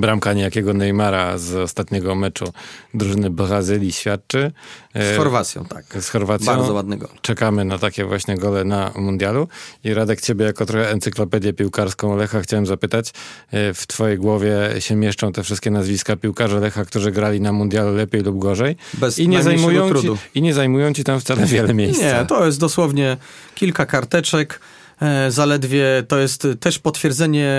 bramka 0.00 0.32
niejakiego 0.32 0.74
Neymara 0.74 1.38
z 1.38 1.54
ostatniego 1.54 2.14
meczu 2.14 2.52
drużyny 2.94 3.30
Brazylii 3.30 3.92
świadczy. 3.92 4.52
Z 4.94 5.16
Chorwacją, 5.16 5.64
tak. 5.64 5.84
Z 6.02 6.08
Chorwacją. 6.08 6.46
Bardzo 6.56 6.72
ładny 6.72 6.96
gol. 6.96 7.08
Czekamy 7.22 7.64
na 7.64 7.78
takie 7.78 8.04
właśnie 8.04 8.36
gole 8.38 8.64
na 8.64 8.90
mundialu. 8.96 9.48
I 9.84 9.94
Radek, 9.94 10.20
ciebie 10.20 10.44
jako 10.44 10.66
trochę 10.66 10.90
encyklopedię 10.90 11.52
piłkarską 11.52 12.16
Lecha 12.16 12.40
chciałem 12.40 12.66
zapytać. 12.66 13.10
e, 13.50 13.74
W 13.74 13.86
twojej 13.86 14.18
głowie 14.18 14.58
się 14.78 14.96
mieszczą 14.96 15.32
te 15.32 15.42
wszystkie 15.42 15.70
nazwiska 15.70 16.16
piłkarzy 16.16 16.60
Lecha, 16.60 16.84
którzy 16.84 17.12
grali 17.12 17.40
na 17.40 17.52
mundialu 17.52 17.94
lepiej 17.94 18.20
lub 18.22 18.38
gorzej. 18.38 18.76
Bez 18.94 19.18
I 19.18 19.28
nie, 19.28 19.42
zajmują 19.42 19.84
ci, 19.86 19.90
trudu. 19.90 20.18
I 20.34 20.42
nie 20.42 20.54
zajmują 20.54 20.92
ci 20.92 21.04
tam 21.04 21.20
wcale 21.20 21.46
wiele 21.46 21.74
miejsca. 21.82 22.20
Nie, 22.20 22.26
to 22.26 22.46
jest 22.46 22.60
dosłownie 22.60 23.16
kilka 23.54 23.86
karteczek. 23.86 24.60
E, 25.00 25.30
Zaledwie 25.30 25.84
to 26.08 26.18
jest 26.18 26.48
też 26.60 26.78
potwierdzenie 26.78 27.50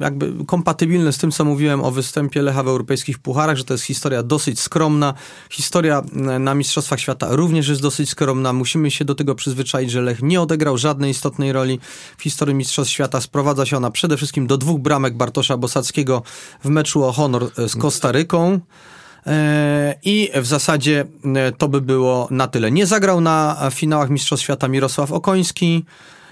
jakby 0.00 0.44
kompatybilne 0.46 1.12
z 1.12 1.18
tym, 1.18 1.30
co 1.30 1.44
mówiłem 1.44 1.84
o 1.84 1.90
występie 1.90 2.42
Lecha 2.42 2.62
w 2.62 2.68
europejskich 2.68 3.18
pucharach, 3.18 3.56
że 3.56 3.64
to 3.64 3.74
jest 3.74 3.84
historia 3.84 4.22
dosyć 4.22 4.60
skromna. 4.60 5.14
Historia 5.50 6.02
e, 6.16 6.38
na 6.38 6.54
Mistrzostwach 6.54 7.00
Świata 7.00 7.26
również 7.30 7.68
jest 7.68 7.82
dosyć 7.82 8.10
skromna. 8.10 8.52
Musimy 8.52 8.90
się 8.90 9.04
do 9.04 9.14
tego 9.14 9.34
przyzwyczaić, 9.34 9.90
że 9.90 10.00
Lech 10.00 10.22
nie 10.22 10.40
odegrał 10.40 10.78
żadnej 10.78 11.10
istotnej 11.10 11.52
roli 11.52 11.80
w 12.18 12.22
historii 12.22 12.54
Mistrzostw 12.54 12.92
Świata. 12.92 13.20
Sprowadza 13.20 13.66
się 13.66 13.76
ona 13.76 13.90
przede 13.90 14.16
wszystkim 14.16 14.46
do 14.46 14.58
dwóch 14.58 14.80
bramek 14.80 15.16
Bartosza 15.16 15.56
Bosackiego 15.56 16.22
w 16.64 16.68
meczu 16.68 17.04
o 17.04 17.12
honor 17.12 17.50
z 17.68 17.76
Kostaryką. 17.76 18.60
E, 19.26 19.94
I 20.04 20.30
w 20.34 20.46
zasadzie 20.46 21.04
to 21.58 21.68
by 21.68 21.80
było 21.80 22.28
na 22.30 22.46
tyle. 22.46 22.70
Nie 22.70 22.86
zagrał 22.86 23.20
na 23.20 23.70
finałach 23.70 24.10
Mistrzostw 24.10 24.44
Świata 24.44 24.68
Mirosław 24.68 25.12
Okoński. 25.12 25.84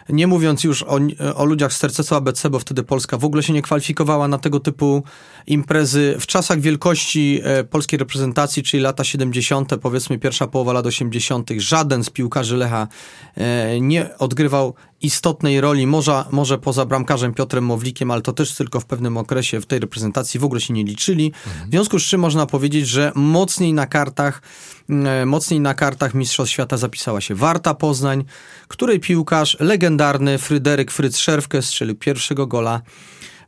Nie 0.08 0.26
mówiąc 0.26 0.64
już 0.64 0.82
o, 0.82 0.98
o 1.34 1.44
ludziach 1.44 1.72
z 1.72 1.78
tercesu 1.78 2.14
ABC, 2.14 2.50
bo 2.50 2.58
wtedy 2.58 2.82
Polska 2.82 3.18
w 3.18 3.24
ogóle 3.24 3.42
się 3.42 3.52
nie 3.52 3.62
kwalifikowała 3.62 4.28
na 4.28 4.38
tego 4.38 4.60
typu 4.60 5.02
imprezy. 5.46 6.16
W 6.20 6.26
czasach 6.26 6.60
wielkości 6.60 7.40
e, 7.44 7.64
polskiej 7.64 7.98
reprezentacji, 7.98 8.62
czyli 8.62 8.82
lata 8.82 9.04
70., 9.04 9.76
powiedzmy 9.82 10.18
pierwsza 10.18 10.46
połowa 10.46 10.72
lat 10.72 10.86
80., 10.86 11.50
żaden 11.56 12.04
z 12.04 12.10
piłkarzy 12.10 12.56
Lecha 12.56 12.88
e, 13.34 13.80
nie 13.80 14.18
odgrywał 14.18 14.74
istotnej 15.02 15.60
roli, 15.60 15.86
może, 15.86 16.24
może 16.30 16.58
poza 16.58 16.84
bramkarzem 16.84 17.34
Piotrem 17.34 17.64
Mowlikiem, 17.64 18.10
ale 18.10 18.22
to 18.22 18.32
też 18.32 18.54
tylko 18.54 18.80
w 18.80 18.84
pewnym 18.84 19.16
okresie 19.16 19.60
w 19.60 19.66
tej 19.66 19.78
reprezentacji 19.78 20.40
w 20.40 20.44
ogóle 20.44 20.60
się 20.60 20.74
nie 20.74 20.84
liczyli. 20.84 21.32
W 21.66 21.70
związku 21.70 21.98
z 21.98 22.02
czym 22.02 22.20
można 22.20 22.46
powiedzieć, 22.46 22.88
że 22.88 23.12
mocniej 23.14 23.72
na 23.72 23.86
kartach, 23.86 24.42
e, 24.88 25.26
mocniej 25.26 25.60
na 25.60 25.74
kartach 25.74 26.14
Mistrzostw 26.14 26.52
Świata 26.52 26.76
zapisała 26.76 27.20
się 27.20 27.34
Warta 27.34 27.74
Poznań, 27.74 28.24
której 28.68 29.00
piłkarz 29.00 29.56
legendarny 29.60 30.38
Fryderyk 30.38 30.90
Fryc 30.90 31.16
Szerwkę 31.16 31.62
strzelił 31.62 31.94
pierwszego 31.94 32.46
gola 32.46 32.82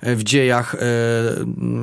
w 0.03 0.25
dziejach 0.25 0.75
e, 0.75 0.79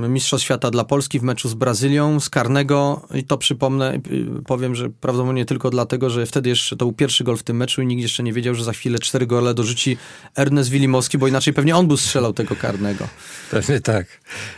Mistrzostw 0.09 0.45
Świata 0.45 0.71
dla 0.71 0.83
Polski 0.83 1.19
w 1.19 1.23
meczu 1.23 1.49
z 1.49 1.53
Brazylią 1.53 2.19
z 2.19 2.29
karnego 2.29 3.07
i 3.13 3.23
to 3.23 3.37
przypomnę, 3.37 3.99
powiem, 4.45 4.75
że 4.75 4.89
prawdopodobnie 4.89 5.45
tylko 5.45 5.69
dlatego, 5.69 6.09
że 6.09 6.25
wtedy 6.25 6.49
jeszcze 6.49 6.75
to 6.75 6.85
był 6.85 6.93
pierwszy 6.93 7.23
gol 7.23 7.37
w 7.37 7.43
tym 7.43 7.57
meczu 7.57 7.81
i 7.81 7.85
nikt 7.85 8.01
jeszcze 8.01 8.23
nie 8.23 8.33
wiedział, 8.33 8.55
że 8.55 8.63
za 8.63 8.73
chwilę 8.73 8.99
cztery 8.99 9.27
gole 9.27 9.53
dorzuci 9.53 9.97
Ernest 10.35 10.69
Wilimowski, 10.69 11.17
bo 11.17 11.27
inaczej 11.27 11.53
pewnie 11.53 11.75
on 11.75 11.87
by 11.87 11.97
strzelał 11.97 12.33
tego 12.33 12.55
karnego. 12.55 13.07
Pewnie 13.51 13.79
tak. 13.79 14.07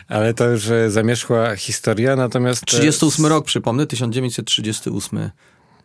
Ale 0.08 0.34
to 0.34 0.50
już 0.50 0.70
e, 0.70 0.92
zamierzchła 0.92 1.56
historia, 1.56 2.16
natomiast... 2.16 2.64
e, 2.64 2.66
38 2.66 3.26
rok, 3.26 3.46
przypomnę, 3.46 3.88
1938 3.88 5.30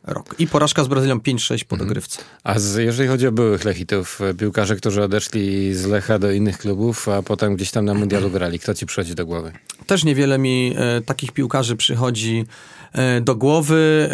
rok. 0.05 0.35
I 0.39 0.47
porażka 0.47 0.85
z 0.85 0.89
Brazylią 0.89 1.19
5-6 1.19 1.65
po 1.65 1.77
dogrywce. 1.77 2.19
A 2.45 2.59
z, 2.59 2.77
jeżeli 2.77 3.09
chodzi 3.09 3.27
o 3.27 3.33
byłych 3.33 3.65
Lechitów, 3.65 4.21
e, 4.21 4.35
piłkarze, 4.35 4.77
którzy 4.77 5.03
odeszli 5.03 5.75
z 5.75 5.87
Lecha 5.87 6.19
do 6.19 6.31
innych 6.31 6.59
klubów, 6.59 7.09
a 7.09 7.23
potem 7.23 7.57
gdzieś 7.57 7.71
tam 7.71 7.85
na 7.85 7.95
mundialu 7.95 8.31
grali, 8.31 8.59
kto 8.59 8.75
ci 8.75 8.87
przychodzi 8.87 9.15
do 9.15 9.27
głowy? 9.27 9.53
Też 9.87 10.05
niewiele 10.05 10.39
mi 10.39 10.75
e, 10.77 11.01
takich 11.01 11.33
piłkarzy 11.33 11.77
przychodzi 11.77 12.45
e, 12.93 13.21
do 13.21 13.37
głowy. 13.37 14.09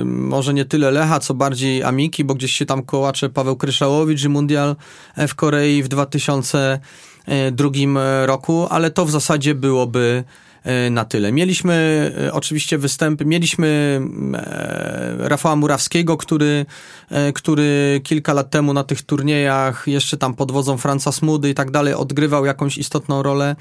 E, 0.00 0.04
może 0.04 0.54
nie 0.54 0.64
tyle 0.64 0.90
Lecha, 0.90 1.20
co 1.20 1.34
bardziej 1.34 1.82
Amiki, 1.82 2.24
bo 2.24 2.34
gdzieś 2.34 2.52
się 2.52 2.66
tam 2.66 2.82
kołacze 2.82 3.28
Paweł 3.28 3.56
Kryszałowicz 3.56 4.24
i 4.24 4.28
mundial 4.28 4.76
w 5.28 5.34
Korei 5.34 5.82
w 5.82 5.88
2002 5.88 8.26
roku, 8.26 8.66
ale 8.70 8.90
to 8.90 9.04
w 9.04 9.10
zasadzie 9.10 9.54
byłoby 9.54 10.24
e, 10.24 10.45
na 10.90 11.04
tyle. 11.04 11.32
Mieliśmy 11.32 11.74
e, 12.26 12.32
oczywiście 12.32 12.78
występy, 12.78 13.24
mieliśmy 13.24 14.00
e, 14.34 15.16
Rafała 15.18 15.56
Murawskiego, 15.56 16.16
który, 16.16 16.66
e, 17.10 17.32
który 17.32 18.00
kilka 18.04 18.32
lat 18.32 18.50
temu 18.50 18.72
na 18.72 18.84
tych 18.84 19.02
turniejach, 19.02 19.84
jeszcze 19.86 20.16
tam 20.16 20.34
pod 20.34 20.52
wodzą 20.52 20.76
Franca 20.76 21.12
Smudy 21.12 21.50
i 21.50 21.54
tak 21.54 21.70
dalej, 21.70 21.94
odgrywał 21.94 22.44
jakąś 22.44 22.78
istotną 22.78 23.22
rolę. 23.22 23.56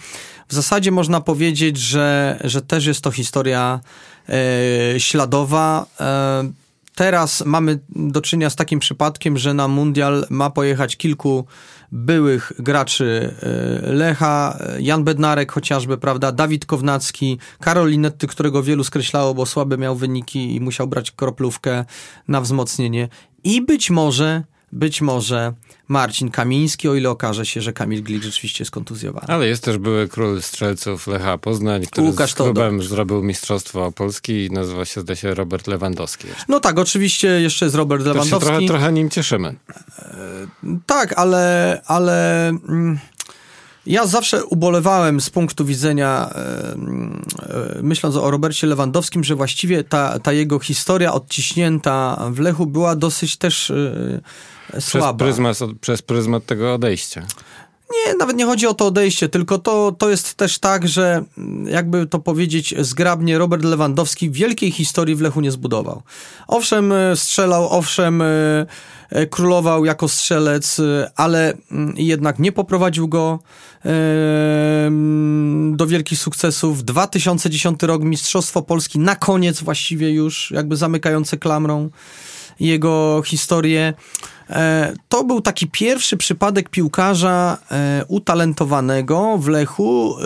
W 0.47 0.53
zasadzie 0.53 0.91
można 0.91 1.21
powiedzieć, 1.21 1.77
że, 1.77 2.39
że 2.43 2.61
też 2.61 2.85
jest 2.85 3.01
to 3.01 3.11
historia 3.11 3.79
e, 4.29 4.99
śladowa. 4.99 5.85
E, 5.99 6.49
teraz 6.95 7.45
mamy 7.45 7.79
do 7.89 8.21
czynienia 8.21 8.49
z 8.49 8.55
takim 8.55 8.79
przypadkiem, 8.79 9.37
że 9.37 9.53
na 9.53 9.67
mundial 9.67 10.27
ma 10.29 10.49
pojechać 10.49 10.97
kilku 10.97 11.45
byłych 11.91 12.51
graczy 12.59 13.35
e, 13.41 13.91
Lecha, 13.91 14.57
Jan 14.79 15.03
Bednarek 15.03 15.51
chociażby, 15.51 15.97
prawda, 15.97 16.31
Dawid 16.31 16.65
Kownacki, 16.65 17.39
Karol 17.59 17.89
Linetty, 17.89 18.27
którego 18.27 18.63
wielu 18.63 18.83
skreślało, 18.83 19.33
bo 19.33 19.45
słabe 19.45 19.77
miał 19.77 19.95
wyniki 19.95 20.55
i 20.55 20.61
musiał 20.61 20.87
brać 20.87 21.11
kroplówkę 21.11 21.85
na 22.27 22.41
wzmocnienie. 22.41 23.09
I 23.43 23.61
być 23.61 23.89
może, 23.89 24.43
być 24.75 25.01
może 25.01 25.53
Marcin 25.87 26.31
Kamiński, 26.31 26.89
o 26.89 26.95
ile 26.95 27.09
okaże 27.09 27.45
się, 27.45 27.61
że 27.61 27.73
Kamil 27.73 28.03
Glik 28.03 28.23
rzeczywiście 28.23 28.61
jest 28.63 28.71
kontuzjowany. 28.71 29.27
Ale 29.27 29.47
jest 29.47 29.63
też 29.63 29.77
były 29.77 30.07
król 30.07 30.41
strzelców 30.41 31.07
Lecha 31.07 31.37
Poznań, 31.37 31.85
który 31.85 32.07
Łukasz 32.07 32.31
z 32.31 32.33
klubem 32.33 32.83
zrobił 32.83 33.23
Mistrzostwo 33.23 33.91
Polski 33.91 34.45
i 34.45 34.51
nazywa 34.51 34.85
się, 34.85 35.01
zdaje 35.01 35.17
się, 35.17 35.33
Robert 35.33 35.67
Lewandowski. 35.67 36.27
No 36.47 36.59
tak, 36.59 36.79
oczywiście 36.79 37.27
jeszcze 37.27 37.65
jest 37.65 37.75
Robert 37.75 38.03
To 38.03 38.09
się 38.09 38.13
Lewandowski. 38.13 38.49
trochę, 38.49 38.67
trochę 38.67 38.91
nim 38.91 39.09
cieszymy. 39.09 39.55
Tak, 40.85 41.13
ale, 41.19 41.81
ale 41.85 42.47
mm, 42.49 42.99
ja 43.85 44.07
zawsze 44.07 44.45
ubolewałem 44.45 45.21
z 45.21 45.29
punktu 45.29 45.65
widzenia, 45.65 46.29
e, 46.35 46.39
e, 46.39 47.81
myśląc 47.81 48.15
o 48.15 48.31
Robercie 48.31 48.67
Lewandowskim, 48.67 49.23
że 49.23 49.35
właściwie 49.35 49.83
ta, 49.83 50.19
ta 50.19 50.33
jego 50.33 50.59
historia 50.59 51.13
odciśnięta 51.13 52.27
w 52.31 52.39
Lechu 52.39 52.65
była 52.65 52.95
dosyć 52.95 53.37
też 53.37 53.71
e, 54.69 54.71
Przez 54.71 54.85
słaba. 54.85 55.25
pryzmat, 55.25 55.57
przez 55.81 56.01
pryzmat 56.01 56.45
tego 56.45 56.73
odejścia. 56.73 57.25
Nie, 57.91 58.15
nawet 58.15 58.35
nie 58.37 58.45
chodzi 58.45 58.67
o 58.67 58.73
to 58.73 58.85
odejście, 58.85 59.29
tylko 59.29 59.57
to, 59.57 59.91
to 59.91 60.09
jest 60.09 60.33
też 60.33 60.59
tak, 60.59 60.87
że 60.87 61.23
mm, 61.37 61.67
jakby 61.67 62.05
to 62.07 62.19
powiedzieć 62.19 62.73
zgrabnie, 62.79 63.37
Robert 63.37 63.63
Lewandowski 63.63 64.31
wielkiej 64.31 64.71
historii 64.71 65.15
w 65.15 65.21
Lechu 65.21 65.41
nie 65.41 65.51
zbudował. 65.51 66.01
Owszem, 66.47 66.91
e, 66.91 67.15
strzelał, 67.15 67.69
owszem, 67.69 68.21
e, 68.21 68.25
e, 69.09 69.27
królował 69.27 69.85
jako 69.85 70.07
strzelec, 70.07 70.81
ale 71.15 71.53
mm, 71.71 71.93
jednak 71.97 72.39
nie 72.39 72.51
poprowadził 72.51 73.07
go 73.07 73.39
mm, 73.83 75.77
do 75.77 75.87
wielkich 75.87 76.19
sukcesów. 76.19 76.83
2010 76.83 77.83
rok, 77.83 78.03
Mistrzostwo 78.03 78.61
Polski, 78.61 78.99
na 78.99 79.15
koniec 79.15 79.61
właściwie 79.61 80.11
już, 80.11 80.51
jakby 80.51 80.75
zamykające 80.75 81.37
klamrą 81.37 81.89
jego 82.59 83.21
historię. 83.25 83.93
E, 84.49 84.93
to 85.09 85.23
był 85.23 85.41
taki 85.41 85.67
pierwszy 85.67 86.17
przypadek 86.17 86.69
piłkarza 86.69 87.57
e, 87.71 88.05
utalentowanego 88.07 89.37
w 89.37 89.47
Lechu, 89.47 90.17
e, 90.19 90.23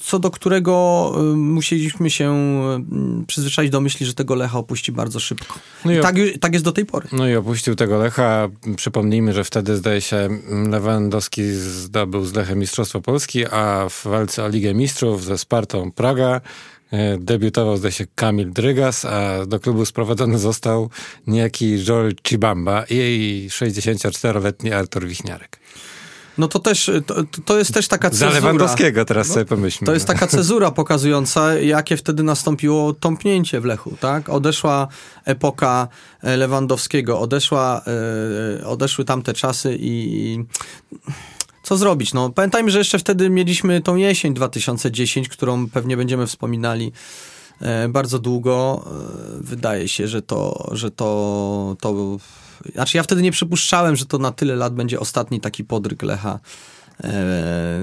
co 0.00 0.18
do 0.18 0.30
którego 0.30 1.12
musieliśmy 1.36 2.10
się 2.10 2.30
e, 2.30 3.26
przyzwyczaić 3.26 3.70
do 3.70 3.80
myśli, 3.80 4.06
że 4.06 4.14
tego 4.14 4.34
Lecha 4.34 4.58
opuści 4.58 4.92
bardzo 4.92 5.20
szybko. 5.20 5.58
No 5.84 5.92
i 5.92 6.00
tak, 6.00 6.16
tak 6.40 6.52
jest 6.52 6.64
do 6.64 6.72
tej 6.72 6.86
pory. 6.86 7.08
No 7.12 7.28
i 7.28 7.36
opuścił 7.36 7.74
tego 7.74 7.98
Lecha. 7.98 8.48
Przypomnijmy, 8.76 9.32
że 9.32 9.44
wtedy 9.44 9.76
zdaje 9.76 10.00
się 10.00 10.28
Lewandowski 10.70 11.52
zdobył 11.52 12.24
z 12.24 12.34
Lechem 12.34 12.58
Mistrzostwo 12.58 13.00
Polski, 13.00 13.46
a 13.46 13.86
w 13.90 14.04
walce 14.04 14.44
o 14.44 14.48
Ligę 14.48 14.74
Mistrzów 14.74 15.24
ze 15.24 15.38
Spartą 15.38 15.92
Praga 15.92 16.40
debiutował 17.18 17.76
zdaje 17.76 17.92
się 17.92 18.06
Kamil 18.14 18.52
Drygas, 18.52 19.04
a 19.04 19.46
do 19.46 19.60
klubu 19.60 19.86
sprowadzony 19.86 20.38
został 20.38 20.90
niejaki 21.26 21.84
Joel 21.88 22.14
Chibamba 22.28 22.84
i 22.90 23.48
64-letni 23.50 24.72
Artur 24.72 25.06
Wichniarek. 25.06 25.58
No 26.38 26.48
to 26.48 26.58
też, 26.58 26.90
to, 27.06 27.14
to 27.44 27.58
jest 27.58 27.74
też 27.74 27.88
taka 27.88 28.08
Za 28.08 28.12
cezura. 28.12 28.30
Lewandowskiego 28.30 29.04
teraz 29.04 29.26
sobie 29.26 29.44
pomyślmy. 29.44 29.86
To 29.86 29.94
jest 29.94 30.06
taka 30.06 30.26
cezura 30.26 30.70
pokazująca, 30.70 31.54
jakie 31.54 31.96
wtedy 31.96 32.22
nastąpiło 32.22 32.92
tąpnięcie 32.92 33.60
w 33.60 33.64
Lechu, 33.64 33.96
tak? 34.00 34.28
Odeszła 34.28 34.88
epoka 35.24 35.88
e, 36.22 36.36
Lewandowskiego, 36.36 37.20
odeszła, 37.20 37.82
e, 38.60 38.66
odeszły 38.66 39.04
tamte 39.04 39.32
czasy 39.32 39.76
i 39.80 40.38
co 41.68 41.76
zrobić? 41.76 42.14
No, 42.14 42.30
pamiętajmy, 42.30 42.70
że 42.70 42.78
jeszcze 42.78 42.98
wtedy 42.98 43.30
mieliśmy 43.30 43.80
tą 43.80 43.96
jesień 43.96 44.34
2010, 44.34 45.28
którą 45.28 45.68
pewnie 45.70 45.96
będziemy 45.96 46.26
wspominali 46.26 46.92
e, 47.60 47.88
bardzo 47.88 48.18
długo. 48.18 48.84
E, 48.86 49.42
Wydaje 49.42 49.88
się, 49.88 50.08
że 50.08 50.22
to, 50.22 50.68
że 50.72 50.90
to, 50.90 51.76
to... 51.80 52.18
Znaczy 52.74 52.96
ja 52.96 53.02
wtedy 53.02 53.22
nie 53.22 53.32
przypuszczałem, 53.32 53.96
że 53.96 54.06
to 54.06 54.18
na 54.18 54.32
tyle 54.32 54.56
lat 54.56 54.74
będzie 54.74 55.00
ostatni 55.00 55.40
taki 55.40 55.64
podryk 55.64 56.02
Lecha 56.02 56.38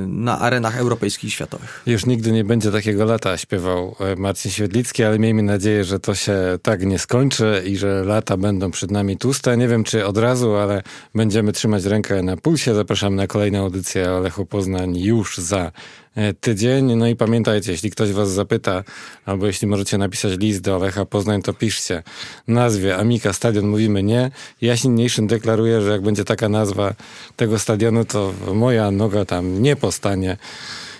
na 0.07 0.39
arenach 0.39 0.77
europejskich 0.77 1.27
i 1.27 1.31
światowych. 1.31 1.81
Już 1.85 2.05
nigdy 2.05 2.31
nie 2.31 2.43
będzie 2.43 2.71
takiego 2.71 3.05
lata, 3.05 3.37
śpiewał 3.37 3.95
e, 3.99 4.15
Marcin 4.15 4.51
Świetlicki, 4.51 5.03
ale 5.03 5.19
miejmy 5.19 5.43
nadzieję, 5.43 5.83
że 5.83 5.99
to 5.99 6.15
się 6.15 6.35
tak 6.61 6.85
nie 6.85 6.99
skończy 6.99 7.63
i 7.65 7.77
że 7.77 8.03
lata 8.03 8.37
będą 8.37 8.71
przed 8.71 8.91
nami 8.91 9.17
tłuste. 9.17 9.57
Nie 9.57 9.67
wiem, 9.67 9.83
czy 9.83 10.05
od 10.05 10.17
razu, 10.17 10.55
ale 10.55 10.83
będziemy 11.15 11.51
trzymać 11.51 11.83
rękę 11.85 12.23
na 12.23 12.37
pulsie. 12.37 12.75
Zapraszam 12.75 13.15
na 13.15 13.27
kolejną 13.27 13.59
audycję 13.59 14.11
o 14.11 14.19
Lechu 14.19 14.45
Poznań 14.45 14.97
już 14.97 15.37
za 15.37 15.71
tydzień. 16.39 16.95
No 16.95 17.07
i 17.07 17.15
pamiętajcie, 17.15 17.71
jeśli 17.71 17.91
ktoś 17.91 18.11
was 18.11 18.31
zapyta, 18.31 18.83
albo 19.25 19.47
jeśli 19.47 19.67
możecie 19.67 19.97
napisać 19.97 20.39
list 20.39 20.61
do 20.61 20.79
Lecha 20.79 21.05
Poznań, 21.05 21.41
to 21.41 21.53
piszcie 21.53 22.03
nazwie 22.47 22.97
Amika 22.97 23.33
Stadion. 23.33 23.67
Mówimy 23.67 24.03
nie. 24.03 24.31
Jasin 24.61 24.95
Nation 24.95 25.27
deklaruje, 25.27 25.81
że 25.81 25.91
jak 25.91 26.01
będzie 26.01 26.23
taka 26.23 26.49
nazwa 26.49 26.93
tego 27.35 27.59
stadionu, 27.59 28.05
to 28.05 28.33
moja 28.53 28.91
noga 28.91 29.25
tam 29.25 29.61
nie 29.61 29.75
postanie. 29.75 30.37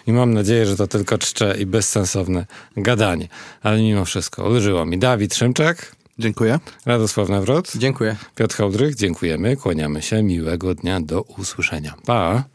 I 0.07 0.13
mam 0.13 0.33
nadzieję, 0.33 0.65
że 0.65 0.77
to 0.77 0.87
tylko 0.87 1.17
czcze 1.17 1.55
i 1.59 1.65
bezsensowne 1.65 2.45
gadanie. 2.77 3.27
Ale 3.63 3.81
mimo 3.81 4.05
wszystko, 4.05 4.49
ulżyło 4.49 4.85
mi. 4.85 4.97
Dawid 4.97 5.35
Szymczak, 5.35 5.95
Dziękuję. 6.19 6.59
Radosław 6.85 7.29
Nawrot, 7.29 7.71
Dziękuję. 7.75 8.15
Piotr 8.35 8.55
Hołdrych, 8.55 8.95
dziękujemy, 8.95 9.57
kłaniamy 9.57 10.01
się, 10.01 10.23
miłego 10.23 10.75
dnia, 10.75 11.01
do 11.01 11.21
usłyszenia. 11.21 11.95
Pa! 12.05 12.54